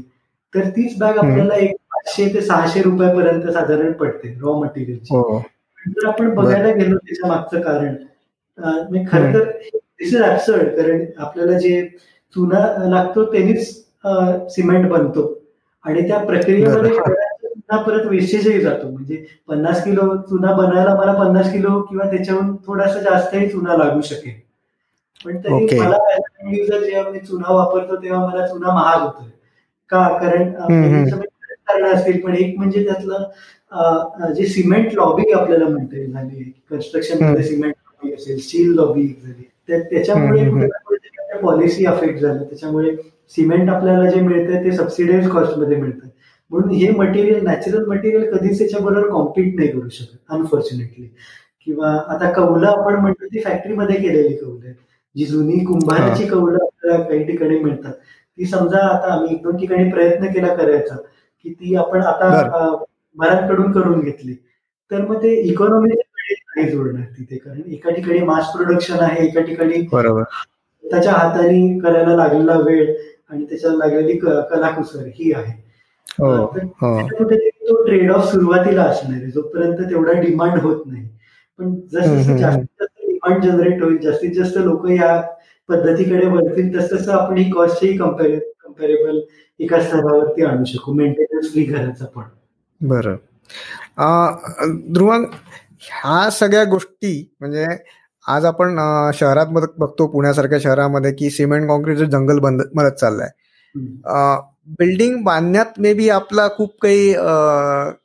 तर 0.53 0.69
तीच 0.69 0.97
बॅग 0.99 1.17
आपल्याला 1.17 1.55
एक 1.55 1.75
पाचशे 1.91 2.27
ते 2.33 2.41
सहाशे 2.41 2.81
रुपयापर्यंत 2.81 3.49
साधारण 3.51 3.91
पडते 3.93 4.33
रॉ 4.41 4.53
मटेरियलची 4.61 5.15
हो. 5.15 5.39
जर 5.85 6.07
आपण 6.07 6.33
बघायला 6.35 6.71
गेलो 6.73 6.95
त्याच्या 6.97 7.29
मागचं 7.29 7.61
कारण 7.61 7.95
खर 9.05 9.33
तर 9.33 9.43
दिस 9.51 10.13
इज 10.13 10.21
ऍबसर्ड 10.21 10.75
कारण 10.75 11.05
आपल्याला 11.17 11.57
जे 11.59 11.81
चुना 12.35 12.59
लागतो 12.89 13.23
त्यांनीच 13.31 13.69
सिमेंट 14.55 14.87
बनतो. 14.89 15.27
आणि 15.85 16.07
त्या 16.07 16.17
प्रक्रियेमध्ये 16.25 16.91
चुना 16.93 17.81
परत 17.81 18.05
वेस्टेजही 18.05 18.59
जातो. 18.61 18.89
म्हणजे 18.89 19.15
पन्नास 19.47 19.83
किलो 19.83 20.15
चुना 20.29 20.51
बनायला 20.55 20.93
मला 20.95 21.13
पन्नास 21.13 21.51
किलो 21.53 21.81
किंवा 21.81 22.09
त्याच्याहून 22.11 22.55
थोडासा 22.65 22.99
जास्तही 23.01 23.47
चुना 23.49 23.77
लागू 23.77 24.01
शकेल. 24.01 24.39
पण 25.25 25.37
तरी 25.37 25.79
मला 25.79 25.97
जेव्हा 26.79 27.09
मी 27.11 27.19
चुना 27.19 27.53
वापरतो 27.53 27.95
तेव्हा 28.03 28.25
मला 28.27 28.47
चुना 28.47 28.73
महाग 28.73 29.01
होतोय. 29.01 29.29
का? 29.89 30.07
कारण 30.19 30.51
कारण 31.67 31.85
असतील 31.85 32.19
पण 32.21 32.35
एक 32.35 32.57
म्हणजे 32.57 32.83
त्यातलं 32.85 34.33
जे 34.35 34.45
सिमेंट 34.45 34.93
लॉबी 34.93 35.31
आपल्याला 35.31 35.65
म्हणता 35.65 36.05
झाली 36.11 36.43
कन्स्ट्रक्शनमध्ये 36.71 37.43
सिमेंट 37.43 37.73
लॉबी 37.75 38.13
असेल 38.13 38.39
स्टील 38.39 38.73
लॉबी 38.75 39.07
झाली. 39.23 39.43
त्याच्यामुळे 39.69 40.67
पॉलिसी 41.41 41.85
अफेक्ट 41.85 42.19
झालं. 42.19 42.43
त्याच्यामुळे 42.43 42.95
सिमेंट 43.35 43.69
आपल्याला 43.69 44.09
जे 44.09 44.21
मिळतंय 44.21 44.63
ते 44.63 44.71
सबसिडाईज 44.71 45.29
कॉस्टमध्ये 45.31 45.77
मिळतं 45.77 46.07
म्हणून 46.51 46.69
हे 46.71 46.89
मटेरियल 46.91 47.43
नॅचरल 47.43 47.85
मटेरियल 47.87 48.31
कधीच 48.31 48.57
त्याच्याबरोबर 48.59 49.09
कॉम्पिट 49.09 49.55
नाही 49.55 49.67
करू 49.69 49.89
शकत 49.89 50.33
अनफॉर्च्युनेटली 50.33 51.07
किंवा 51.67 51.91
आता 52.13 52.31
कौलं 52.31 52.67
आपण 52.67 52.95
म्हणतो 52.95 53.25
ती 53.25 53.39
फॅक्टरीमध्ये 53.41 53.95
केलेली 53.95 54.35
कौलं 54.35 54.65
आहेत. 54.65 54.75
जी 55.15 55.25
जुनी 55.25 55.57
कुंभाराची 55.65 56.27
कौलं 56.27 56.57
आपल्याला 56.61 57.03
काही 57.03 57.23
ठिकाणी 57.27 57.59
मिळतात. 57.59 57.93
ती 57.93 58.45
समजा 58.45 58.79
आता 58.87 59.13
आम्ही 59.13 59.33
एक 59.35 59.41
दोन 59.43 59.57
ठिकाणी 59.57 59.89
प्रयत्न 59.91 60.31
केला 60.33 60.53
करायचा 60.55 60.95
की 60.95 61.53
ती 61.53 61.75
आपण 61.75 62.01
आता 62.01 62.29
मरांकडून 63.15 63.71
करून 63.71 63.99
घेतली. 63.99 64.35
तर 64.91 65.05
मग 65.07 65.21
ते 65.23 65.33
इकॉनॉमी 65.41 65.89
नाही 65.89 66.69
जोडणार 66.69 67.03
तिथे. 67.17 67.37
कारण 67.37 67.61
एका 67.73 67.91
ठिकाणी 67.91 68.19
मास 68.25 68.51
प्रोडक्शन 68.53 68.99
आहे 69.01 69.25
एका 69.25 69.41
ठिकाणी 69.41 69.85
त्याच्या 70.91 71.13
हाताने 71.13 71.79
करायला 71.79 72.15
लागलेला 72.15 72.57
वेळ 72.59 72.93
आणि 73.29 73.45
त्याच्याला 73.45 73.77
लागलेली 73.77 74.17
कलाकुसर 74.17 75.05
ही 75.15 75.31
आहे. 75.33 75.59
हो, 76.19 76.31
हो. 76.81 77.07
तो 77.07 77.83
ट्रेड 77.85 78.11
ऑफ 78.11 78.31
सुरुवातीला 78.31 78.83
असणार 78.83 79.17
आहे 79.17 79.31
जोपर्यंत 79.31 79.77
तेवढा 79.89 80.13
डिमांड 80.21 80.59
होत 80.61 80.85
नाही. 80.85 81.07
पण 81.59 81.75
जसं 81.91 82.15
जास्तीत 82.15 82.37
जास्त 82.39 82.83
डिमांड 83.07 83.43
जनरेट 83.43 83.81
होईल 83.83 83.97
जास्तीत 83.97 84.31
जास्त 84.35 84.57
लोक 84.57 84.89
या 84.89 85.21
पद्धतीकडे 85.69 86.27
वळतील 86.27 86.75
तस 86.75 86.91
तसं 86.93 87.11
आपण 87.11 87.37
ही 87.37 87.49
कॉस्टही 87.51 87.95
कम्पॅरेबल 87.97 89.19
एका 89.59 89.79
स्तरावरती 89.81 90.43
आणू 90.43 90.63
शकू 90.65 90.93
मेंटेनन्स 90.93 91.51
फ्री 91.51 91.63
घराचा 91.63 92.05
पण. 92.05 92.23
बरं. 92.81 93.15
ध्रुवांग 94.93 95.25
ह्या 95.81 96.29
सगळ्या 96.29 96.63
गोष्टी 96.63 97.13
म्हणजे 97.39 97.65
आज 98.27 98.45
आपण 98.45 98.79
शहरात 99.13 99.45
बघतो 99.77 100.07
पुण्यासारख्या 100.07 100.59
शहरामध्ये 100.59 101.13
की 101.13 101.29
सिमेंट 101.29 101.67
कॉन्क्रीटचं 101.67 102.05
जंगल 102.05 102.39
बंद 102.39 102.61
मदत 102.75 102.93
चाललंय. 102.93 103.29
बिल्डिंग 104.79 105.23
बांधण्यात 105.23 105.65
मे 105.77 105.93
बी 105.93 106.09
आपला 106.09 106.47
खूप 106.49 106.79
काही 106.81 107.13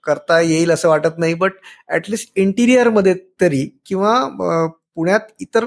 करता 0.02 0.40
येईल 0.40 0.70
असं 0.70 0.88
वाटत 0.88 1.18
नाही 1.18 1.34
बट 1.34 1.52
ऍटलिस्ट 1.92 2.32
इंटिरियर 2.36 2.88
तरी 3.40 3.82
किंवा 3.86 4.28
पुण्यात 4.94 5.20
इतर 5.40 5.64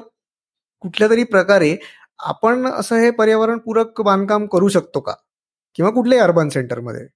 कुठल्या 0.80 1.10
तरी 1.10 1.24
प्रकारे 1.24 1.76
आपण 2.20 2.66
असं 2.66 2.96
हे 2.96 3.12
पर्यावरणपूरक 3.12 4.02
बांधकाम 4.02 4.46
करू 4.46 4.68
शकतो 4.68 5.00
का? 5.00 5.14
किंवा 5.76 5.92
कुठल्याही 5.92 6.24
अर्बन 6.24 6.50
सेंटरमध्ये 6.50 7.08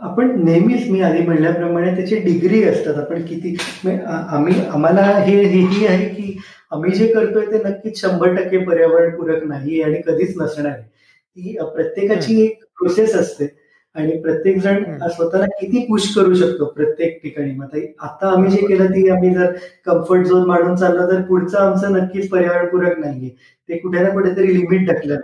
आपण 0.00 0.30
नेहमीच 0.44 0.88
मी 0.90 1.00
आधी 1.02 1.22
म्हणल्याप्रमाणे 1.22 1.94
त्याची 1.96 2.18
डिग्री 2.20 2.62
असतात. 2.64 2.94
आपण 2.98 3.22
किती 3.26 3.56
आम्ही 3.86 4.54
आम्हाला 4.72 5.02
हे 5.02 5.34
हेही 5.42 5.86
आहे 5.86 6.08
की 6.08 6.36
आम्ही 6.72 6.92
जे 6.94 7.06
करतोय 7.12 7.46
ते 7.52 7.62
नक्कीच 7.64 8.00
शंभर 8.00 8.34
टक्के 8.34 8.58
पर्यावरणपूरक 8.64 9.44
नाही 9.44 9.80
आणि 9.82 10.00
कधीच 10.06 10.36
नसणार 10.40 10.70
आहे. 10.72 10.82
ती 10.82 11.56
प्रत्येकाची 11.74 12.40
एक 12.42 12.62
प्रोसेस 12.78 13.14
असते 13.16 13.48
आणि 13.96 14.16
प्रत्येक 14.22 14.58
जण 14.62 14.82
स्वतःला 15.08 15.46
किती 15.60 15.84
पुश 15.86 16.14
करू 16.14 16.34
शकतो 16.34 16.64
प्रत्येक 16.74 17.18
ठिकाणी. 17.22 17.52
मग 17.52 17.76
आता 18.00 18.28
आम्ही 18.32 18.50
जे 18.50 18.66
केलं 18.66 18.86
ती 18.86 19.08
आम्ही 19.10 19.34
जर 19.34 19.52
कम्फर्ट 19.86 20.26
झोन 20.26 20.46
मांडून 20.48 20.76
चाललो 20.76 21.10
तर 21.10 21.20
पुढचं 21.28 21.58
आमचं 21.58 21.92
नक्कीच 21.92 22.28
पर्यावरणपूरक 22.30 22.98
नाहीये. 22.98 23.30
ते 23.68 23.78
कुठे 23.78 24.02
ना 24.02 24.08
कुठेतरी 24.10 24.54
लिमिट 24.54 24.88
टाकलं 24.88 25.16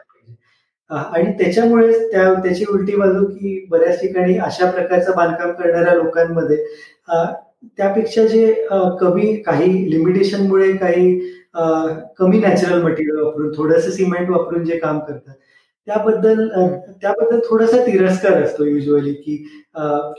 आणि 0.91 1.33
त्याच्यामुळे 1.33 1.93
त्या 2.11 2.33
त्याची 2.35 2.65
उलटी 2.69 2.97
बाजू 2.97 3.25
की 3.25 3.65
बऱ्याच 3.71 4.01
ठिकाणी 4.01 4.37
अशा 4.39 4.71
प्रकारचं 4.71 5.17
बांधकाम 5.17 5.53
करणाऱ्या 5.53 5.95
लोकांमध्ये 5.95 6.57
त्यापेक्षा 7.79 8.27
जे 8.27 8.53
कमी 9.01 9.35
काही 9.37 9.91
लिमिटेशनमुळे 9.91 10.73
काही 10.73 11.19
कमी 12.19 12.39
नॅचरल 12.39 12.83
मटेरियल 12.83 13.19
वापरून 13.23 13.53
थोडंसं 13.57 13.91
सिमेंट 13.91 14.31
वापरून 14.31 14.65
जे 14.65 14.79
काम 14.79 14.99
करतात 14.99 15.35
त्याबद्दल 15.89 16.49
त्याबद्दल 17.03 17.39
थोडासा 17.49 17.85
तिरस्कार 17.87 18.43
असतो 18.43 18.65
युजली 18.65 19.13
की 19.13 19.37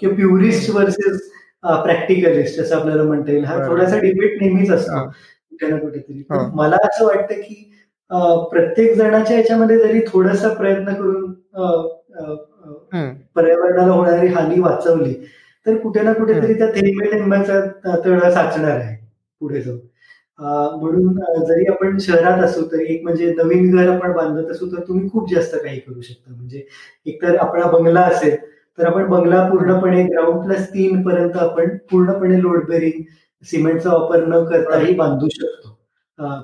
प्युरिस्ट 0.07 0.69
वर्सेस 0.75 1.29
प्रॅक्टिकलिस्ट 1.63 2.59
असं 2.61 2.75
आपल्याला 2.75 3.03
म्हणता 3.03 3.31
येईल. 3.31 3.43
हा 3.45 3.67
थोडासा 3.67 3.97
डिबेट 3.99 4.41
नेहमीच 4.41 4.69
असतो. 4.71 5.03
कुठे 5.05 5.67
ना 5.67 5.77
कुठेतरी. 5.77 6.23
मला 6.55 6.77
असं 6.87 7.05
वाटतं 7.05 7.33
की 7.33 7.63
प्रत्येक 8.51 8.93
जणाच्या 8.97 9.37
याच्यामध्ये 9.37 9.77
जरी 9.79 10.01
थोडासा 10.07 10.53
प्रयत्न 10.53 10.93
करून 10.93 11.33
पर्यावरणाला 13.35 13.91
होणारी 13.91 14.27
हानी 14.27 14.59
वाचवली 14.59 15.13
तर 15.65 15.77
कुठे 15.77 16.01
ना 16.01 16.13
कुठेतरी 16.13 16.53
त्या 16.53 16.67
थेंबे 16.75 17.11
थेंबाचा 17.11 17.59
तळ 18.05 18.19
साचणार 18.29 18.71
आहे 18.71 18.95
पुढे 19.41 19.61
जाऊन. 19.61 19.79
म्हणून 20.79 21.43
जरी 21.45 21.65
आपण 21.71 21.97
शहरात 22.01 22.43
असू 22.43 22.61
तरी 22.71 22.85
एक 22.93 23.03
म्हणजे 23.03 23.33
नवीन 23.37 23.75
घर 23.75 23.87
आपण 23.95 24.11
बांधत 24.13 24.51
असू 24.51 24.65
तर 24.71 24.81
तुम्ही 24.87 25.09
खूप 25.09 25.31
जास्त 25.33 25.55
काही 25.55 25.79
करू 25.79 26.01
शकता. 26.01 26.33
म्हणजे 26.33 26.63
एकतर 27.05 27.35
आपला 27.41 27.71
बंगला 27.71 28.01
असेल 28.01 28.35
तर 28.77 28.85
आपण 28.85 29.07
बंगला 29.09 29.47
पूर्णपणे 29.49 30.03
ग्राउंड 30.03 30.43
प्लस 30.45 30.67
तीन 30.69 31.01
पर्यंत 31.03 31.37
आपण 31.39 31.75
पूर्णपणे 31.91 32.41
लोड 32.41 32.67
बेरिंग 32.69 33.01
सिमेंटचा 33.45 33.93
वापर 33.93 34.25
न 34.27 34.43
करताही 34.45 34.93
बांधू 34.95 35.27
शकतो. 35.31 35.76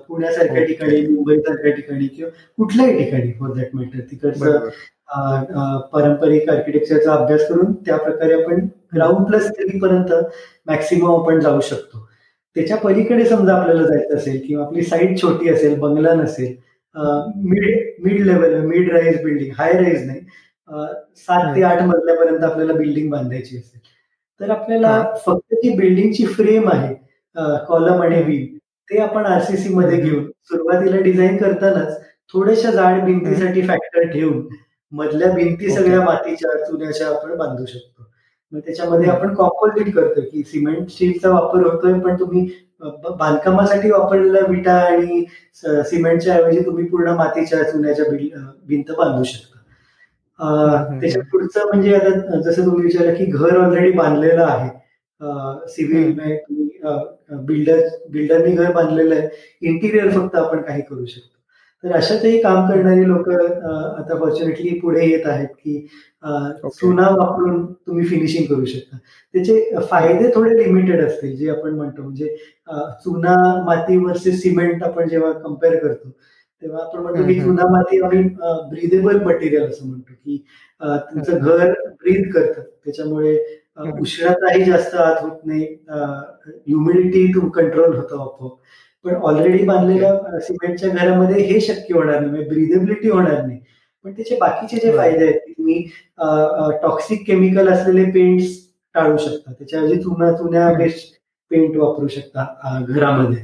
पुण्यासारख्या 0.07 0.63
ठिकाणी 0.65 1.01
मुंबईसारख्या 1.07 1.71
ठिकाणी 1.75 2.07
किंवा 2.07 2.29
कुठल्याही 2.57 2.97
ठिकाणी 2.97 3.31
फॉर 3.39 3.53
दॅट 3.53 3.75
मॅटर 3.75 3.99
तिकडचं 4.11 4.69
पारंपरिक 5.91 6.49
आर्किटेक्चरचा 6.49 7.13
अभ्यास 7.13 7.47
करून 7.49 7.73
त्या 7.85 7.97
प्रकारे 7.97 8.41
आपण 8.41 8.65
ग्राउंड 8.95 9.25
प्लस 9.27 9.49
थ्री 9.49 9.79
पर्यंत 9.79 10.13
मॅक्सिमम 10.67 11.13
आपण 11.13 11.39
जाऊ 11.39 11.59
शकतो. 11.61 12.07
त्याच्या 12.55 12.77
पलीकडे 12.77 13.25
समजा 13.25 13.53
आपल्याला 13.53 13.83
जायचं 13.83 14.15
असेल 14.15 14.39
किंवा 14.47 14.65
आपली 14.65 14.81
साईट 14.83 15.21
छोटी 15.21 15.49
असेल 15.49 15.79
बंगला 15.79 16.13
नसेल 16.13 16.55
mid 17.43 17.91
mid 18.03 18.21
level 18.25 18.55
mid 18.65 18.91
rise 18.91 19.21
building 19.23 19.53
high 19.57 19.73
rise 19.73 20.05
नाही 20.07 20.19
सात 21.17 21.55
ते 21.55 21.63
आठ 21.63 21.81
मजल्यापर्यंत 21.81 22.43
आपल्याला 22.43 22.73
बिल्डिंग 22.73 23.09
बांधायची 23.11 23.57
असेल. 23.57 23.79
तर 24.39 24.49
आपल्याला 24.49 25.01
फक्त 25.25 25.53
जी 25.63 25.75
बिल्डिंगची 25.77 26.25
फ्रेम 26.27 26.69
आहे 26.69 26.93
कॉलम 27.67 28.01
आणि 28.01 28.21
व्ही 28.23 28.52
ते 28.89 28.99
आपण 29.01 29.25
आरसीसी 29.25 29.73
मध्ये 29.73 29.97
घेऊन 29.97 30.25
सुरुवातीला 30.49 30.97
डिझाईन 31.01 31.37
करतानाच 31.37 32.01
थोड्याशा 32.33 32.71
जाड 32.71 33.03
भिंतीसाठी 33.05 33.61
फॅक्टर 33.67 34.07
ठेवून 34.11 34.47
मधल्या 34.91 35.31
भिंती 35.33 35.69
सगळ्या 35.69 36.01
मातीच्या 36.01 36.65
चुन्याच्या 36.65 37.07
आपण 37.07 37.35
बांधू 37.37 37.65
शकतो. 37.65 38.05
मग 38.53 38.59
त्याच्यामध्ये 38.59 39.09
आपण 39.09 39.33
कॉम्पोजिट 39.35 39.93
करतो 39.95 40.21
की 40.21 40.43
सिमेंट 40.47 40.89
स्टीलचा 40.89 41.29
वापर 41.29 41.63
होतोय 41.63 41.93
पण 41.99 42.19
तुम्ही 42.19 42.47
बांधकामासाठी 43.09 43.91
वापरलेल्या 43.91 44.41
विटा 44.49 44.73
आणि 44.77 45.23
सिमेंटच्या 45.89 46.35
ऐवजी 46.35 46.59
तुम्ही 46.65 46.85
पूर्ण 46.87 47.11
मातीच्या 47.17 47.63
चुन्याच्या 47.71 48.05
भिंत 48.67 48.91
बांधू 48.97 49.23
शकता. 49.23 49.59
त्याच्या 51.01 51.21
पुढचं 51.31 51.67
म्हणजे 51.67 51.95
आता 51.95 52.39
जसं 52.41 52.65
तुम्ही 52.65 52.83
विचारलं 52.85 53.13
की 53.15 53.25
घर 53.25 53.57
ऑलरेडी 53.57 53.91
बांधलेलं 53.91 54.43
आहे. 54.43 54.69
सिव्हिल 55.69 56.19
बिल्डर 57.45 57.87
बिल्डरनी 58.11 58.55
घर 58.55 58.71
बांधलेलं 58.73 59.15
आहे. 59.15 59.27
इंटिरियर 59.61 60.09
फक्त 60.11 60.35
आपण 60.35 60.61
काही 60.61 60.81
करू 60.81 61.05
शकतो. 61.05 61.31
तर 61.83 61.91
अशातही 61.95 62.41
काम 62.41 62.69
करणारी 62.69 63.07
लोक 63.07 63.29
आता 63.29 64.17
फॉर्च्युनेटली 64.19 64.77
पुढे 64.79 65.05
येत 65.05 65.25
आहेत 65.27 65.47
की 65.47 65.79
चुना 66.65 67.07
वापरून 67.15 67.65
तुम्ही 67.65 68.05
फिनिशिंग 68.07 68.45
करू 68.53 68.65
शकता. 68.65 68.97
त्याचे 69.33 69.59
फायदे 69.89 70.29
थोडे 70.35 70.57
लिमिटेड 70.63 71.03
असतील 71.05 71.35
जे 71.37 71.49
आपण 71.51 71.75
म्हणतो. 71.75 72.01
म्हणजे 72.01 72.35
चुना 73.03 73.35
माती 73.65 73.97
वर्सेस 74.05 74.41
सिमेंट 74.41 74.83
आपण 74.83 75.09
जेव्हा 75.09 75.31
कंपेअर 75.39 75.75
करतो 75.77 76.09
तेव्हा 76.61 76.83
आपण 76.83 76.99
म्हणतो 77.01 77.27
की 77.27 77.39
चुना 77.39 77.67
माती 77.71 77.99
आम्ही 78.01 78.23
ब्रिदेबल 78.69 79.19
मटेरियल 79.23 79.69
असं 79.69 79.87
म्हणतो 79.87 80.13
की 80.13 80.43
तुमचं 80.81 81.37
घर 81.37 81.71
ब्रीद 81.71 82.31
करतं. 82.33 82.61
त्याच्यामुळे 82.61 83.37
उष्णताही 83.77 84.63
जास्त 84.63 84.95
आत 84.95 85.21
होत 85.21 85.45
नाही. 85.45 85.63
ह्युमिडिटी 85.87 87.27
कंट्रोल 87.55 87.95
होतं 87.95 88.21
आपोआप. 88.21 88.57
पण 89.05 89.15
ऑलरेडी 89.15 89.63
बांधलेल्या 89.65 90.39
सिमेंटच्या 90.39 90.89
घरामध्ये 90.89 91.43
हे 91.43 91.59
शक्य 91.61 91.93
होणार 91.93 92.19
नाही. 92.19 92.29
म्हणजे 92.31 92.47
ब्रिदेबिलिटी 92.49 93.09
होणार 93.09 93.45
नाही. 93.45 93.59
पण 94.05 94.11
त्याचे 94.11 94.35
बाकीचे 94.39 94.77
जे 94.85 94.95
फायदे 94.97 95.25
आहेत 95.25 95.39
तुम्ही 95.57 95.81
टॉक्सिक 96.83 97.25
केमिकल 97.27 97.67
असलेले 97.69 98.03
पेंट्स 98.11 98.55
टाळू 98.95 99.17
शकता. 99.17 99.51
त्याच्याऐवजी 99.51 100.01
चुना 100.01 100.31
चुन्या 100.37 100.71
बेस्ट 100.77 101.13
पेंट 101.51 101.75
वापरू 101.77 102.07
शकता 102.07 102.79
घरामध्ये. 102.87 103.43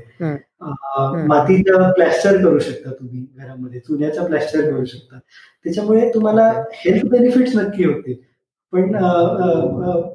मातीचा 1.27 1.91
प्लॅस्टर 1.91 2.37
करू 2.43 2.59
शकता 2.59 2.91
तुम्ही 2.91 3.25
घरामध्ये. 3.37 3.79
चुन्याचा 3.79 4.25
प्लॅस्टर 4.25 4.69
करू 4.71 4.85
शकता. 4.85 5.19
त्याच्यामुळे 5.63 6.09
तुम्हाला 6.13 6.51
हेल्थ 6.75 7.05
बेनिफिट्स 7.11 7.55
नक्की 7.55 7.83
होतील. 7.85 8.15
पण 8.73 8.91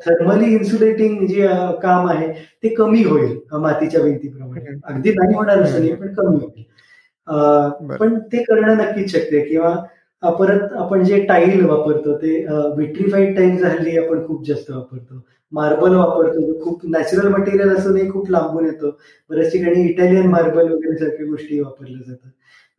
थर्मली 0.07 0.52
इन्सुलेटिंग 0.55 1.26
जे 1.28 1.46
काम 1.82 2.09
आहे 2.09 2.28
ते 2.62 2.68
कमी 2.74 3.02
होईल 3.05 3.36
मातीच्या 3.61 4.02
भिंतीप्रमाणे. 4.02 4.76
अगदी 4.84 5.11
नाही 5.12 5.34
होणार 5.34 5.62
असं 5.62 5.80
नाही 5.80 5.94
पण 5.94 6.12
कमी 6.14 6.36
होईल. 6.36 7.96
पण 7.98 8.18
ते 8.32 8.42
करणं 8.44 8.76
नक्कीच 8.78 9.11
शक्य 9.12 9.40
किंवा 9.40 9.74
परत 10.22 10.72
आपण 10.78 11.02
जे 11.05 11.18
टाईल 11.26 11.64
वापरतो 11.64 12.16
ते 12.18 12.36
विट्रीफाईड 12.76 13.36
टाईल 13.36 13.57
झाली 13.59 13.96
आपण 13.98 14.26
खूप 14.26 14.46
जास्त 14.46 14.70
वापरतो. 14.70 15.22
मार्बल 15.52 15.94
वापरतो 15.94 16.61
खूप 16.62 16.80
नॅचरल 16.90 17.28
मटेरियल 17.32 17.74
असूनही 17.76 18.09
खूप 18.11 18.30
लांबून 18.30 18.64
येतो. 18.66 18.90
बऱ्याच 19.30 19.52
ठिकाणी 19.52 19.82
इटालियन 19.88 20.26
मार्बल 20.30 20.70
वगैरे 20.72 20.96
सारख्या 20.98 21.26
गोष्टी 21.26 21.61
वापरल्या 21.61 22.00
जातात. 22.07 22.30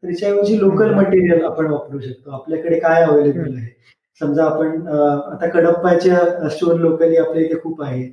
त्याच्याऐवजी 0.03 0.59
लोकल 0.59 0.93
मटेरियल 0.93 1.43
आपण 1.45 1.71
वापरू 1.71 1.99
शकतो. 1.99 2.32
आपल्याकडे 2.32 2.80
काय 2.80 3.03
अवेलेबल 3.03 3.55
आहे? 3.55 3.73
समजा 4.22 4.43
आपण 4.43 4.88
आता 4.88 5.47
कडप्पाच्या 5.49 6.49
स्टोर 6.49 6.80
लोकली 6.80 7.18
आपल्या 7.18 7.43
इथे 7.43 7.59
खूप 7.63 7.82
आहे. 7.84 8.07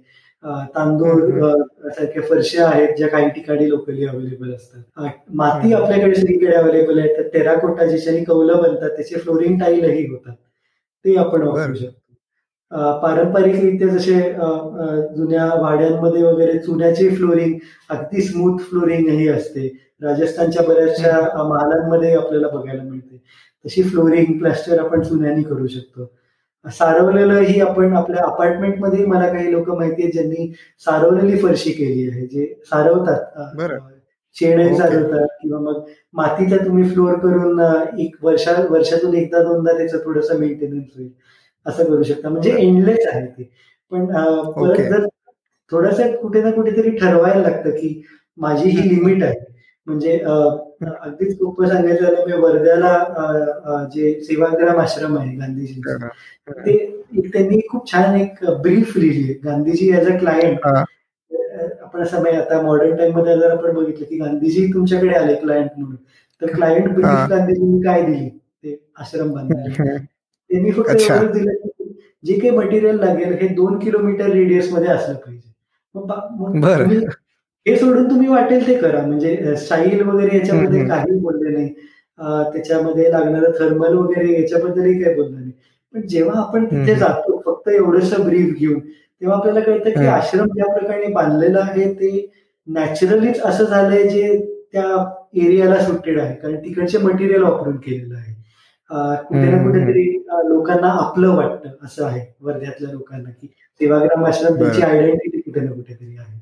तांदूळ 0.75 1.21
सारख्या 1.89 2.23
फरशा 2.29 2.67
आहेत 2.69 2.97
ज्या 2.97 3.09
काही 3.09 3.29
ठिकाणी 3.35 3.69
लोकली 3.69 4.07
अवेलेबल 4.07 4.55
असतात. 4.55 5.09
माती 5.35 5.73
आपल्याकडे 5.73 6.15
सगळीकडे 6.15 6.55
अवेलेबल 6.55 6.99
आहे. 6.99 7.17
तर 7.17 7.29
टेराकोटा 7.33 7.87
ज्याच्याने 7.87 8.25
कौलं 8.25 8.63
बनतात 8.63 8.91
त्याचे 8.97 9.19
फ्लोरिंग 9.21 9.59
टाईलही 9.61 10.07
होतात. 10.07 10.35
ते 11.05 11.17
आपण 11.17 11.43
वापरू 11.43 11.75
शकतो. 11.75 12.01
पारंपरिकरित्या 13.03 13.89
जसे 13.89 14.21
जुन्या 15.17 15.47
वाड्यांमध्ये 15.61 16.23
वगैरे 16.23 16.59
चुन्याचे 16.59 17.09
फ्लोरिंग 17.17 17.55
अगदी 17.91 18.23
स्मूथ 18.23 18.59
फ्लोरिंग 18.71 19.09
ही 19.09 19.29
असते. 19.29 19.67
राजस्थानच्या 20.03 20.63
बऱ्याचशा 20.69 21.45
महालांमध्ये 21.49 22.15
आपल्याला 22.17 22.49
बघायला 22.49 22.83
मिळते. 22.83 23.23
तशी 23.65 23.83
फ्लोरिंग 23.83 24.39
प्लास्टर 24.39 24.79
आपण 24.79 25.03
चुन्यानी 25.03 25.43
करू 25.43 25.67
शकतो. 25.67 26.11
सारवलेलं 26.65 27.41
ही 27.41 27.61
आपण 27.61 27.93
आपल्या 27.97 28.25
अपार्टमेंटमध्ये 28.25 29.05
मला 29.07 29.29
काही 29.33 29.51
लोक 29.53 29.69
माहिती 29.71 30.03
आहेत 30.03 30.13
ज्यांनी 30.13 30.53
सारवलेली 30.85 31.39
फरशी 31.39 31.73
केली 31.73 32.09
आहे 32.11 32.27
जे 32.27 32.47
सारवतात. 32.65 33.57
शेणे 34.37 34.69
सारवतात 34.77 35.27
किंवा 35.43 35.59
मग 35.61 35.81
मातीचा 36.15 36.57
तुम्ही 36.57 36.89
फ्लोअर 36.91 37.19
करून 37.19 37.61
एक 38.01 38.15
वर्षा 38.23 38.53
वर्षातून 38.71 39.15
एकदा 39.15 39.43
दोनदा 39.43 39.77
त्याचं 39.79 39.99
थोडंसं 40.05 40.39
मेंटेनन्स 40.39 40.97
होईल. 40.97 41.11
असं 41.67 41.85
करू 41.85 42.03
शकता. 42.03 42.29
म्हणजे 42.29 42.51
एंडलेस 42.59 43.07
आहे 43.13 43.27
ते. 43.27 43.51
पण 43.93 44.07
परत 44.53 44.81
जर 44.91 45.07
थोडस 45.73 46.01
कुठे 46.23 46.43
ना 46.43 46.51
कुठेतरी 46.51 46.91
ठरवायला 46.97 47.43
लागतं 47.43 47.71
की 47.71 48.03
माझी 48.39 48.71
ही 48.71 48.89
लिमिट 48.89 49.23
आहे. 49.23 49.52
म्हणजे 49.87 50.19
अगदीच 50.19 51.33
सोपं 51.33 51.69
सांगायचं 51.69 52.05
झालं 52.05 52.25
मी 52.27 52.33
वर्ध्याला 52.43 53.87
जे 53.95 54.13
सेवाग्राम 54.23 54.79
आश्रम 54.81 55.17
आहे 55.19 55.35
गांधीजींचा 55.37 56.09
ते 56.59 56.77
त्यांनी 57.29 57.59
खूप 57.71 57.91
छान 57.93 58.15
एक 58.17 58.45
ब्रीफ 58.63 58.97
लिहिली. 58.97 59.33
गांधीजी 59.45 59.91
ऍज 59.93 60.09
अ 60.09 60.17
क्लायंट 60.19 60.67
आपण 60.67 62.03
असं 62.03 62.29
आता 62.31 62.61
मॉडर्न 62.63 62.97
टाइममध्ये 62.97 63.37
जर 63.39 63.51
आपण 63.51 63.75
बघितलं 63.75 64.05
की 64.05 64.19
गांधीजी 64.19 64.67
तुमच्याकडे 64.75 65.15
आले 65.15 65.35
क्लायंट 65.35 65.71
म्हणून 65.77 65.97
तर 66.43 66.55
क्लायंट 66.55 66.89
ब्रीफ 66.89 67.29
गांधीजींनी 67.31 67.83
काय 67.83 68.03
दिली? 68.03 68.29
ते 68.29 68.79
आश्रम 68.97 69.33
बांधण्याला 69.33 69.97
त्यांनी 70.51 70.71
फक्त 70.71 70.91
एवढंच 70.93 71.33
दिलं 71.33 71.53
जे 72.25 72.39
काही 72.39 72.51
मटेरियल 72.51 72.99
लागेल 72.99 73.33
हे 73.33 73.49
दोन 73.55 73.79
किलोमीटर 73.79 74.29
रेडियसमध्ये 74.31 74.89
असलं 74.89 75.15
पाहिजे. 75.17 75.51
मग 75.95 77.09
हे 77.67 77.77
सोडून 77.77 78.09
तुम्ही 78.11 78.29
वाटेल 78.29 78.67
ते 78.67 78.75
करा. 78.79 79.01
म्हणजे 79.07 79.57
स्टाईल 79.57 80.03
वगैरे 80.03 80.37
याच्यामध्ये 80.39 80.85
काही 80.89 81.19
बोलले 81.21 81.51
नाही. 81.57 81.69
त्याच्यामध्ये 82.53 83.11
लागणारं 83.13 83.51
थर्मल 83.59 83.95
वगैरे 83.97 84.33
याच्याबद्दलही 84.41 85.03
काही 85.03 85.15
बोललं 85.17 85.41
नाही. 85.41 85.53
पण 85.95 86.07
जेव्हा 86.09 86.41
आपण 86.41 86.65
तिथे 86.67 86.95
जातो 86.95 87.41
फक्त 87.47 87.69
एवढंस 87.69 88.15
ब्रीफ 88.21 88.55
घेऊन 88.59 88.79
तेव्हा 88.81 89.37
आपल्याला 89.37 89.61
कळतं 89.61 89.91
की 89.91 90.07
आश्रम 90.09 90.47
ज्या 90.55 90.73
प्रकारे 90.75 91.13
बांधलेला 91.13 91.61
आहे 91.61 91.93
ते 91.95 92.11
नॅचरलीच 92.67 93.41
असं 93.41 93.65
झालंय 93.65 94.09
जे 94.09 94.37
त्या 94.73 94.85
एरियाला 95.45 95.79
सुटेड 95.85 96.19
आहे. 96.21 96.35
कारण 96.37 96.57
तिकडचे 96.65 96.99
मटेरियल 96.99 97.43
वापरून 97.43 97.77
केलेलं 97.77 98.17
आहे. 98.17 98.31
कुठे 99.29 99.51
ना 99.51 99.63
कुठेतरी 99.63 100.05
लोकांना 100.49 100.89
आपलं 101.01 101.35
वाटतं 101.37 101.85
असं 101.85 102.05
आहे. 102.07 102.21
वर्ध्यातल्या 102.41 102.91
लोकांना 102.93 103.31
की 103.31 103.47
सेवाग्राम 103.81 104.25
आश्रम 104.27 104.59
त्यांची 104.59 104.83
आयडेंटिटी 104.83 105.41
कुठे 105.41 105.61
ना 105.61 105.71
कुठेतरी 105.73 106.17
आहे. 106.19 106.41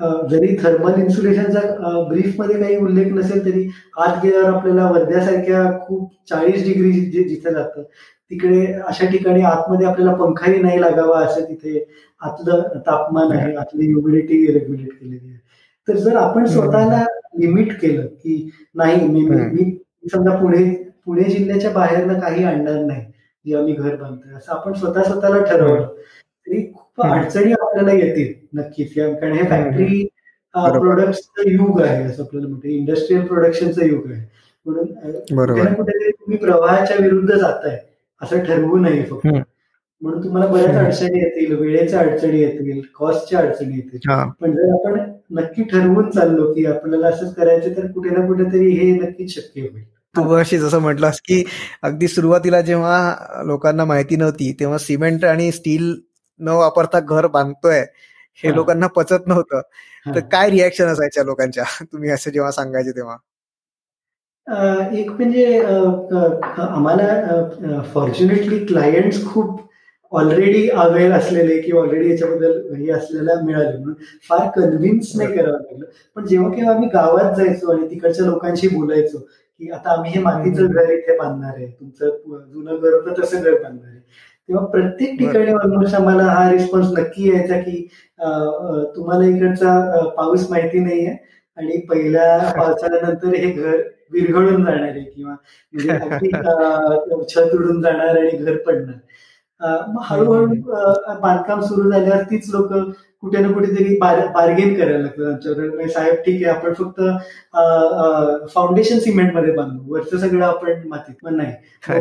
जरी 0.00 0.56
थर्मल 0.56 1.00
इन्सुलेशनचा 1.00 1.60
ब्रीफमध्ये 2.08 2.58
काही 2.60 2.76
उल्लेख 2.76 3.12
नसेल 3.12 3.44
तरी 3.44 3.68
आत 3.98 4.22
गेल्यावर 4.22 4.54
आपल्याला 4.54 4.90
वर्ध्यासारख्या 4.90 5.64
खूप 5.80 6.10
चाळीस 6.30 6.64
डिग्री 6.64 6.92
जिथे 6.92 7.52
जातं 7.52 7.82
तिकडे 7.82 8.64
अशा 8.88 9.06
ठिकाणी 9.06 9.42
आतमध्ये 9.42 9.86
आपल्याला 9.86 10.14
पंखाही 10.16 10.60
नाही 10.62 10.80
लागावा 10.80 11.18
असं 11.20 11.44
तिथे 11.44 11.84
आतलं 12.20 12.62
तापमान 12.86 13.32
आहे 13.32 13.54
आतली 13.56 13.86
ह्युमिडिटी 13.86 14.46
रेग्युलेट 14.48 14.88
केलेली 14.90 15.28
आहे. 15.28 15.38
तर 15.88 15.96
जर 15.96 16.16
आपण 16.16 16.44
स्वतःला 16.46 17.04
लिमिट 17.38 17.72
केलं 17.80 18.06
की 18.06 18.50
नाही 18.74 19.06
मी 19.08 19.24
मी 19.28 19.70
समजा 20.08 20.36
पुणे 20.36 20.64
पुणे 21.06 21.24
जिल्ह्याच्या 21.24 21.70
बाहेरनं 21.70 22.20
काही 22.20 22.44
आणणार 22.44 22.84
नाही 22.84 23.04
जे 23.44 23.56
आम्ही 23.56 23.74
घर 23.74 23.94
बांधतोय 23.96 24.34
असं 24.34 24.52
आपण 24.52 24.72
स्वतः 24.72 25.02
स्वतःला 25.02 25.42
ठरवलं 25.44 25.86
तरी 25.86 26.62
खूप 26.66 26.81
अडचणी 26.98 27.52
आपल्याला 27.52 27.92
येतील 27.92 28.32
नक्कीच. 28.58 28.94
कारण 28.94 29.32
हे 29.32 29.48
फॅक्टरी 29.50 30.04
प्रोडक्टचं 30.54 31.50
युग 31.50 31.80
आहे 31.82 32.02
असं 32.04 32.22
आपल्याला 32.22 32.48
म्हणतो 32.48 32.68
इंडस्ट्रीयल 32.68 33.24
प्रोडक्शनचं 33.26 33.84
युग 33.84 34.10
आहे. 34.10 34.24
म्हणून 34.66 35.72
कुठेतरी 35.74 36.10
तुम्ही 36.10 36.38
प्रवाहाच्या 36.38 36.96
विरुद्ध 37.00 37.34
जाताय 37.34 37.78
असं 38.20 38.42
ठरवू 38.44 38.78
नये 38.78 39.02
फक्त. 39.04 39.26
म्हणून 40.02 40.22
तुम्हाला 40.24 40.46
बऱ्याच 40.52 40.76
अडचणी 40.76 41.18
येतील 41.18 41.54
वेळेच्या 41.56 42.00
अडचणी 42.00 42.40
येतील 42.40 42.80
कॉस्टच्या 42.94 43.38
अडचणी 43.38 43.74
येतील. 43.74 43.98
पण 44.40 44.52
जर 44.52 44.72
आपण 44.74 45.00
नक्की 45.38 45.62
ठरवून 45.62 46.10
चाललो 46.10 46.52
की 46.52 46.64
आपल्याला 46.66 47.08
असंच 47.08 47.34
करायचं 47.34 47.76
तर 47.76 47.90
कुठे 47.92 48.10
ना 48.10 48.26
कुठेतरी 48.26 48.70
हे 48.70 48.90
नक्कीच 48.92 49.34
शक्य 49.34 49.60
होईल. 49.60 49.84
तू 50.14 50.32
अशी 50.34 50.58
जसं 50.58 50.78
म्हटलंस 50.78 51.20
की 51.20 51.42
अगदी 51.82 52.08
सुरुवातीला 52.08 52.60
जेव्हा 52.60 53.42
लोकांना 53.46 53.84
माहिती 53.84 54.16
नव्हती 54.16 54.52
तेव्हा 54.60 54.78
सिमेंट 54.78 55.24
आणि 55.24 55.50
स्टील 55.52 55.94
न 56.42 56.48
वापरता 56.56 57.00
घर 57.00 57.26
बांधतोय 57.28 57.80
हे 58.38 58.54
लोकांना 58.54 58.86
पचत 58.96 59.26
नव्हतं. 59.26 59.60
तर 60.06 60.20
काय 60.32 60.50
रिॲक्शन 60.50 60.86
असायच्या 60.86 61.24
लोकांच्या? 61.24 61.64
तुम्ही 61.92 62.10
असं 62.10 62.30
जेव्हा 62.30 62.50
सांगायचे 62.52 62.90
तेव्हा. 62.96 63.16
एक 64.92 65.10
म्हणजे 65.10 65.58
आम्हाला 66.58 67.82
फॉर्च्युनेटली 67.94 68.58
क्लायंट्स 68.66 69.24
खूप 69.26 69.60
ऑलरेडी 70.12 70.68
अवेअर 70.70 71.12
असलेले 71.12 71.60
किंवा 71.60 71.82
ऑलरेडी 71.82 72.10
याच्याबद्दल 72.10 72.74
हे 72.76 72.90
असलेला 72.92 73.34
मिळाले 73.44 73.76
म्हणून 73.78 73.94
फार 74.28 74.48
कन्व्हिन्स 74.56 75.12
नाही 75.16 75.32
करावं 75.36 75.52
लागलं. 75.52 75.84
पण 76.16 76.26
जेव्हा 76.26 76.50
केव्हा 76.54 76.74
आम्ही 76.74 76.88
गावात 76.94 77.34
जायचो 77.36 77.72
आणि 77.72 77.88
तिकडच्या 77.90 78.26
लोकांशी 78.26 78.68
बोलायचो 78.68 79.18
की 79.18 79.70
आता 79.70 79.90
आम्ही 79.92 80.10
हे 80.12 80.20
मातीचं 80.22 80.66
घर 80.66 80.90
इथे 80.90 81.16
बांधणार 81.18 81.54
आहे 81.54 81.66
तुमचं 81.70 82.08
जुनं 82.52 82.76
घर 82.76 82.92
होतं 82.94 83.22
तसं 83.22 83.42
घर 83.42 83.62
बांधणार 83.62 83.88
आहे. 83.90 84.00
तेव्हा 84.52 84.66
प्रत्येक 84.66 85.18
ठिकाणी 85.18 85.52
ऑलमोस्ट 85.52 85.94
आम्हाला 85.94 86.22
हा 86.22 86.50
रिस्पॉन्स 86.50 86.88
नक्की 86.98 87.28
यायचा 87.28 87.56
की 87.60 87.86
तुम्हाला 88.96 89.24
इकडचा 89.26 90.08
पाऊस 90.16 90.48
माहिती 90.50 90.78
नाहीये 90.78 91.16
आणि 91.58 91.76
पहिल्या 91.80 92.38
पावसाळ्यानंतर 92.58 93.34
हे 93.34 93.50
घर 93.52 93.76
विरघळून 94.12 94.64
जाणार 94.64 94.88
आहे 94.88 95.02
किंवा 95.04 95.34
म्हणजे 95.74 96.30
छत 97.28 97.54
उडून 97.54 97.80
जाणार 97.82 98.16
आणि 98.16 98.36
घर 98.36 98.56
पडणार. 98.56 98.94
मग 99.88 100.02
हळूहळू 100.04 100.54
बांधकाम 101.20 101.60
सुरू 101.60 101.90
झाल्यावर 101.90 102.22
तीच 102.22 102.50
लोक 102.50 102.72
कुठे 103.22 103.38
ना 103.38 103.50
कुठेतरी 103.52 103.96
बार्गेन 103.98 104.74
करायला 104.74 104.98
लागतात 104.98 105.26
आमच्यावर 105.26 105.86
साहेब 105.88 106.14
ठीक 106.24 106.44
आहे 106.46 106.56
आपण 106.56 106.72
फक्त 106.74 107.00
फाउंडेशन 108.54 108.98
सिमेंटमध्ये 108.98 109.52
बांधू. 109.56 109.92
वरचं 109.92 110.18
सगळं 110.18 110.44
आपण 110.44 110.86
मातीत 110.88 111.14
पण 111.24 111.36
नाही. 111.36 111.52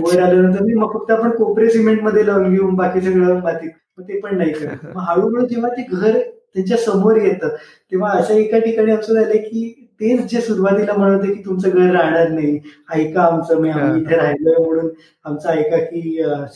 वर 0.02 0.22
आल्यानंतर 0.22 0.74
मग 0.76 0.94
फक्त 0.94 1.12
आपण 1.12 1.30
कोपरे 1.38 1.70
सिमेंटमध्ये 1.70 2.26
लावून 2.28 2.54
घेऊन 2.54 2.76
बाकी 2.76 3.02
सगळं 3.02 3.40
मातीत. 3.44 3.70
मग 3.98 4.08
ते 4.08 4.20
पण 4.20 4.38
नाही 4.38 4.52
करत. 4.54 4.86
मग 4.96 5.02
हळूहळू 5.10 5.46
जेव्हा 5.48 5.70
ते 5.78 5.86
घर 5.92 6.20
त्यांच्यासमोर 6.54 7.16
येतं 7.16 7.48
तेव्हा 7.92 8.12
असं 8.20 8.34
एका 8.34 8.60
ठिकाणी 8.60 8.92
असं 8.92 9.14
झालं 9.14 9.38
की 9.38 9.70
तेच 10.02 10.26
जे 10.32 10.40
सुरुवातीला 10.42 10.94
म्हणत 10.94 11.24
की 11.26 11.42
तुमचं 11.46 11.70
घर 11.70 11.92
राहणार 11.94 12.30
नाही 12.30 12.60
ऐका 12.94 13.22
आमचं 13.24 13.60
मी 13.62 13.70
आम्ही 13.70 14.02
इथे 14.02 14.16
राहिलोय 14.16 14.56
म्हणून 14.66 14.90
आमचं 15.26 15.50
ऐका 15.50 15.78
की 15.86 16.02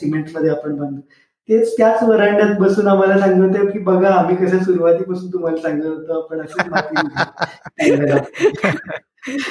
सिमेंटमध्ये 0.00 0.50
आपण 0.50 0.74
बांधू. 0.76 1.00
तेच 1.48 1.76
त्याच 1.76 2.02
वरांड्यात 2.02 2.56
बसून 2.58 2.86
आम्हाला 2.88 3.18
सांगत 3.18 3.56
होते 3.56 3.70
की 3.72 3.78
बघा 3.78 4.08
आम्ही 4.10 4.36
कसं 4.36 4.62
सुरुवातीपासून 4.62 5.32
तुम्हाला 5.32 5.60
सांगत 5.62 5.84
होतो 5.86 6.20
आपण 6.22 6.40
असं 6.40 6.62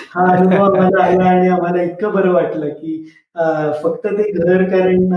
हा 0.10 0.26
अनुभव 0.32 0.64
आम्हाला 0.64 1.04
आला 1.04 1.30
आणि 1.30 1.48
आम्हाला 1.48 1.82
इतकं 1.84 2.14
बरं 2.14 2.34
वाटलं 2.34 2.70
की 2.70 2.98
फक्त 3.84 4.08
ते 4.08 4.32
घर 4.32 4.64
कारण 4.70 5.16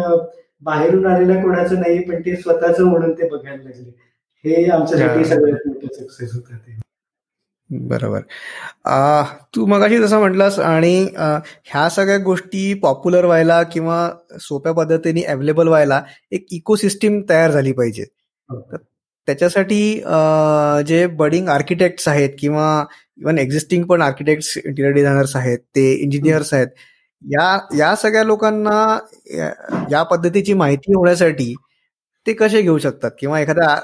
बाहेरून 0.63 1.07
आलेल्या 1.07 1.43
कोणाचं 1.43 1.81
नाही 1.81 1.99
पण 2.05 2.21
ते 2.21 2.37
स्वतःच 2.37 2.81
म्हणून 2.81 3.13
ते 3.13 3.29
बघायला 3.29 3.63
लागले. 3.63 3.91
हे 4.45 4.65
आमच्यासाठी 4.71 5.25
सगळ्यात 5.25 5.67
मोठं 5.67 5.95
सक्सेस 5.95 6.35
होतं 6.35 6.57
ते. 6.57 6.79
बरोबर. 7.71 8.21
तू 9.55 9.67
मगाशी 9.67 9.99
जसं 9.99 10.19
म्हटलंस 10.21 10.59
आणि 10.61 10.95
ह्या 11.17 11.89
सगळ्या 11.91 12.19
गोष्टी 12.25 12.73
पॉप्युलर 12.83 13.25
व्हायला 13.25 13.63
किंवा 13.65 13.99
सोप्या 14.41 14.73
पद्धतीने 14.75 15.23
अवेलेबल 15.25 15.69
व्हायला 15.69 16.03
एक 16.33 16.47
इकोसिस्टीम 16.53 17.21
तयार 17.31 17.51
झाली 17.51 17.73
पाहिजे. 17.73 18.05
त्याच्यासाठी 19.29 19.81
जे 20.89 21.07
बडिंग 21.19 21.49
आर्किटेक्ट्स 21.49 22.09
आहेत 22.09 22.31
किंवा 22.41 22.69
इव्हन 23.19 23.39
एक्झिस्टिंग 23.39 23.85
पण 23.87 24.03
आर्किटेक्ट्स 24.03 24.57
इंटिरियर 24.59 24.93
डिझायनर्स 24.95 25.37
आहेत 25.37 25.59
ते 25.77 25.93
इंजिनियर्स 25.95 26.53
आहेत 26.55 26.69
या 27.23 27.59
या 27.79 27.95
सगळ्या 27.97 28.25
लोकांना 28.25 28.99
या 29.93 30.03
पद्धतीची 30.05 30.55
माहिती 30.55 30.95
होण्यासाठी 30.95 31.55
ते 32.27 32.33
कसे 32.35 32.63
घेऊ 32.63 32.79
शकतात? 32.79 33.11
किंवा 33.21 33.41
एखाद्या 33.41 33.77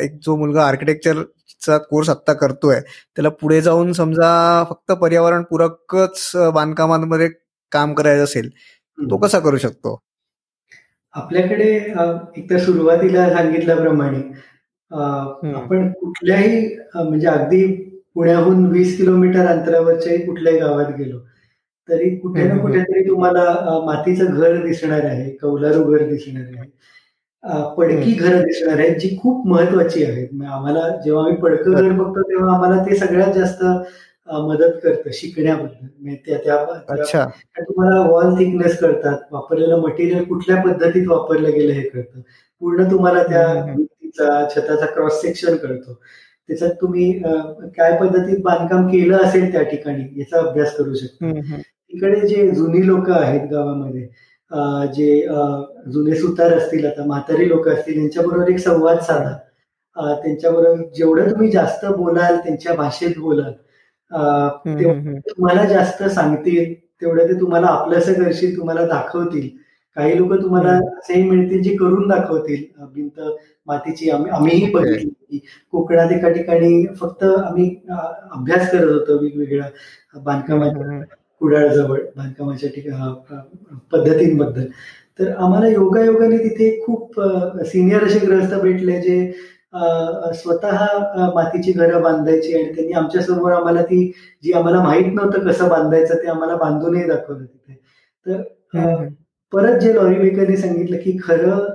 एक 0.00 0.18
जो 0.22 0.36
मुलगा 0.36 0.64
आर्किटेक्चरचा 0.66 1.76
कोर्स 1.80 2.08
आत्ता 2.10 2.32
करतोय 2.32 2.80
त्याला 2.80 3.28
पुढे 3.40 3.60
जाऊन 3.60 3.92
समजा 3.92 4.30
फक्त 4.70 4.92
पर्यावरण 4.92 5.42
पूरकच 5.50 6.30
बांधकामांमध्ये 6.54 7.28
काम 7.72 7.94
करायचं 7.94 8.24
असेल 8.24 8.48
तो 8.98 9.16
कसा 9.16 9.38
करू 9.38 9.56
शकतो? 9.58 9.98
आपल्याकडे 11.14 11.64
एकतर 12.36 12.58
सुरुवातीला 12.58 13.28
सांगितल्याप्रमाणे 13.30 14.20
आपण 15.54 15.90
कुठल्याही 15.92 16.66
म्हणजे 16.94 17.26
अगदी 17.28 17.64
पुण्याहून 18.16 18.64
वीस 18.66 18.96
किलोमीटर 18.96 19.46
अंतरावरच्याही 19.46 20.24
कुठल्याही 20.26 20.58
गावात 20.58 20.92
गेलो 20.98 21.18
तरी 21.88 22.08
कुठे 22.18 22.44
ना 22.48 22.56
कुठेतरी 22.58 23.06
तुम्हाला 23.08 23.44
मातीचं 23.84 24.34
घर 24.34 24.62
दिसणार 24.64 25.04
आहे 25.04 25.30
कौलारू 25.36 25.84
घर 25.84 26.06
दिसणार 26.08 26.42
आहे. 26.54 26.68
पडकी 27.76 28.12
घरं 28.12 28.40
दिसणार 28.42 28.78
आहेत 28.78 28.96
जी 28.96 29.16
खूप 29.22 29.46
महत्वाची 29.46 30.04
आहेत 30.04 30.42
आम्हाला 30.44 30.88
जेव्हा 31.04 31.22
आम्ही 31.24 31.36
पडकं 31.36 31.72
घर 31.72 31.90
बघतो 31.92 32.22
तेव्हा 32.22 32.54
आम्हाला 32.54 32.82
ते 32.86 32.96
सगळ्यात 32.96 33.32
जास्त 33.32 33.62
मदत 34.28 34.72
करतं 34.82 35.10
शिकण्याबद्दल. 35.12 36.14
त्या 36.26 36.56
तुम्हाला 37.58 38.00
वॉल 38.00 38.34
थिकनेस 38.38 38.78
करतात 38.78 39.18
वापरलेलं 39.30 39.80
मटेरियल 39.80 40.24
कुठल्या 40.24 40.60
पद्धतीत 40.62 41.06
वापरलं 41.08 41.50
गेलं 41.50 41.72
हे 41.72 41.82
कळतं 41.82 42.20
पूर्ण 42.62 42.90
तुम्हाला 42.90 43.22
त्या 43.22 44.46
छताचा 44.50 44.86
क्रॉस 44.86 45.20
सेक्शन 45.22 45.56
कळतो 45.56 45.92
त्याच्यात 46.48 46.70
तुम्ही 46.80 47.10
काय 47.76 47.96
पद्धतीत 48.00 48.38
बांधकाम 48.44 48.86
केलं 48.88 49.16
असेल 49.18 49.50
त्या 49.52 49.62
ठिकाणी 49.62 50.04
याचा 50.20 50.38
अभ्यास 50.40 50.76
करू 50.76 50.94
शकतो. 50.94 51.26
इकडे 51.90 52.20
जे 52.28 52.48
जुनी 52.50 52.86
लोक 52.86 53.10
आहेत 53.10 53.48
गावामध्ये 53.50 54.06
जे 54.94 55.26
जुने 55.92 56.14
सुतार 56.16 56.56
असतील 56.56 56.86
आता 56.86 57.04
म्हातारी 57.06 57.48
लोक 57.48 57.68
असतील 57.68 57.98
यांच्याबरोबर 57.98 58.48
एक 58.50 58.58
संवाद 58.58 58.98
साधा. 59.00 59.36
त्यांच्याबरोबर 60.22 60.82
जेवढं 60.96 61.30
तुम्ही 61.30 61.50
जास्त 61.50 61.84
बोलाल 61.96 62.36
त्यांच्या 62.44 62.74
भाषेत 62.74 63.18
बोलाल 63.18 63.52
तुम्हाला 65.28 65.64
जास्त 65.68 66.02
सांगतील 66.04 66.72
तेवढं 67.02 67.26
ते 67.28 67.40
तुम्हाला 67.40 67.66
आपलंसं 67.68 68.12
करशील 68.14 68.56
तुम्हाला 68.56 68.86
दाखवतील. 68.86 69.48
काही 69.96 70.16
लोक 70.18 70.32
तुम्हाला 70.42 70.72
असेही 70.98 71.22
मिळतील 71.30 71.62
जे 71.62 71.74
करून 71.76 72.08
दाखवतील. 72.08 72.62
भिंत 72.94 73.20
मातीची 73.66 74.10
आम्ही 74.10 74.30
आम्हीही 74.32 74.70
बघितली. 74.72 75.08
की 75.30 75.38
कोकणात 75.72 76.12
एका 76.12 76.28
ठिकाणी 76.32 76.86
फक्त 77.00 77.24
आम्ही 77.24 77.68
अभ्यास 77.88 78.70
करत 78.70 78.90
होतो 78.90 79.18
वेगवेगळ्या 79.22 79.68
बांधकामाच्या 80.20 80.98
कुडाळजवळ 81.40 82.00
बांधकामाच्या 82.16 82.70
ठिकाण 82.74 83.12
पद्धतींबद्दल. 83.92 84.64
तर 85.18 85.30
आम्हाला 85.34 85.68
योगायोगाने 85.68 86.38
तिथे 86.38 86.70
खूप 86.84 87.20
सिनियर 87.66 88.04
असे 88.06 88.18
ग्रस्त 88.26 88.54
भेटले 88.62 89.00
जे 89.02 89.32
स्वतः 90.34 90.84
मातीची 91.34 91.72
घरं 91.72 92.02
बांधायची 92.02 92.54
आणि 92.54 92.72
त्यांनी 92.74 92.92
आमच्यासमोर 92.92 93.52
आम्हाला 93.52 93.82
ती 93.82 94.00
जी 94.44 94.52
आम्हाला 94.52 94.82
माहीत 94.82 95.12
नव्हतं 95.14 95.46
कसं 95.48 95.68
बांधायचं 95.68 96.22
ते 96.22 96.28
आम्हाला 96.30 96.56
बांधूनही 96.56 97.04
दाखवलं 97.08 97.44
तिथे. 97.44 97.74
तर 98.26 99.08
परत 99.52 99.78
जे 99.80 99.94
लॉरी 99.94 100.16
मेकरने 100.18 100.56
सांगितलं 100.56 100.96
की 101.04 101.16
खरं 101.22 101.68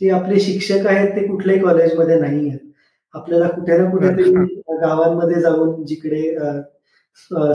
जे 0.00 0.10
आपले 0.10 0.40
शिक्षक 0.40 0.86
आहेत 0.86 1.08
ते 1.16 1.26
कुठल्याही 1.26 1.60
कॉलेजमध्ये 1.62 2.18
नाही 2.20 2.48
आहेत. 2.48 2.58
आपल्याला 3.14 3.48
कुठे 3.48 3.76
ना 3.78 3.90
कुठेतरी 3.90 4.30
गावांमध्ये 4.80 5.40
जाऊन 5.42 5.84
जिकडे 5.86 6.22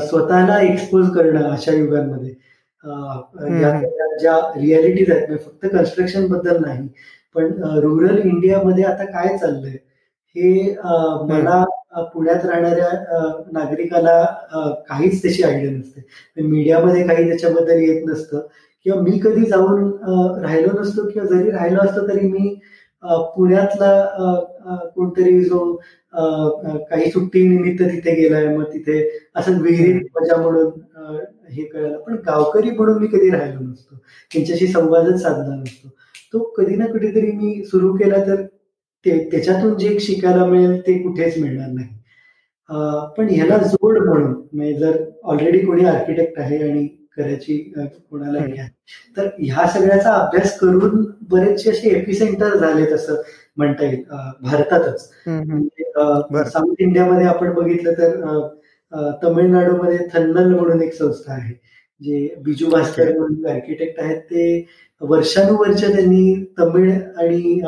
स्वतःला 0.07 0.59
एक्सपोज 0.61 1.09
करणं 1.15 1.49
अशा 1.51 1.73
युगांमध्ये. 1.73 2.33
ज्या 4.19 4.37
रियालिटीज 4.55 5.11
आहेत 5.11 5.27
म्हणजे 5.27 5.43
फक्त 5.45 5.65
कन्स्ट्रक्शनबद्दल 5.73 6.61
नाही 6.65 6.87
पण 7.35 7.51
रुरल 7.81 8.17
इंडियामध्ये 8.19 8.83
आता 8.83 9.05
काय 9.05 9.37
चाललंय? 9.37 9.77
हे 10.35 10.75
मला 11.29 11.63
पुण्यात 12.13 12.45
राहणाऱ्या 12.45 12.89
नागरिकाला 13.53 14.23
काहीच 14.89 15.21
त्याची 15.21 15.43
आयडिया 15.43 15.71
नसते. 15.71 16.01
मीडियामध्ये 16.41 17.05
काही 17.07 17.27
त्याच्याबद्दल 17.29 17.79
येत 17.81 18.05
नसतं. 18.07 18.39
किंवा 18.85 19.01
मी 19.01 19.19
कधी 19.19 19.45
जाऊन 19.45 19.91
राहिलो 20.43 20.79
नसतो 20.79 21.07
किंवा 21.09 21.27
जरी 21.27 21.51
राहिलो 21.51 21.79
असतो 21.81 22.07
तरी 22.07 22.27
मी 22.29 22.53
पुण्यातला 23.35 23.91
कोणतरी 24.95 25.41
जो 25.43 25.59
काही 26.89 27.09
सुट्टी 27.11 27.47
निमित्त 27.47 27.81
तिथे 27.83 28.15
गेलाय 28.15 28.47
मग 28.47 28.63
तिथे 28.73 28.99
असं 29.35 29.61
विहिरीत 29.61 30.05
मजा 30.15 30.41
म्हणून 30.41 31.17
हे 31.51 31.63
कळलं 31.63 31.97
पण 31.97 32.15
गावकरी 32.27 32.71
म्हणून 32.71 32.97
मी 33.01 33.07
कधी 33.07 33.29
राहिलो 33.29 33.59
नसतो. 33.61 33.95
त्यांच्याशी 34.31 34.67
संवादच 34.67 35.21
साधला 35.21 35.55
नसतो. 35.55 35.87
तो 36.33 36.39
कधी 36.57 36.75
ना 36.75 36.85
कधीतरी 36.93 37.31
मी 37.31 37.63
सुरू 37.65 37.93
केला 37.97 38.25
तर 38.27 38.41
ते 39.05 39.17
त्याच्यातून 39.31 39.77
जे 39.77 39.97
शिकायला 39.99 40.45
मिळेल 40.45 40.79
ते 40.87 40.97
कुठेच 41.03 41.37
मिळणार 41.37 41.71
नाही. 41.71 41.87
पण 43.17 43.27
ह्याला 43.29 43.57
जोड 43.57 43.97
म्हणून 43.97 44.31
म्हणजे 44.53 44.73
जर 44.73 44.97
ऑलरेडी 45.23 45.59
कोणी 45.65 45.85
आर्किटेक्ट 45.85 46.39
आहे 46.39 46.57
आणि 46.69 46.87
करायची 47.17 47.57
कोणाला 48.11 48.45
घ्या. 48.45 48.65
तर 49.17 49.27
ह्या 49.39 49.67
सगळ्याचा 49.67 50.13
अभ्यास 50.13 50.57
करून 50.59 51.05
बरेचसे 51.29 51.69
असे 51.69 51.89
एपिसेंटर 51.99 52.55
झालेत 52.57 52.93
असं 52.93 53.21
म्हणता 53.57 53.85
येईल 53.85 54.03
भारतातच. 54.41 55.09
म्हणजे, 55.27 55.91
साऊथ 56.49 56.81
इंडियामध्ये 56.81 57.27
आपण 57.27 57.53
बघितलं 57.53 57.93
तर 57.97 58.47
तमिळनाडूमध्ये 59.23 59.97
थन्नल 60.13 60.53
म्हणून 60.55 60.81
एक 60.81 60.93
संस्था 60.93 61.33
आहे 61.33 61.53
जे 62.01 62.35
बिजू 62.45 62.69
भास्कर 62.69 63.17
म्हणून 63.17 63.45
आर्किटेक्ट 63.49 63.99
आहेत. 64.01 64.19
ते 64.21 64.65
वर्षानुवर्ष 65.01 65.81
त्यांनी 65.83 66.33
तमिळ 66.59 66.91
आणि 66.91 67.59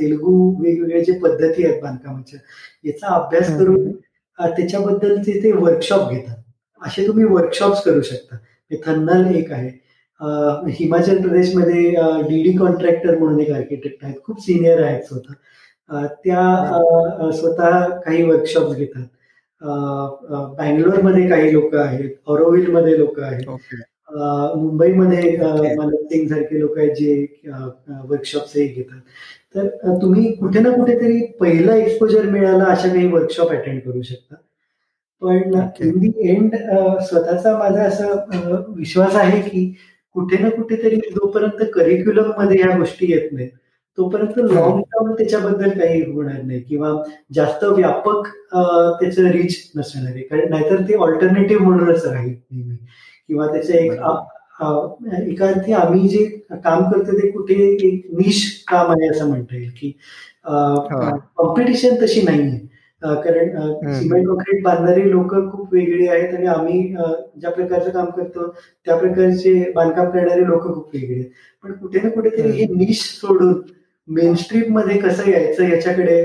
तेलुगू 0.00 0.34
वेगवेगळे 0.62 1.04
जे 1.04 1.18
पद्धती 1.18 1.64
आहेत 1.66 1.82
बांधकामाच्या 1.82 2.38
याचा 2.84 3.14
अभ्यास 3.14 3.48
करून 3.58 3.90
त्याच्याबद्दलचे 4.38 5.32
ते 5.42 5.52
वर्कशॉप 5.52 6.10
घेतात. 6.10 6.36
असे 6.82 7.06
तुम्ही 7.06 7.24
वर्कशॉप्स 7.24 7.82
करू 7.84 8.00
शकता. 8.02 8.36
थन्नल 8.86 9.34
एक 9.36 9.52
आहे. 9.52 9.70
हिमाचल 10.70 11.20
प्रदेशमध्ये 11.22 11.90
डीडी 12.28 12.52
कॉन्ट्रॅक्टर 12.56 13.18
म्हणून 13.18 13.40
एक 13.40 13.50
आर्किटेक्ट 13.52 14.04
आहेत. 14.04 14.16
खूप 14.24 14.40
सिनियर 14.42 14.82
आहेत 14.84 15.02
स्वतः. 15.08 16.04
त्या 16.24 17.30
स्वतः 17.36 17.86
काही 18.04 18.22
वर्कशॉप 18.24 18.74
घेतात. 18.74 19.06
बँगलोरमध्ये 20.58 21.28
काही 21.28 21.52
लोक 21.52 21.74
आहेत. 21.74 22.10
मध्ये 22.70 22.98
लोक 22.98 23.20
आहेत. 23.20 23.48
मुंबईमध्ये 24.56 25.36
मालक 25.76 26.06
सिंग 26.12 26.28
सारखे 26.28 26.60
लोक 26.60 26.78
आहेत 26.78 26.94
जे 26.96 27.26
वर्कशॉप्स 28.08 28.56
घेतात. 28.56 29.00
तर 29.54 29.66
तुम्ही 30.02 30.32
कुठे 30.36 30.60
ना 30.60 30.70
कुठेतरी 30.70 31.20
पहिला 31.40 31.74
एक्सपोजर 31.76 32.28
मिळाला 32.30 32.64
अशा 32.64 32.88
काही 32.88 33.06
वर्कशॉप 33.12 33.50
अटेंड 33.52 33.80
करू 33.82 34.02
शकता? 34.02 34.34
पण 35.22 35.54
इन 35.80 35.98
दी 36.00 36.10
एंड 36.28 36.54
स्वतःचा 37.08 37.56
माझा 37.58 37.82
असा 37.82 38.06
विश्वास 38.76 39.16
आहे 39.16 39.40
की 39.48 39.64
कुठे 40.16 40.38
ना 40.42 40.48
कुठेतरी 40.50 40.96
जोपर्यंत 40.96 41.64
करिक्युलममध्ये 41.74 42.62
ह्या 42.62 42.76
गोष्टी 42.78 43.10
येत 43.12 43.32
नाहीत 43.32 43.50
तोपर्यंत 43.98 44.38
लॉंग 44.52 44.80
टर्म 44.92 45.12
त्याच्याबद्दल 45.14 45.70
काही 45.78 46.00
होणार 46.12 46.42
नाही 46.42 46.60
किंवा 46.62 46.90
जास्त 47.34 47.64
व्यापक 47.66 48.26
त्याचं 49.00 49.30
रीच 49.32 49.70
नसणार 49.76 50.12
आहे. 50.12 50.22
कारण 50.22 50.50
नाहीतर 50.50 50.82
ते 50.88 50.94
ऑल्टरनेटिव्ह 50.96 51.64
म्हणूनच 51.66 52.04
राहील 52.06 52.34
नेहमी. 52.50 52.76
किंवा 53.28 53.46
त्याचं 53.52 53.72
एक 53.74 53.92
एका 55.28 55.46
अर्थी 55.48 55.72
आम्ही 55.72 56.08
जे 56.08 56.24
काम 56.64 56.82
करतो 56.90 57.12
ते 57.18 57.30
कुठे 57.30 57.54
एक 57.86 58.06
निश 58.18 58.42
काम 58.68 58.90
आहे 58.90 59.08
असं 59.10 59.28
म्हणता 59.28 59.56
येईल 59.56 59.70
की 59.76 59.90
कॉम्पिटिशन 60.46 61.94
तशी 62.02 62.22
नाहीये. 62.22 62.58
कारण 63.02 63.92
सिमेंट 63.92 64.26
कॉन्क्रीट 64.26 64.62
बांधणारी 64.64 65.10
लोक 65.10 65.30
खूप 65.52 65.74
वेगळी 65.74 66.06
आहेत 66.08 66.34
आणि 66.34 66.46
आम्ही 66.46 66.82
ज्या 67.40 67.50
प्रकारचं 67.50 67.90
काम 67.90 68.10
करतो 68.16 68.48
त्या 68.86 68.96
प्रकारचे 68.96 69.52
बांधकाम 69.74 70.10
करणारे 70.10 70.46
लोक 70.46 70.62
खूप 70.64 70.94
वेगळे 70.94 71.14
आहेत. 71.14 71.30
पण 71.64 71.72
कुठे 71.72 72.00
ना 72.02 72.08
कुठेतरी 72.10 72.50
हे 72.50 72.66
निश 72.74 73.02
सोडून 73.20 73.60
मेनस्ट्रीममध्ये 74.08 74.98
कसं 74.98 75.30
यायचं 75.30 75.64
याच्याकडे 75.64 76.24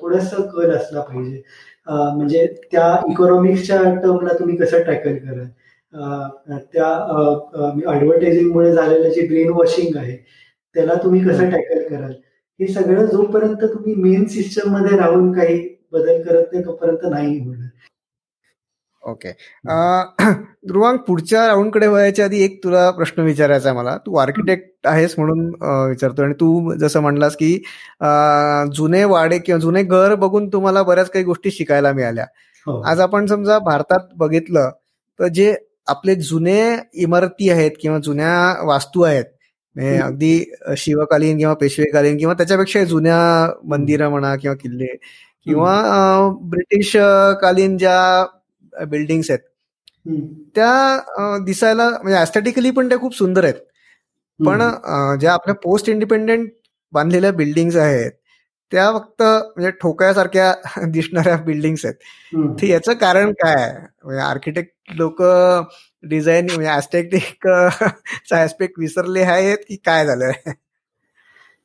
थोडस 0.00 0.34
कल 0.54 0.70
असला 0.70 1.00
पाहिजे. 1.00 1.42
म्हणजे 1.88 2.46
त्या 2.72 2.96
इकॉनॉमिक्सच्या 3.10 3.82
टर्मला 3.94 4.38
तुम्ही 4.38 4.56
कसं 4.56 4.82
टॅकल 4.86 5.16
कराल? 5.16 5.46
त्या 6.72 6.86
ऍडव्हर्टायझिंगमुळे 7.92 8.72
झालेलं 8.72 9.08
जे 9.08 9.26
ब्रेन 9.28 9.50
वॉशिंग 9.52 9.96
आहे 9.96 10.16
त्याला 10.74 10.94
तुम्ही 11.04 11.20
कसं 11.20 11.50
टॅकल 11.50 11.82
कराल? 11.88 12.12
हे 12.60 12.66
सगळं 12.68 13.06
जोपर्यंत 13.06 13.64
तुम्ही 13.64 13.94
मेन 13.94 14.24
सिस्टममध्ये 14.28 14.96
राहून 14.98 15.32
काही 15.32 15.58
बदल 15.92 16.22
करत 16.22 16.52
नाही 16.52 16.64
तोपर्यंत 16.64 17.10
नाही 17.10 17.38
होणार. 17.40 17.68
ओके 19.02 19.30
ध्रुवांग 20.68 20.96
पुढच्या 21.06 21.46
राऊंडकडे 21.46 21.86
वयाच्या 21.86 22.24
आधी 22.24 22.42
एक 22.44 22.58
तुला 22.64 22.90
प्रश्न 22.90 23.22
विचारायचा 23.22 23.68
आहे 23.68 23.78
मला. 23.78 23.96
तू 24.06 24.16
आर्किटेक्ट 24.16 24.86
आहेस 24.86 25.14
म्हणून 25.18 25.46
विचारतो 25.88 26.22
आणि 26.22 26.34
तू 26.40 26.72
जसं 26.80 27.00
म्हणलास 27.00 27.36
की 27.36 27.54
जुने 28.76 29.02
वाडे 29.04 29.38
किंवा 29.38 29.58
जुने 29.60 29.82
घर 29.82 30.14
बघून 30.14 30.48
तुम्हाला 30.52 30.82
बऱ्याच 30.82 31.10
काही 31.10 31.24
गोष्टी 31.24 31.50
शिकायला 31.50 31.92
मिळाल्या. 31.92 32.24
हो. 32.66 32.80
आज 32.82 33.00
आपण 33.00 33.26
समजा 33.26 33.58
भारतात 33.58 34.08
बघितलं 34.16 34.70
तर 35.18 35.26
जे 35.28 35.54
आपले 35.88 36.14
जुने 36.14 36.60
इमारती 37.02 37.50
आहेत 37.50 37.70
किंवा 37.80 37.98
जुन्या 37.98 38.32
वास्तू 38.66 39.02
आहेत 39.02 39.24
अगदी 40.02 40.44
शिवकालीन 40.76 41.38
किंवा 41.38 41.54
पेशवेकालीन 41.54 42.16
किंवा 42.18 42.34
त्याच्यापेक्षा 42.34 42.82
जुन्या 42.84 43.18
मंदिरं 43.64 44.08
म्हणा 44.10 44.34
किंवा 44.36 44.54
किल्ले 44.56 44.86
किंवा 45.46 45.74
ब्रिटिश 46.50 46.92
कालीन 47.42 47.76
ज्या 47.78 48.84
बिल्डिंग्स 48.88 49.30
आहेत 49.30 49.40
त्या 50.56 51.38
दिसायला 51.44 51.88
म्हणजे 51.90 52.18
ऍस्थेटिकली 52.18 52.70
पण 52.70 52.88
त्या 52.88 52.98
खूप 52.98 53.16
सुंदर 53.16 53.44
आहेत. 53.44 53.54
पण 54.40 54.60
ज्या 55.20 55.32
आपल्या 55.32 55.54
पोस्ट 55.54 55.88
इंडिपेंडेंट 55.88 56.50
बांधलेल्या 56.92 57.32
बिल्डिंग्स 57.32 57.76
आहेत 57.76 58.12
त्या 58.72 58.90
फक्त 58.92 59.22
म्हणजे 59.22 59.70
ठोकयासारख्या 59.70 60.52
दिसणाऱ्या 60.92 61.36
बिल्डिंग्स 61.36 61.84
आहेत. 61.86 61.94
याचं 62.64 62.92
कारण 62.92 63.32
काय 63.32 63.70
म्हणजे 64.04 64.22
आर्किटेक्ट 64.22 64.92
लोक 64.96 65.22
डिझाईन 66.02 66.46
म्हणजे 66.54 66.70
ऍस्थेटिक 66.70 67.46
ऍस्पेक्ट 68.34 68.74
विसरले 68.80 69.22
आहेत 69.22 69.58
की 69.68 69.76
काय 69.76 70.06
झालंय? 70.06 70.32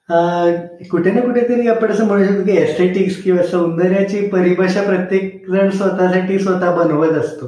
कुठे 0.10 1.12
ना 1.12 1.22
कुठेतरी 1.22 1.68
आपण 1.68 1.92
असं 1.92 2.08
म्हणू 2.08 2.26
शकतो 2.26 2.44
की 2.46 2.58
एस्थेटिक्स 2.58 3.22
किंवा 3.24 3.44
सौंदर्याची 3.44 4.26
परिभाषा 4.30 4.82
प्रत्येक 4.84 5.50
जण 5.52 5.70
स्वतःसाठी 5.70 6.40
स्वतः 6.40 6.76
बनवत 6.76 7.18
असतो. 7.20 7.48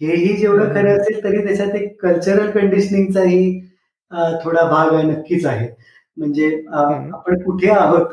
हेही 0.00 0.36
जेवढं 0.36 0.74
खरं 0.74 0.98
असेल 0.98 1.22
तरी 1.24 1.44
त्याच्यात 1.46 1.74
एक 1.76 2.00
कल्चरल 2.02 2.50
कंडिशनिंगचाही 2.50 3.60
थोडा 4.44 4.64
भाग 4.70 4.94
नक्कीच 5.06 5.46
आहे. 5.46 5.68
म्हणजे 6.16 6.50
आपण 6.72 7.42
कुठे 7.42 7.70
आहोत 7.70 8.06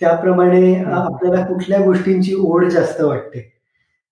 त्याप्रमाणे 0.00 0.74
आपल्याला 0.84 1.44
कुठल्या 1.46 1.80
गोष्टींची 1.84 2.34
ओढ 2.36 2.64
जास्त 2.64 3.00
वाटते. 3.00 3.40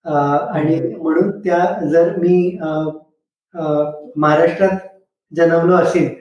आणि 0.04 0.78
म्हणून 0.92 1.30
त्या 1.40 1.64
जर 1.90 2.16
मी 2.18 2.59
महाराष्ट्रात 4.16 4.78
जन्मलो 5.32 5.74
असेल 5.76 6.14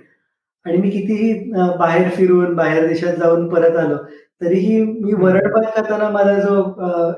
आणि 0.66 0.78
मी 0.78 0.90
कितीही 0.90 1.34
बाहेर 1.80 2.10
फिरून 2.10 2.54
बाहेर 2.56 2.88
देशात 2.88 3.16
जाऊन 3.16 3.48
परत 3.50 3.76
आलो 3.78 3.98
तरीही 4.42 4.82
मी 4.84 5.14
वरण 5.14 5.50
भात 5.52 5.76
खाताना 5.76 6.10
माझा 6.10 6.34
जो 6.40 6.56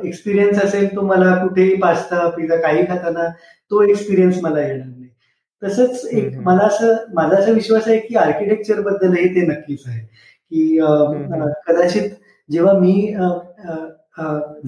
एक्सपिरियन्स 0.08 0.64
असेल 0.64 0.96
तो 0.96 1.02
मला 1.02 1.36
कुठेही 1.44 1.76
पास्ता 1.82 2.28
पिझ्झा 2.30 2.56
काही 2.62 2.86
खाताना 2.88 3.28
तो 3.72 3.82
एक्सपिरियन्स 3.84 4.42
मला 4.44 4.62
येणार 4.62 4.86
नाही. 4.88 5.08
तसंच 5.62 6.06
एक 6.12 6.38
मला 6.46 6.64
असं 6.68 6.96
माझा 7.16 7.38
असा 7.38 7.52
विश्वास 7.52 7.88
आहे 7.88 7.98
की 8.00 8.16
आर्किटेक्चर 8.16 8.82
बद्दलही 8.82 9.28
ते 9.36 9.46
नक्कीच 9.48 9.84
आहे. 9.88 10.00
की 10.52 10.78
कदाचित 11.68 12.10
जेव्हा 12.50 12.74
मी 12.80 13.14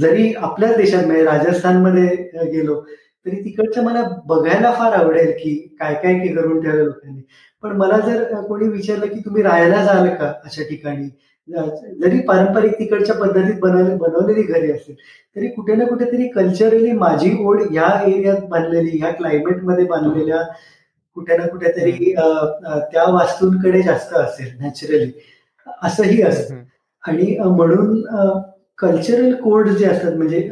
जरी 0.01 0.33
आपल्याच 0.37 0.75
देशात 0.77 1.05
म्हणजे 1.05 1.23
राजस्थानमध्ये 1.25 2.07
गेलो 2.51 2.81
तरी 3.25 3.43
तिकडचं 3.45 3.83
मला 3.83 4.03
बघायला 4.27 4.71
फार 4.73 4.93
आवडेल 4.93 5.31
की 5.39 5.55
काय 5.79 5.93
काय 6.03 6.27
करून 6.27 6.61
ठेवलं 6.61 6.83
लोकांनी. 6.83 7.21
पण 7.63 7.75
मला 7.77 7.97
जर 7.99 8.23
कोणी 8.41 8.67
विचारलं 8.67 9.07
की 9.07 9.19
तुम्ही 9.19 9.43
राहायला 9.43 9.83
जाल 9.85 10.07
का 10.15 10.31
अशा 10.45 10.63
ठिकाणी? 10.63 11.07
जरी 11.99 12.19
पारंपरिक 12.21 12.73
तिकडच्या 12.79 13.15
पद्धतीत 13.15 13.59
बनवले 13.61 13.95
बनवलेली 13.97 14.41
घरे 14.43 14.71
असेल 14.71 14.95
तरी 15.35 15.47
कुठे 15.47 15.75
ना 15.75 15.85
कुठेतरी 15.85 16.27
कल्चरली 16.29 16.91
माझी 16.93 17.31
ओढ 17.41 17.61
ह्या 17.71 17.87
एरियात 18.07 18.41
बांधलेली 18.49 18.97
ह्या 18.97 19.11
क्लायमेटमध्ये 19.11 19.85
बांधलेल्या 19.85 20.41
कुठे 21.17 21.37
ना 21.37 21.47
कुठेतरी 21.47 21.91
त्या 22.13 23.09
वास्तूंकडे 23.11 23.81
जास्त 23.81 24.13
असेल 24.15 24.51
नॅचरली 24.59 25.11
असंही 25.83 26.21
असतं. 26.21 26.55
आणि 27.03 27.35
म्हणून 27.39 28.01
कल्चरल 28.79 29.33
कोड 29.35 29.69
जे 29.69 29.85
असतात 29.85 30.13
म्हणजे 30.13 30.47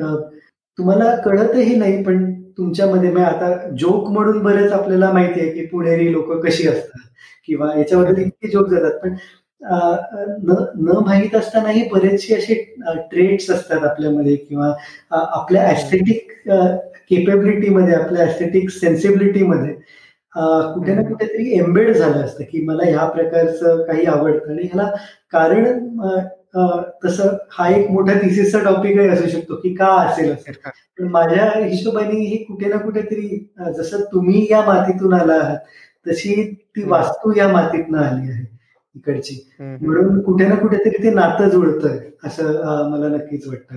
तुम्हाला 0.78 1.16
कळतही 1.16 1.76
नाही 1.76 2.04
पण 2.04 2.24
तुमच्यामध्ये 2.58 3.12
म्हणजे 3.12 3.28
आता 3.28 3.70
जोक 3.80 4.10
म्हणून 4.12 4.40
बरेच 4.44 4.72
आपल्याला 4.72 5.12
माहिती 5.14 5.40
आहे 5.40 5.50
की 5.52 5.66
पुणेरी 5.66 6.12
लोक 6.12 6.32
कशी 6.46 6.68
असतात 6.68 7.06
किंवा 7.48 7.72
याच्याबद्दल 7.78 8.22
इतके 8.22 8.48
जोक 8.48 8.70
जातात. 8.70 9.00
पण 9.04 9.16
न 9.62 10.98
माहीत 11.06 11.36
असतानाही 11.36 11.88
बरेचसे 11.92 12.36
असे 12.36 12.54
ट्रेड्स 13.12 13.50
असतात 13.52 13.84
आपल्यामध्ये 13.86 14.36
किंवा 14.36 14.72
आपल्या 15.12 15.70
ऍस्थेटिक 15.72 16.32
केपेबिलिटीमध्ये 17.10 17.94
आपल्या 17.96 18.26
ऍस्थेटिक 18.26 18.70
सेन्सिबिलिटीमध्ये 18.70 19.74
कुठे 20.74 20.94
ना 20.94 21.02
कुठेतरी 21.02 21.58
एम्बेड 21.58 21.92
झालं 21.92 22.24
असतं 22.24 22.44
की 22.52 22.62
मला 22.66 22.84
ह्या 22.86 23.06
प्रकारचं 23.10 23.82
काही 23.86 24.06
आवडतं. 24.06 24.52
आणि 24.52 24.64
ह्याला 24.64 24.90
कारण 25.32 25.88
तसं 27.04 27.36
हा 27.52 27.68
एक 27.70 27.90
मोठा 27.92 28.14
थिसिसचा 28.14 28.60
टॉपिकही 28.64 29.08
असू 29.08 29.28
शकतो 29.30 29.56
की 29.56 29.74
का 29.76 29.88
असेल 30.02 30.32
असेल 30.32 30.54
पण 31.00 31.08
माझ्या 31.12 31.52
हिशोबाने 31.58 32.20
ही 32.20 32.38
कुठे 32.44 32.70
ना 32.70 32.78
कुठेतरी 32.78 33.28
जसं 33.78 34.04
तुम्ही 34.14 34.48
या 34.52 34.62
मातीतून 34.62 35.14
आला 35.14 35.34
आहात 35.34 35.58
तशी 36.06 36.44
ती 36.76 36.84
वास्तू 36.88 37.34
या 37.38 37.48
मातीतनं 37.48 37.98
आली 37.98 38.32
आहे 38.32 38.46
इकडची. 38.96 39.36
म्हणून 39.60 40.22
कुठे 40.22 40.48
ना 40.48 40.56
कुठेतरी 40.56 41.04
ते 41.04 41.10
नातं 41.14 41.50
जुळतंय 41.50 42.00
असं 42.26 42.90
मला 42.92 43.08
नक्कीच 43.08 43.48
वाटतं. 43.48 43.76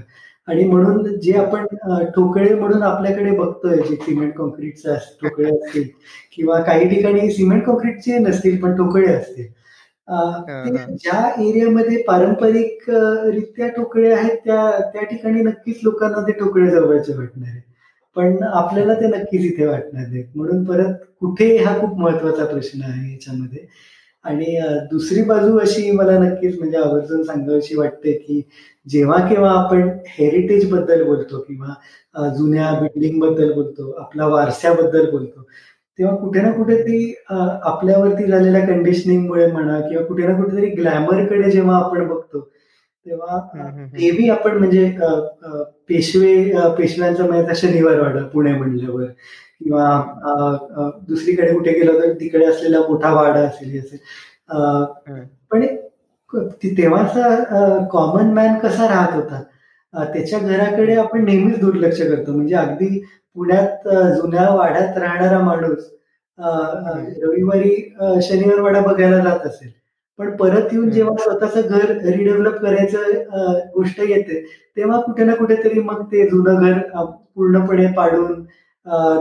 आणि 0.48 0.64
म्हणून 0.64 1.18
जे 1.20 1.32
आपण 1.38 1.66
ठोकळे 2.14 2.54
म्हणून 2.54 2.82
आपल्याकडे 2.82 3.30
बघतोय 3.30 3.76
जे 3.78 3.96
सिमेंट 3.96 4.32
कॉन्क्रीटचे 4.36 4.94
ठोकळे 5.22 5.50
असतील 5.50 5.88
किंवा 6.36 6.60
काही 6.62 6.88
ठिकाणी 6.88 7.30
सिमेंट 7.32 7.64
कॉन्क्रीटचे 7.66 8.18
नसतील 8.18 8.60
पण 8.62 8.76
ठोकळे 8.76 9.12
असतील. 9.14 9.46
ज्या 10.10 11.20
एरियामध्ये 11.40 12.02
पारंपरिक 12.02 12.90
रित्या 12.90 13.68
ठोकळे 13.68 14.12
आहेत 14.12 14.36
त्या 14.44 14.70
त्या 14.92 15.02
ठिकाणी 15.02 15.42
नक्कीच 15.42 15.80
लोकांना 15.82 16.22
ते 16.28 16.32
ठोकळे 16.32 16.70
जवळचे 16.70 17.14
वाटणार 17.14 17.48
आहे 17.48 17.60
पण 18.16 18.42
आपल्याला 18.44 18.94
ते 18.94 19.06
नक्कीच 19.08 19.44
इथे 19.52 19.66
वाटणार 19.66 20.04
आहे 20.04 20.22
म्हणून 20.34 20.64
परत 20.64 20.94
कुठे 21.20 21.56
हा 21.56 21.78
खूप 21.80 21.98
महत्त्वाचा 21.98 22.44
प्रश्न 22.44 22.82
आहे 22.82 23.12
याच्यामध्ये. 23.12 23.66
आणि 24.24 24.58
दुसरी 24.90 25.22
बाजू 25.22 25.58
अशी 25.58 25.90
मला 25.90 26.18
नक्कीच 26.18 26.58
म्हणजे 26.58 26.78
आवर्जून 26.78 27.22
सांगावीशी 27.22 27.76
वाटते 27.76 28.12
की 28.12 28.40
जेव्हा 28.86 29.18
केव्हा 29.28 29.50
आपण 29.52 29.88
हेरिटेजबद्दल 30.08 31.02
बोलतो 31.04 31.40
किंवा 31.40 32.28
जुन्या 32.28 32.72
बिल्डिंगबद्दल 32.80 33.52
बोलतो 33.52 33.90
आपल्या 33.92 34.26
वारशाबद्दल 34.26 35.10
बोलतो 35.10 35.46
तेव्हा 35.98 36.16
कुठे 36.16 36.40
ना 36.40 36.50
कुठेतरी 36.52 37.14
आपल्यावरती 37.30 38.26
झालेल्या 38.26 38.66
कंडिशनिंगमुळे 38.66 39.46
म्हणा 39.52 39.80
किंवा 39.80 40.04
कुठे 40.04 40.26
ना 40.26 40.34
कुठेतरी 40.36 40.66
ग्लॅमरकडे 40.74 41.50
जेव्हा 41.50 41.76
आपण 41.76 42.06
बघतो 42.08 42.40
तेव्हा 43.06 43.38
नेहमी 43.92 44.28
आपण 44.28 44.56
म्हणजे 44.58 44.86
पेशवे 45.88 46.34
पेशव्यांचा 46.78 47.26
म्हणजे 47.26 47.54
शनिवार 47.56 48.00
वाडा 48.00 48.24
पुणे 48.32 48.52
म्हणल्यावर. 48.54 49.04
किंवा 49.64 50.96
दुसरीकडे 51.08 51.52
कुठे 51.54 51.72
गेलो 51.72 51.98
तर 52.00 52.12
तिकडे 52.20 52.44
असलेला 52.46 52.78
मोठा 52.88 53.12
वाडा 53.14 53.40
असेल 53.40 53.78
असेल. 53.78 53.98
पण 55.50 55.66
तेव्हाचा 56.64 57.86
कॉमन 57.92 58.32
मॅन 58.34 58.58
कसा 58.58 58.88
राहत 58.88 59.14
होता? 59.14 59.42
त्याच्या 60.14 60.38
घराकडे 60.38 60.94
आपण 60.94 61.24
नेहमीच 61.24 61.58
दुर्लक्ष 61.60 62.00
करतो. 62.02 62.32
म्हणजे 62.32 62.54
अगदी 62.54 63.00
पुण्यात 63.36 63.88
जुन्या 64.16 64.48
वाड्यात 64.54 64.98
राहणारा 64.98 65.38
माणूस 65.44 65.90
रविवारी 66.38 67.74
शनिवार 68.22 68.60
वाडा 68.60 68.80
बघायला 68.80 69.18
जात 69.24 69.46
असेल. 69.46 69.70
पण 70.18 70.30
परत 70.36 70.72
येऊन 70.72 70.90
जेव्हा 70.90 71.14
स्वतःचं 71.22 71.68
घर 71.68 71.90
रिडेव्हलप 72.06 72.56
करायचं 72.62 73.12
गोष्ट 73.74 74.00
येते 74.00 74.40
तेव्हा 74.76 75.00
कुठे 75.00 75.24
ना 75.24 75.34
कुठेतरी 75.34 75.80
मग 75.80 76.02
ते 76.12 76.28
जुनं 76.30 76.60
घर 76.62 76.78
पूर्णपणे 77.34 77.86
पाडून 77.96 78.42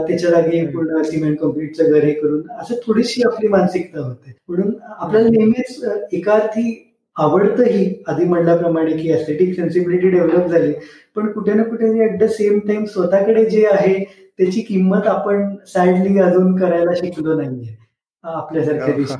त्याच्या 0.06 0.30
जागी 0.30 0.64
पूर्ण 0.66 1.02
सिमेंट 1.02 1.38
कॉन्क्रीटचं 1.40 1.90
घर 1.90 2.04
हे 2.04 2.12
करून 2.12 2.42
असं 2.60 2.74
थोडीशी 2.86 3.22
आपली 3.26 3.48
मानसिकता 3.48 4.00
होते. 4.00 4.32
म्हणून 4.48 4.72
आपल्याला 4.84 5.28
नेहमीच 5.28 5.84
एका 6.12 6.32
अर्थी 6.32 6.89
आवडतंही. 7.16 7.92
आधी 8.08 8.24
म्हणल्याप्रमाणे 8.24 8.96
की 8.96 9.10
एस्थेटिक 9.12 9.54
सेन्सिबिलिटी 9.56 10.10
डेव्हलप 10.10 10.46
झाली. 10.46 10.72
पण 11.16 11.30
कुठे 11.32 11.52
ना 11.54 11.62
कुठे 11.62 12.04
ऍट 12.04 12.18
द 12.20 12.24
सेम 12.30 12.58
टाइम 12.68 12.84
स्वतःकडे 12.84 13.44
जे 13.50 13.64
आहे 13.66 13.94
त्याची 14.38 14.60
किंमत 14.60 15.06
आपण 15.06 15.54
सॅडली 15.68 16.18
अजून 16.20 16.54
करायला 16.56 16.90
शिकलो 16.96 17.34
नाहीये. 17.40 17.76
आपल्यासारख्या 18.24 18.86
हो 18.86 18.92
देशात 18.92 19.18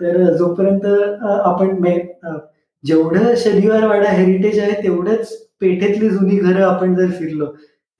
तर 0.00 0.36
जोपर्यंत 0.36 0.84
आपण 1.24 1.84
जेवढं 2.84 3.34
शनिवार 3.36 3.86
वाडा 3.86 4.10
हेरिटेज 4.10 4.58
आहे 4.58 4.82
तेवढंच 4.82 5.32
पेठेतली 5.60 6.08
जुनी 6.10 6.36
घरं 6.36 6.62
आपण 6.64 6.94
जर 6.94 7.10
फिरलो 7.10 7.46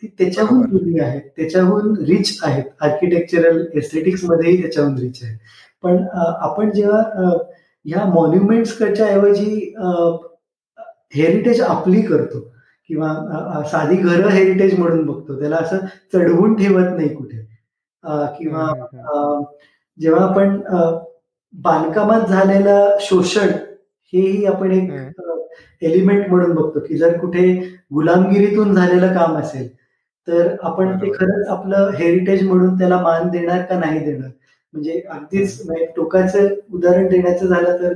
ती 0.02 0.06
त्याच्याहून 0.18 0.62
जुनी 0.70 0.98
आहेत. 1.00 1.22
त्याच्याहून 1.36 1.94
रिच 1.98 2.38
आहेत. 2.42 2.64
आर्किटेक्चरल 2.80 3.64
एस्थेटिक्स 3.74 4.24
मध्येही 4.24 4.61
त्याच्याहून 4.62 4.98
रिच 4.98 5.22
आहे 5.22 5.36
पण 5.82 5.96
आपण 6.14 6.70
जेव्हा 6.70 7.32
ह्या 7.89 8.05
मॉन्युमेंट्सच्या 8.14 9.07
ऐवजी 9.07 9.74
हेरिटेज 11.16 11.61
आपली 11.62 12.03
करतो. 12.03 12.41
किंवा 12.91 13.62
साधी 13.70 13.97
घरं 13.97 14.28
हेरिटेज 14.30 14.78
म्हणून 14.78 15.05
बघतो. 15.07 15.39
त्याला 15.41 15.57
असं 15.57 15.78
चढवून 16.12 16.55
ठेवत 16.57 16.95
नाही 16.97 17.09
कुठे. 17.14 17.39
किंवा 18.39 18.66
जेव्हा 19.99 20.24
आपण 20.24 20.61
बांधकामात 21.55 22.28
झालेलं 22.28 22.97
शोषण 23.01 23.49
हेही 24.12 24.45
आपण 24.47 24.72
एक 24.72 24.91
एलिमेंट 25.82 26.28
म्हणून 26.30 26.55
बघतो. 26.55 26.80
की 26.80 26.97
जर 26.99 27.16
कुठे 27.18 27.53
गुलामगिरीतून 27.95 28.74
झालेलं 28.74 29.14
काम 29.14 29.36
असेल 29.39 29.68
तर 30.28 30.49
आपण 30.62 30.97
ते 31.03 31.11
खरंच 31.12 31.49
आपलं 31.49 31.91
हेरिटेज 31.99 32.43
म्हणून 32.49 32.78
त्याला 32.78 33.01
मान 33.03 33.28
देणार 33.30 33.62
का 33.66 33.78
नाही 33.78 33.99
देणार? 34.05 34.30
म्हणजे 34.75 35.01
अगदीच 35.11 35.61
म्हणजे 35.66 35.87
टोकाचं 35.97 36.49
उदाहरण 36.73 37.07
देण्याचं 37.09 37.47
झालं 37.47 37.77
तर 37.83 37.95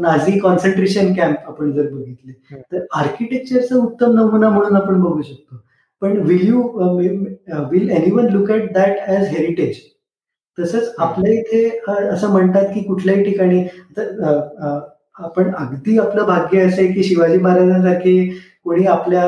नाझी 0.00 0.38
कॉन्सन्ट्रेशन 0.38 1.12
कॅम्प 1.14 1.48
आपण 1.48 1.72
जर 1.72 1.88
बघितले 1.88 2.60
तर 2.72 2.84
आर्किटेक्चरचा 2.98 3.76
उत्तम 3.76 4.14
नमुना 4.14 4.48
म्हणून 4.48 4.76
आपण 4.76 5.00
बघू 5.00 5.22
शकतो. 5.22 5.56
पण 6.02 6.16
will 6.18 6.46
you 6.48 6.62
will 7.70 7.90
anyone 8.10 8.28
look 8.28 8.50
at 8.50 8.72
that 8.72 8.98
as 9.08 9.26
heritage 9.28 9.76
तसंच 10.58 10.94
आपल्या 10.98 11.32
इथे 11.32 11.68
असं 12.08 12.30
म्हणतात 12.30 12.64
की 12.74 12.82
कुठल्याही 12.82 13.24
ठिकाणी 13.24 13.62
आपण 15.16 15.54
अगदी 15.54 15.98
आपलं 15.98 16.26
भाग्य 16.26 16.60
असे 16.60 16.86
की 16.92 17.02
शिवाजी 17.02 17.38
महाराजांसारखे 17.38 18.14
कोणी 18.64 18.86
आपल्या 18.86 19.22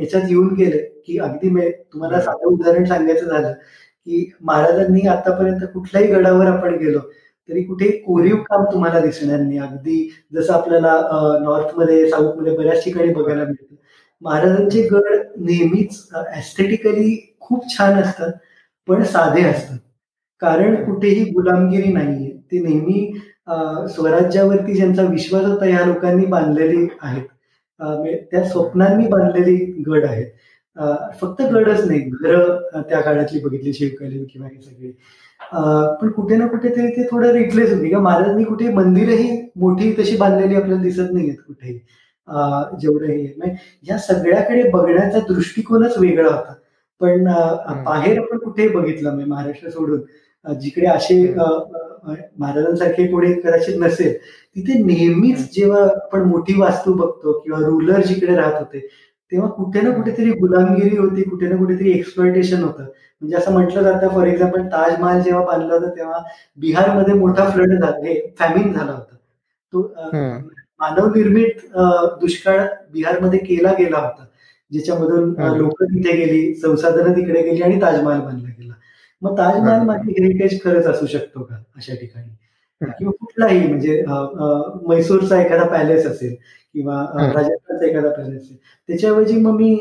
याच्यात 0.00 0.22
येऊन 0.28 0.54
गेले 0.54 0.78
की 1.06 1.18
अगदी 1.18 1.48
तुम्हाला 1.70 2.20
साधं 2.20 2.48
उदाहरण 2.48 2.84
सांगायचं 2.84 3.26
झालं 3.26 3.52
की 4.08 4.30
महाराजांनी 4.40 5.06
आतापर्यंत 5.08 5.64
कुठल्याही 5.72 6.08
गडावर 6.12 6.46
आपण 6.46 6.76
गेलो 6.78 6.98
तरी 7.48 7.62
कुठेही 7.64 7.90
कोरीव 8.02 8.36
काम 8.42 8.64
तुम्हाला 8.72 9.00
दिसणार 9.00 9.40
नाही. 9.40 9.58
अगदी 9.58 10.10
जसं 10.34 10.52
आपल्याला 10.54 10.92
नॉर्थमध्ये 11.42 12.08
साऊथमध्ये 12.10 12.56
बऱ्याच 12.56 12.84
ठिकाणी 12.84 13.12
बघायला 13.14 13.44
मिळतं. 13.44 13.74
महाराजांचे 14.22 14.82
गड 14.88 15.06
नेहमीच 15.38 16.08
एस्थेटिकली 16.36 17.16
खूप 17.40 17.64
छान 17.76 18.00
असतात 18.00 18.32
पण 18.88 19.02
साधे 19.04 19.42
असतात. 19.44 19.78
कारण 20.42 20.84
कुठेही 20.84 21.24
गुलामगिरी 21.32 21.92
नाहीये. 21.92 22.30
ते 22.52 22.60
नेहमी 22.62 23.12
स्वराज्यावरती 23.94 24.74
ज्यांचा 24.74 25.02
विश्वास 25.02 25.44
होता 25.44 25.66
या 25.68 25.84
लोकांनी 25.86 26.26
बांधलेली 26.26 26.86
आहेत. 27.00 27.26
म्हणजे 27.80 28.16
त्या 28.30 28.44
स्वप्नांनी 28.44 29.06
बांधलेली 29.08 29.56
गड 29.88 30.04
आहेत. 30.04 30.26
फक्त 31.20 31.42
गडच 31.52 31.84
नाही 31.86 32.00
घर 32.00 32.82
त्या 32.88 33.00
काळातली 33.00 33.40
बघितली 33.44 33.72
शिवकालीन 33.72 34.24
किंवा 34.32 34.48
हे 34.48 34.60
सगळे. 34.60 34.90
पण 36.00 36.10
कुठे 36.10 36.36
ना 36.36 36.46
कुठे 36.46 36.68
तरी 36.76 36.88
ते 36.96 37.06
थोडं 37.10 37.32
रिप्लेस 37.32 37.72
होते. 37.72 37.88
किंवा 37.88 38.02
महाराजांनी 38.02 38.44
कुठे 38.44 38.68
मंदिरही 38.74 39.30
मोठी 39.60 39.92
तशी 39.98 40.16
बांधलेली 40.16 40.54
आपल्याला 40.56 40.82
दिसत 40.82 41.12
नाहीयेत 41.12 41.36
कुठेही. 41.46 41.78
जेवढंही 42.80 43.54
या 43.88 43.98
सगळ्याकडे 43.98 44.62
बघण्याचा 44.70 45.18
दृष्टिकोनच 45.28 45.98
वेगळा 45.98 46.28
होता. 46.28 46.54
पण 47.00 47.24
बाहेर 47.84 48.18
आपण 48.18 48.38
कुठेही 48.38 48.68
बघितलं 48.68 49.08
म्हणजे 49.08 49.30
महाराष्ट्र 49.30 49.70
सोडून. 49.70 50.00
जिकडे 50.60 50.86
असे 50.86 51.14
महाराजांसारखे 51.34 53.06
कोणी 53.06 53.32
कदाचित 53.34 53.78
नसेल 53.80 54.16
तिथे 54.56 54.78
नेहमीच 54.84 55.38
जेव्हा 55.54 55.82
आपण 55.94 56.22
मोठी 56.28 56.54
वास्तू 56.60 56.92
बघतो 56.92 57.32
किंवा 57.40 57.58
रुलर 57.60 58.00
जिकडे 58.06 58.34
राहत 58.36 58.58
होते 58.58 58.86
तेव्हा 59.32 59.48
कुठे 59.50 59.80
ना 59.80 59.90
कुठेतरी 59.90 60.30
गुलामगिरी 60.32 60.96
होती 60.96 61.22
कुठे 61.30 61.48
ना 61.48 61.56
कुठेतरी 61.56 61.90
एक्सप्लॉयटेशन 61.90 62.62
होतं. 62.62 62.82
म्हणजे 63.22 63.36
असं 63.36 63.52
म्हटलं 63.52 63.82
जातं 63.82 64.08
फॉर 64.14 64.26
एक्झाम्पल 64.26 64.62
ताजमहाल 64.72 65.20
जेव्हा 65.22 65.44
बांधला 65.44 65.74
होता 65.74 65.90
तेव्हा 65.96 66.18
बिहारमध्ये 66.58 67.14
मोठा 67.14 67.48
फ्लड 67.50 67.72
झाला 67.74 68.14
फॅमिन 68.38 68.72
झाला 68.72 68.92
होता. 68.92 69.14
तो 69.72 69.82
मानवनिर्मित 70.80 71.66
दुष्काळ 72.20 72.64
बिहारमध्ये 72.92 73.38
केला 73.38 73.72
गेला 73.78 73.98
होता. 73.98 74.24
ज्याच्यामधून 74.72 75.34
लोक 75.56 75.82
तिथे 75.82 76.16
गेली 76.16 76.54
संसाधनं 76.54 77.16
तिकडे 77.16 77.42
गेली 77.42 77.62
आणि 77.62 77.80
ताजमहाल 77.82 78.20
बांधला 78.20 78.48
गेला. 78.48 78.72
मग 79.22 79.38
ताजमहाल 79.38 79.80
माझी 79.86 80.12
हेरिटेज 80.12 80.60
खरंच 80.64 80.86
असू 80.86 81.06
शकतो 81.06 81.42
का 81.42 81.54
अशा 81.76 81.94
ठिकाणी? 81.94 82.28
किंवा 82.80 83.12
कुठलाही 83.20 83.66
म्हणजे 83.68 84.02
मैसूरचा 84.88 85.40
एखादा 85.42 85.64
पॅलेस 85.68 86.06
असेल 86.06 86.34
किंवा 86.74 87.02
राजस्थानचा 87.34 87.86
एखादा 87.86 88.08
पॅलेस 88.10 88.42
असेल 88.42 88.56
त्याच्याऐवजी 88.88 89.40
मग 89.40 89.56
मी 89.56 89.78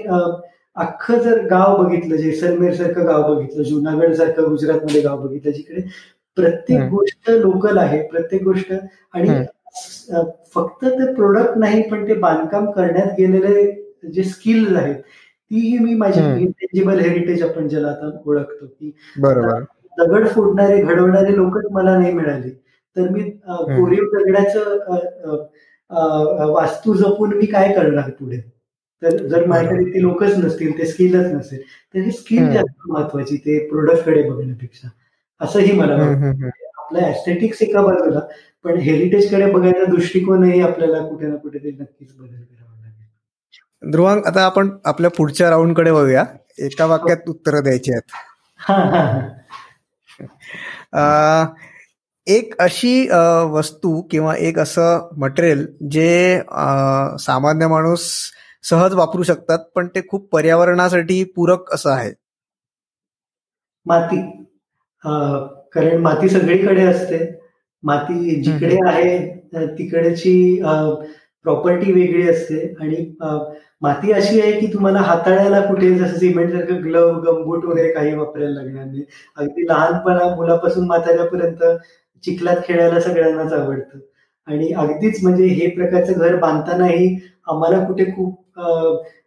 अख्खं 0.76 1.20
जर 1.20 1.42
गाव 1.46 1.84
बघितलं 1.84 2.16
जैसलमेर 2.16 2.74
सारखं 2.74 3.06
गाव 3.08 3.34
बघितलं 3.36 3.64
जुनागड 3.64 4.14
सारखं 4.14 4.50
गुजरातमध्ये 4.50 5.02
गाव 5.02 5.28
बघितलं 5.28 5.52
जिकडे 5.52 5.82
प्रत्येक 6.38 6.80
गोष्ट 6.90 7.30
लोकल 7.30 7.78
आहे 7.78 8.02
प्रत्येक 8.08 8.44
गोष्ट 8.44 8.74
आणि 9.14 9.30
फक्त 10.56 10.86
ते 10.86 11.14
प्रोडक्ट 11.14 11.58
नाही 11.58 11.82
पण 11.90 12.08
ते 12.08 12.14
बांधकाम 12.14 12.70
करण्यात 12.72 13.14
गेलेले 13.18 13.72
जे 14.14 14.24
स्किल्स 14.24 14.78
आहेत 14.78 14.96
तीही 15.52 15.78
मी 15.78 15.94
माझी 15.96 16.20
इंटेंजिबल 16.42 17.00
हेरिटेज 17.00 17.44
आपण 17.44 17.68
ज्याला 17.68 17.88
आता 17.88 18.10
ओळखतो 18.26 18.66
की 18.66 18.92
दगड 19.98 20.28
फोडणारे 20.28 20.82
घडवणारे 20.82 21.36
लोकच 21.36 21.66
मला 21.72 21.98
नाही 21.98 22.12
मिळाले. 22.14 22.50
तर 22.96 23.10
मी 23.10 23.22
कोरीव 23.76 24.04
दगडाचं 24.14 25.46
वास्तू 25.92 26.94
जपून 26.94 27.34
मी 27.38 27.46
काय 27.46 27.74
करणार 27.74 28.10
पुढे? 28.10 28.38
तर 29.02 29.18
जर 29.28 29.46
माझ्याकडे 29.48 29.84
ती 29.86 30.02
लोकच 30.02 30.38
नसतील 30.38 30.78
ते 30.78 30.86
स्किलच 30.86 31.32
नसेल 31.34 31.62
तर 31.94 32.00
ही 32.00 32.12
स्किल 32.12 32.50
जास्त 32.54 32.90
महत्वाची 32.90 33.38
ते 33.38 33.58
प्रोडक्टकडे 33.70 34.24
बघण्यापेक्षा. 34.30 34.88
असंही 35.42 35.72
मला 35.72 35.96
वाटतं. 35.96 36.48
आपल्या 36.78 37.08
ऍस्थेटिक्स 37.10 37.62
एका 37.62 37.82
बाजूला 37.82 38.20
पण 38.64 38.78
हेरिटेजकडे 38.80 39.52
बघायचा 39.52 39.84
दृष्टिकोनही 39.86 40.62
आपल्याला 40.62 41.00
कुठे 41.08 41.28
ना 41.28 41.36
कुठेतरी 41.36 41.72
नक्कीच 41.72 42.16
बदल 42.18 42.28
करावा 42.28 42.80
लागेल. 42.82 43.92
ध्रुवांग 43.92 44.22
आता 44.26 44.46
आपण 44.46 44.70
आपल्या 44.86 45.10
पुढच्या 45.18 45.50
राऊंडकडे 45.50 45.92
बघूया. 45.92 46.24
एका 46.60 46.86
वाक्यात 46.86 47.30
उत्तरं 47.30 47.64
द्यायची 47.64 47.92
आहेत. 47.92 48.12
एक 52.28 52.56
अशी 52.62 52.94
वस्तू 53.52 54.02
किंवा 54.12 54.36
एक 54.48 54.60
असं 54.60 55.08
मटेरियल 55.20 55.66
जे 55.92 56.40
सामान्य 57.20 57.68
माणूस 57.68 58.08
सहज 58.64 58.94
वापरू 58.96 59.24
शकतात 59.24 59.60
पण 59.76 59.88
ते 59.96 60.02
खूप 60.10 60.28
पर्यावरणासाठी 60.32 61.24
पूरक 61.36 61.74
असं 61.74 61.90
आहे. 61.92 62.12
माती. 63.86 64.22
कारण 65.74 66.02
माती 66.02 66.30
सगळीकडे 66.30 66.86
असते. 66.86 67.20
माती 67.84 68.42
जिकडे 68.44 68.78
आहे 68.88 69.18
तिकडेची 69.78 70.62
प्रॉपर्टी 71.46 71.92
वेगळी 71.94 72.30
असते. 72.30 72.60
आणि 72.82 73.06
माती 73.82 74.12
अशी 74.12 74.40
आहे 74.42 74.52
की 74.60 74.68
तुम्हाला 74.74 75.00
हाताळायला 75.00 75.60
कुठे 75.66 75.94
जसं 75.98 76.18
सिमेंट 76.20 76.52
सारखं 76.52 76.84
ग्लव 76.84 77.10
गमबूट 77.22 77.66
वगैरे 77.66 77.92
काही 77.94 78.16
वापरायला 78.16 78.54
लागणार 78.54 78.86
नाही. 78.86 79.04
अगदी 79.38 79.68
लहानपणा 79.68 80.36
मुलापासून 80.36 80.88
म्हाताऱ्यापर्यंत 80.88 81.64
चिखलात 82.24 82.58
खेळायला 82.66 83.00
सगळ्यांनाच 83.02 83.54
आवडतं. 83.54 84.00
आणि 84.48 84.72
अगदीच 84.72 85.24
म्हणजे 85.24 85.46
हे 85.46 85.70
प्रकारचं 85.70 86.14
घर 86.14 86.36
बांधतानाही 86.36 87.16
आम्हाला 87.48 87.84
कुठे 87.86 88.06
खूप 88.06 88.60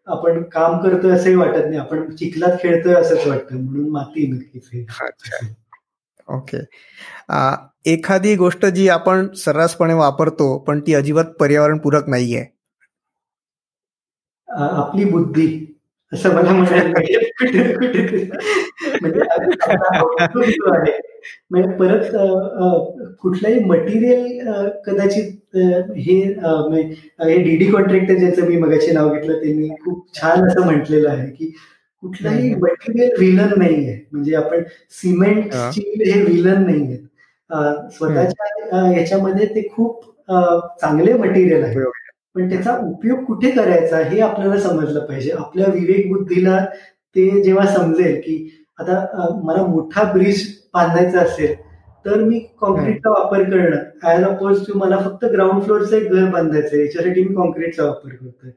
आपण 0.07 0.43
काम 0.43 0.78
करतोय 0.78 1.11
असंही 1.11 1.34
वाटत 1.34 1.66
नाही. 1.66 1.76
आपण 1.76 2.14
चिखलात 2.16 2.57
खेळतोय 2.62 2.95
असंच 2.95 3.26
वाटतं. 3.26 3.57
म्हणून 3.57 3.88
माती 3.91 4.26
नक्कीच 4.26 4.68
हे. 4.74 4.86
ओके. 6.28 6.59
एखादी 7.84 8.34
गोष्ट 8.36 8.66
जी 8.66 8.88
आपण 8.88 9.32
सर्रासपणे 9.32 9.95
वापरतो 9.95 10.59
पण 10.59 10.80
ती 10.80 10.95
अजिबात 10.95 11.24
पर्यावरणपूरक 11.41 12.09
नाहीये. 12.09 12.45
आपली 14.49 15.05
बुद्धी. 15.05 15.70
असं 16.13 16.35
मला 16.35 16.53
म्हणायला 16.53 16.89
म्हणजे 16.91 17.19
म्हणजे 21.51 21.77
परत 21.77 22.11
कुठलाही 23.21 23.59
मटेरियल 23.65 24.49
कदाचित 24.87 25.57
हे 25.57 26.15
हे 27.21 27.39
डीडी 27.43 27.71
कॉन्ट्रॅक्टर 27.71 28.15
ज्याचं 28.15 28.47
मी 28.49 28.57
मगाशी 28.57 28.93
नाव 28.93 29.13
घेतलं 29.15 29.39
त्यांनी 29.43 29.69
खूप 29.85 30.07
छान 30.15 30.47
असं 30.49 30.65
म्हटलेलं 30.65 31.09
आहे 31.11 31.31
की 31.31 31.53
कुठलाही 32.03 32.55
मटेरियल 32.55 33.11
विलन 33.19 33.59
नाही 33.59 33.75
आहे. 33.87 33.97
म्हणजे 34.13 34.35
आपण 34.35 34.63
सिमेंट 34.93 35.53
स्टील 35.55 36.11
हे 36.13 36.21
विलन 36.23 36.65
नाही 36.65 36.83
आहेत 36.85 37.93
स्वतःच्या 37.93 38.91
याच्यामध्ये 38.93 39.47
ते 39.47 39.67
खूप 39.69 40.05
चांगले 40.81 41.13
मटेरियल 41.15 41.65
आहे. 41.65 41.75
पण 42.37 42.49
त्याचा 42.51 42.76
उपयोग 42.85 43.24
कुठे 43.24 43.51
करायचा 43.51 43.99
हे 44.01 44.20
आपल्याला 44.20 44.59
समजलं 44.61 45.05
पाहिजे. 45.07 45.31
आपल्या 45.31 45.66
विवेक 45.72 46.09
बुद्धीला 46.12 46.64
ते 47.16 47.31
जेव्हा 47.43 47.66
समजेल 47.66 48.20
की 48.24 48.37
आता 48.78 49.26
मला 49.45 49.62
मोठा 49.66 50.03
ब्रिज 50.12 50.47
बांधायचा 50.74 51.20
असेल 51.20 51.55
तर 52.05 52.22
मी 52.24 52.39
कॉन्क्रीटचा 52.61 53.11
वापर 53.11 53.43
करणं. 53.51 53.76
ऍज 54.09 54.24
अपोज 54.24 54.61
टू 54.66 54.78
मला 54.78 54.99
फक्त 54.99 55.24
ग्राउंड 55.33 55.62
फ्लोअरचं 55.62 55.97
एक 55.97 56.11
घर 56.11 56.31
बांधायचं 56.31 56.76
याच्यासाठी 56.76 57.22
मी 57.24 57.35
कॉन्क्रीटचा 57.35 57.85
वापर 57.85 58.11
करतोय. 58.11 58.51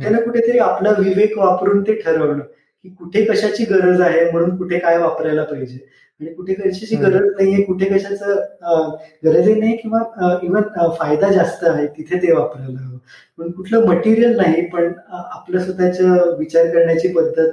त्याला 0.00 0.20
कुठेतरी 0.20 0.58
आपला 0.58 0.90
विवेक 0.98 1.38
वापरून 1.38 1.82
ते 1.82 1.94
ठरवणं 2.00 2.40
की 2.40 2.88
कुठे 2.90 3.24
कशाची 3.24 3.64
गरज 3.64 4.00
आहे 4.00 4.30
म्हणून 4.30 4.56
कुठे 4.56 4.78
काय 4.78 4.98
वापरायला 4.98 5.42
पाहिजे. 5.44 5.78
आणि 6.20 6.34
कुठे 6.34 6.54
कशाची 6.54 6.96
गरज 6.96 7.30
नाहीये 7.30 7.62
कुठे 7.62 7.86
कशाचं 7.86 8.96
गरजही 9.24 9.54
नाही 9.54 9.76
किंवा 9.76 10.38
इव्हन 10.42 10.62
फायदा 10.98 11.32
जास्त 11.32 11.64
आहे 11.64 11.86
तिथे 11.86 12.18
ते 12.18 12.32
वापरायला 12.32 12.78
हवं. 12.78 12.98
पण 13.38 13.50
कुठलं 13.50 13.86
मटेरियल 13.86 14.36
नाही 14.36 14.68
पण 14.68 14.92
आपलं 15.08 15.64
स्वतःच 15.64 16.00
विचार 16.38 16.66
करण्याची 16.66 17.12
पद्धत 17.12 17.52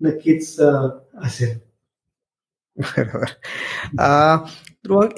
नक्कीच 0.00 0.60
असेल. 0.60 1.58
बरोबर. 2.78 3.24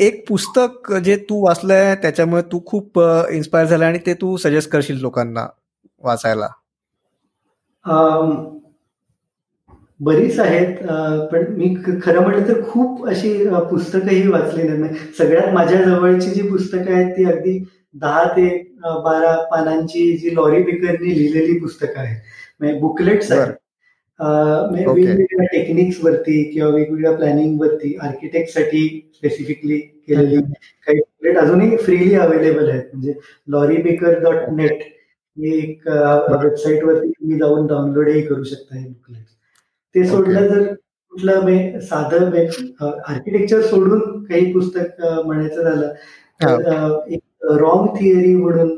एक 0.01 0.29
पुस्तक 0.29 0.93
जे 1.05 1.17
तू 1.31 1.45
वाचलंय 1.45 1.95
त्याच्यामुळे 1.95 2.43
तू 2.53 2.61
खूप 2.67 3.01
इन्स्पायर 3.31 3.67
झाला 3.67 3.87
आणि 3.87 3.99
ते 4.07 4.15
तू 4.15 4.37
सजेस्ट 4.37 4.71
करशील 4.71 5.01
लोकांना 5.01 5.47
वाचायला. 6.03 6.49
बरीच 10.01 10.39
आहेत 10.41 10.77
पण 11.33 11.45
मी 11.53 11.75
खरं 12.03 12.21
म्हटलं 12.21 12.49
तर 12.49 12.61
खूप 12.65 13.07
अशी 13.09 13.33
पुस्तकंही 13.71 14.27
वाचलेली 14.29 14.77
नाही 14.77 15.13
सगळ्यात 15.19 15.53
माझ्या 15.55 15.83
जवळची 15.83 16.31
जी 16.31 16.49
पुस्तकं 16.49 16.93
आहेत 16.95 17.11
ती 17.17 17.25
अगदी 17.25 17.59
दहा 17.95 18.25
ते 18.37 18.49
बारा 19.05 19.35
पानांची 19.51 20.17
जी 20.19 20.35
लॉरी 20.35 20.63
बिकरनी 20.63 21.09
लिहिलेली 21.11 21.59
पुस्तकं 21.61 22.01
आहेत. 22.01 22.17
म्हणजे 22.61 22.79
बुकलेट्स 22.81 23.33
आहेत 23.33 23.53
वेगवेगळ्या 24.73 25.45
टेक्निक्स 25.53 25.99
वरती 26.05 26.43
किंवा 26.53 26.69
वेगवेगळ्या 26.71 27.13
प्लॅनिंग 27.17 27.61
वरती 27.61 27.97
आर्किटेक्टसाठी 28.03 28.87
स्पेसिफिकली 29.17 29.79
केलेली 29.79 30.41
काही 30.87 30.99
बुकलेट 30.99 31.39
अजूनही 31.39 31.77
फ्रीली 31.77 32.15
अवेलेबल 32.17 32.69
आहेत. 32.71 32.85
म्हणजे 32.93 33.15
लॉरी 33.49 33.77
बेकर 33.83 34.19
डॉट 34.23 34.49
नेट 34.53 34.83
हे 35.37 35.57
एक 35.59 35.89
वेबसाईट 35.89 36.85
वरती 36.85 37.11
तुम्ही 37.11 37.39
जाऊन 37.39 37.67
डाउनलोडही 37.67 38.23
करू 38.23 38.45
शकता 38.45 38.77
हे 38.77 38.87
बुकलेट 38.87 39.25
ते 39.95 40.05
सोडलं 40.07 40.47
जर 40.49 40.73
कुठलं 41.13 41.79
साधं 41.81 42.31
आर्किटेक्चर 42.81 43.61
सोडून 43.63 44.25
काही 44.25 44.53
पुस्तक 44.53 45.01
म्हणायचं 45.25 45.63
झालं 45.63 45.93
तर 46.41 46.99
एक 47.09 47.47
रॉंग 47.61 47.87
थिअरी 47.97 48.35
म्हणून 48.35 48.71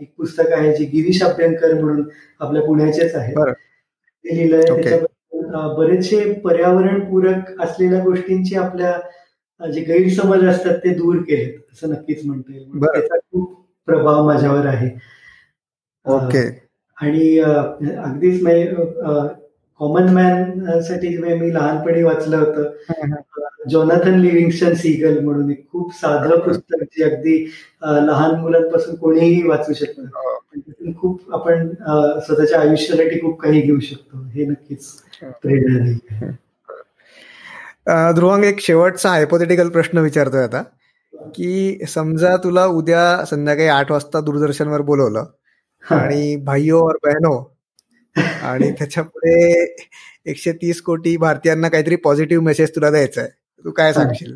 एक 0.00 0.12
पुस्तक 0.18 0.52
आहे 0.52 0.72
जे 0.76 0.84
गिरीश 0.84 1.22
अभ्यंकर 1.22 1.74
म्हणून 1.74 2.08
आपल्या 2.40 2.62
पुण्याचेच 2.62 3.14
आहे. 3.14 3.34
ते 3.34 4.36
लिहिलंय. 4.36 4.62
त्याच्याबद्दल 4.62 5.74
बरेचसे 5.76 6.32
पर्यावरणपूरक 6.40 7.60
असलेल्या 7.62 8.02
गोष्टींची 8.04 8.54
आपल्या 8.56 8.98
जे 9.60 9.80
गैरसमज 9.80 10.44
असतात 10.44 10.78
ते 10.78 10.94
दूर 10.94 11.16
केलेत 11.22 11.58
असं 11.72 11.90
नक्कीच 11.90 12.24
म्हणता 12.26 12.54
येईल. 12.54 12.80
त्याचा 12.84 13.16
खूप 13.18 13.54
प्रभाव 13.88 14.26
माझ्यावर 14.26 14.66
आहे. 14.66 14.88
ओके 16.06 16.46
आणि 16.98 17.38
अगदीच 17.38 18.42
कॉमन 19.80 20.08
मॅनसाठी 20.14 21.16
मी 21.18 21.52
लहानपणी 21.54 22.02
वाचलं 22.02 22.36
होतं. 22.36 22.70
जॉनाथन 23.70 24.18
लिव्हिंगस्टन 24.20 24.74
सीगल 24.74 25.18
म्हणून 25.24 25.50
एक 25.50 25.66
खूप 25.72 25.92
साधं 25.94 26.38
पुस्तक 26.40 26.82
जे 26.96 27.04
अगदी 27.04 27.36
लहान 28.06 28.34
मुलांपासून 28.40 28.94
कोणीही 28.96 29.42
वाचू 29.48 29.72
शकतं 29.72 30.06
हो. 30.06 30.38
खूप 31.00 31.34
आपण 31.34 31.68
स्वतःच्या 32.26 32.60
आयुष्यासाठी 32.60 33.20
खूप 33.20 33.40
काही 33.42 33.60
घेऊ 33.60 33.78
शकतो. 33.80 34.22
हे 34.28 34.44
नक्कीच 34.46 34.88
प्रेरणा 35.42 35.78
नाही 35.78 35.98
ध्रुवांग 38.14 38.44
एक 38.44 38.60
शेवटचा 38.60 39.10
हायपोथेटिकल 39.10 39.68
प्रश्न 39.68 39.98
विचारतोय 39.98 40.42
आता 40.42 40.62
की 41.34 41.86
समजा 41.88 42.36
तुला 42.44 42.64
उद्या 42.66 43.24
संध्याकाळी 43.26 43.68
आठ 43.68 43.90
वाजता 43.92 44.20
दूरदर्शनवर 44.20 44.80
बोलवलं 44.82 45.24
आणि 45.82 46.36
भाईओ 46.44 46.78
और 46.78 46.96
बहनो 47.04 47.32
आणि 48.16 48.70
त्याच्यापुढे 48.72 49.74
एकशे 50.26 50.52
तीस 50.52 50.80
कोटी 50.82 51.16
भारतीयांना 51.16 51.68
काहीतरी 51.68 51.96
पॉझिटिव्ह 51.96 52.44
मेसेज 52.44 52.70
तुला 52.70 52.90
द्यायचा 52.90 53.20
आहे 53.20 53.30
तू 53.64 53.70
काय 53.70 53.92
सांगशील? 53.92 54.34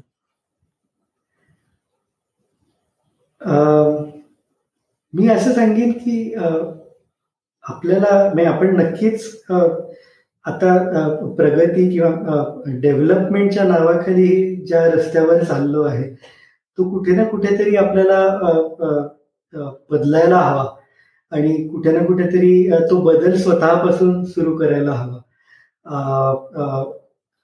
मी 5.15 5.29
असं 5.29 5.53
सांगेन 5.53 5.93
की 5.93 6.35
आपल्याला 7.65 8.49
आपण 8.49 8.77
नक्कीच 8.77 9.43
आता 10.45 10.77
प्रगती 11.37 11.91
किंवा 11.91 12.45
डेव्हलपमेंटच्या 12.81 13.65
नावाखाली 13.65 14.57
ज्या 14.67 14.85
रस्त्यावर 14.87 15.43
चाललो 15.45 15.83
आहे 15.83 16.09
तो 16.79 16.89
कुठे 16.91 17.13
ना 17.17 17.25
कुठेतरी 17.25 17.77
आपल्याला 17.77 18.21
बदलायला 19.91 20.39
हवा. 20.39 20.76
आणि 21.33 21.55
कुठे 21.69 21.93
ना 21.93 22.05
कुठेतरी 22.05 22.71
तो 22.91 23.01
बदल 23.03 23.37
स्वतःपासून 23.37 24.25
सुरू 24.25 24.57
करायला 24.57 24.93
हवा. 24.93 25.19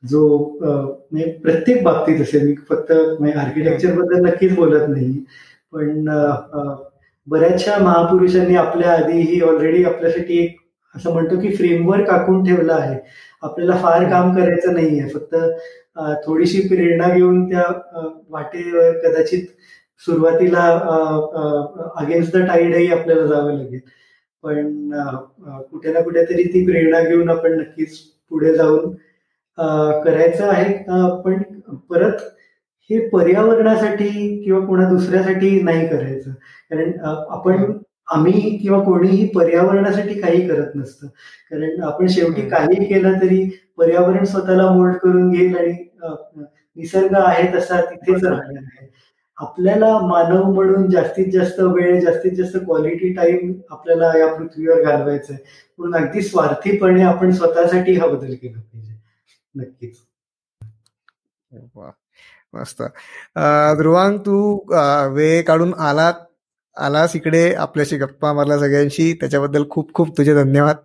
जो 0.02 0.28
म्हणजे 0.60 1.30
प्रत्येक 1.42 1.82
बाबतीत 1.84 2.20
असेल 2.20 2.46
मी 2.46 2.54
फक्त 2.68 2.92
म्हणजे 2.92 3.38
आर्किटेक्चरबद्दल 3.38 4.24
नक्कीच 4.26 4.54
बोलत 4.56 4.88
नाही 4.88 5.12
पण 5.72 6.08
बऱ्याचशा 7.26 7.76
महापुरुषांनी 7.78 8.56
आपल्या 8.56 8.92
आधीही 8.92 9.40
ऑलरेडी 9.40 9.84
आपल्यासाठी 9.84 10.38
एक 10.38 10.56
असं 10.94 11.12
म्हणतो 11.12 11.38
की 11.40 11.54
फ्रेमवर्क 11.56 12.10
आखून 12.10 12.42
ठेवला 12.44 12.74
आहे. 12.74 12.98
आपल्याला 13.42 13.76
फार 13.82 14.04
काम 14.10 14.34
करायचं 14.36 14.72
नाहीये. 14.74 15.08
फक्त 15.08 15.34
थोडीशी 16.26 16.60
प्रेरणा 16.68 17.08
घेऊन 17.14 17.44
त्या 17.50 17.62
वाटेवर 18.30 18.98
कदाचित 18.98 19.46
सुरुवातीला 20.06 20.64
अगेन्स्ट 21.96 22.36
द 22.36 22.46
टाईडही 22.46 22.90
आपल्याला 22.92 23.26
जावं 23.26 23.52
लागेल. 23.58 23.80
पण 24.44 24.90
कुठे 25.70 25.92
ना 25.92 26.00
कुठेतरी 26.02 26.44
ती 26.52 26.64
प्रेरणा 26.66 27.00
घेऊन 27.08 27.30
आपण 27.30 27.58
नक्कीच 27.60 27.98
पुढे 28.30 28.54
जाऊन 28.54 28.90
करायचं 30.04 30.48
आहे. 30.48 30.72
पण 31.24 31.42
परत 31.90 32.22
हे 32.90 32.98
पर्यावरणासाठी 33.08 34.08
किंवा 34.44 34.64
कोणा 34.66 34.88
दुसऱ्यासाठी 34.88 35.60
नाही 35.62 35.86
करायचं. 35.88 36.30
कारण 36.70 36.92
आपण 37.04 37.72
आम्ही 38.14 38.56
किंवा 38.58 38.82
कोणीही 38.84 39.26
पर्यावरणासाठी 39.34 40.14
काही 40.20 40.46
करत 40.48 40.74
नसतं. 40.76 41.06
कारण 41.50 41.82
आपण 41.82 42.06
शेवटी 42.10 42.48
काही 42.48 42.84
केलं 42.86 43.20
तरी 43.22 43.44
पर्यावरण 43.78 44.24
स्वतःला 44.24 44.70
मोल्ड 44.72 44.96
करून 45.02 45.30
घेईल 45.30 45.56
आणि 45.58 45.72
निसर्ग 46.76 47.14
आहे 47.16 47.46
तसा 47.54 47.80
तिथेच 47.90 48.24
राहणार 48.24 48.56
आहे. 48.56 48.86
आपल्याला 49.36 49.86
मानव 49.98 50.42
म्हणून 50.52 50.90
जास्तीत 50.90 51.32
जास्त 51.32 51.60
वेळ 51.60 52.00
जास्तीत 52.00 52.32
जास्त 52.32 52.56
क्वालिटी 52.56 53.12
टाइम 53.12 53.52
आपल्याला 53.70 54.18
या 54.18 54.32
पृथ्वीवर 54.34 54.82
घालवायचं 54.82 55.32
आहे 55.32 55.42
म्हणून 55.78 55.94
अगदी 56.02 56.22
स्वार्थीपणे 56.22 57.02
आपण 57.02 57.30
स्वतःसाठी 57.30 57.94
हा 57.94 58.06
बदल 58.06 58.34
केला 58.34 58.60
पाहिजे. 58.60 58.92
नक्कीच. 59.54 59.96
मस्त. 62.54 62.82
ध्रुवांग 63.78 64.18
तू 64.18 64.58
वेळ 65.14 65.42
काढून 65.42 65.74
आलात 65.74 66.14
आलास 66.76 67.16
इकडे 67.16 67.52
आपल्याशी 67.54 67.96
गप्पा 67.96 68.32
मारला 68.32 68.58
सगळ्यांशी. 68.58 69.12
त्याच्याबद्दल 69.12 69.64
खूप 69.70 69.92
खूप 69.94 70.16
तुझे 70.18 70.34
धन्यवाद. 70.34 70.76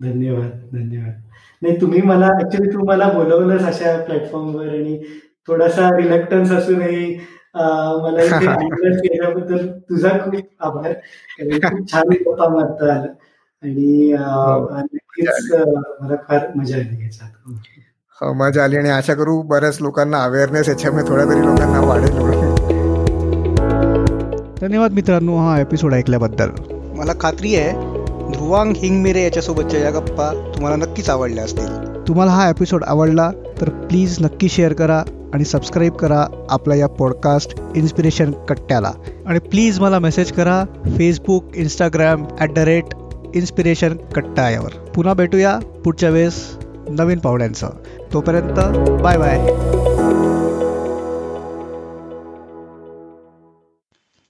धन्यवाद 0.00 0.50
धन्यवाद. 0.72 1.20
नाही 1.62 1.80
तुम्ही 1.80 2.00
मला 2.02 2.26
ऍक्च्युली 2.40 2.72
तू 2.74 2.84
मला 2.86 3.08
बोलवलंस 3.08 3.62
अशा 3.62 3.96
प्लॅटफॉर्मवर 4.04 4.68
आणि 4.68 5.02
थोडासा 5.46 5.88
रिलक्टन्स 5.96 6.50
असूनही 6.52 7.14
मला 7.54 8.24
केल्याबद्दल 8.98 9.66
तुझा 9.80 10.08
खूप 10.08 10.34
आभार. 10.60 10.92
खूप 11.64 11.92
छान 11.92 12.08
गप्पा 12.08 12.48
मारता 12.48 12.92
आला. 12.92 13.06
आणि 13.62 14.12
हो. 14.12 14.68
नक्कीच 14.70 15.52
मला 16.00 16.16
फार 16.28 16.46
मजा 16.56 16.76
आली 16.76 17.02
याच्यात. 17.04 17.30
हो 18.20 18.32
मजा 18.32 18.64
आली 18.64 18.76
आणि 18.76 18.88
आशा 18.90 19.14
करू 19.14 19.40
बऱ्याच 19.42 19.80
लोकांना 19.80 20.22
अवेअरनेस 20.24 20.68
याच्यामुळे 20.68 21.04
थोड्या 21.08 21.24
तरी 21.26 21.40
लोकांना 21.40 21.80
वाढेल. 21.80 22.12
धन्यवाद 24.60 24.92
मित्रांनो 24.92 25.36
हा 25.36 25.60
एपिसोड 25.60 25.94
ऐकल्याबद्दल. 25.94 26.50
मला 26.96 27.12
खात्री 27.20 27.54
आहे 27.56 27.93
ध्रुवांग 28.32 28.72
हिंगमिरे 28.76 29.22
याच्यासोबतच्या 29.22 29.80
या 29.80 29.90
गप्पा 29.90 30.52
तुम्हाला 30.54 30.76
नक्कीच 30.76 31.10
आवडल्या 31.10 31.44
असतील. 31.44 31.68
तुम्हाला 32.08 32.32
हा 32.32 32.48
एपिसोड 32.48 32.84
आवडला 32.84 33.30
तर 33.60 33.68
प्लीज 33.68 34.16
नक्की 34.20 34.48
शेअर 34.48 34.72
करा 34.72 35.02
आणि 35.34 35.44
सबस्क्राईब 35.44 35.92
करा 35.92 36.26
आपला 36.50 36.74
या 36.74 36.86
पॉडकास्ट 36.86 37.54
इन्स्पिरेशन 37.76 38.32
कट्ट्याला. 38.48 38.92
आणि 39.26 39.38
प्लीज 39.38 39.80
मला 39.80 39.98
मेसेज 39.98 40.32
करा 40.32 40.64
Facebook 40.98 41.44
Instagram 41.54 42.24
at 42.40 42.52
the 42.52 42.58
rate 42.58 42.84
inspiration 43.34 43.96
Katta 44.14 44.50
यावर 44.50 44.78
पुन्हा 44.94 45.14
भेटूया 45.14 45.58
पुढच्या 45.84 46.10
वेळेस 46.10 46.34
नवीन 46.88 47.18
पाहुण्यांचं. 47.18 47.70
तोपर्यंत 48.12 48.60
बाय 49.02 49.18
बाय 49.18 49.38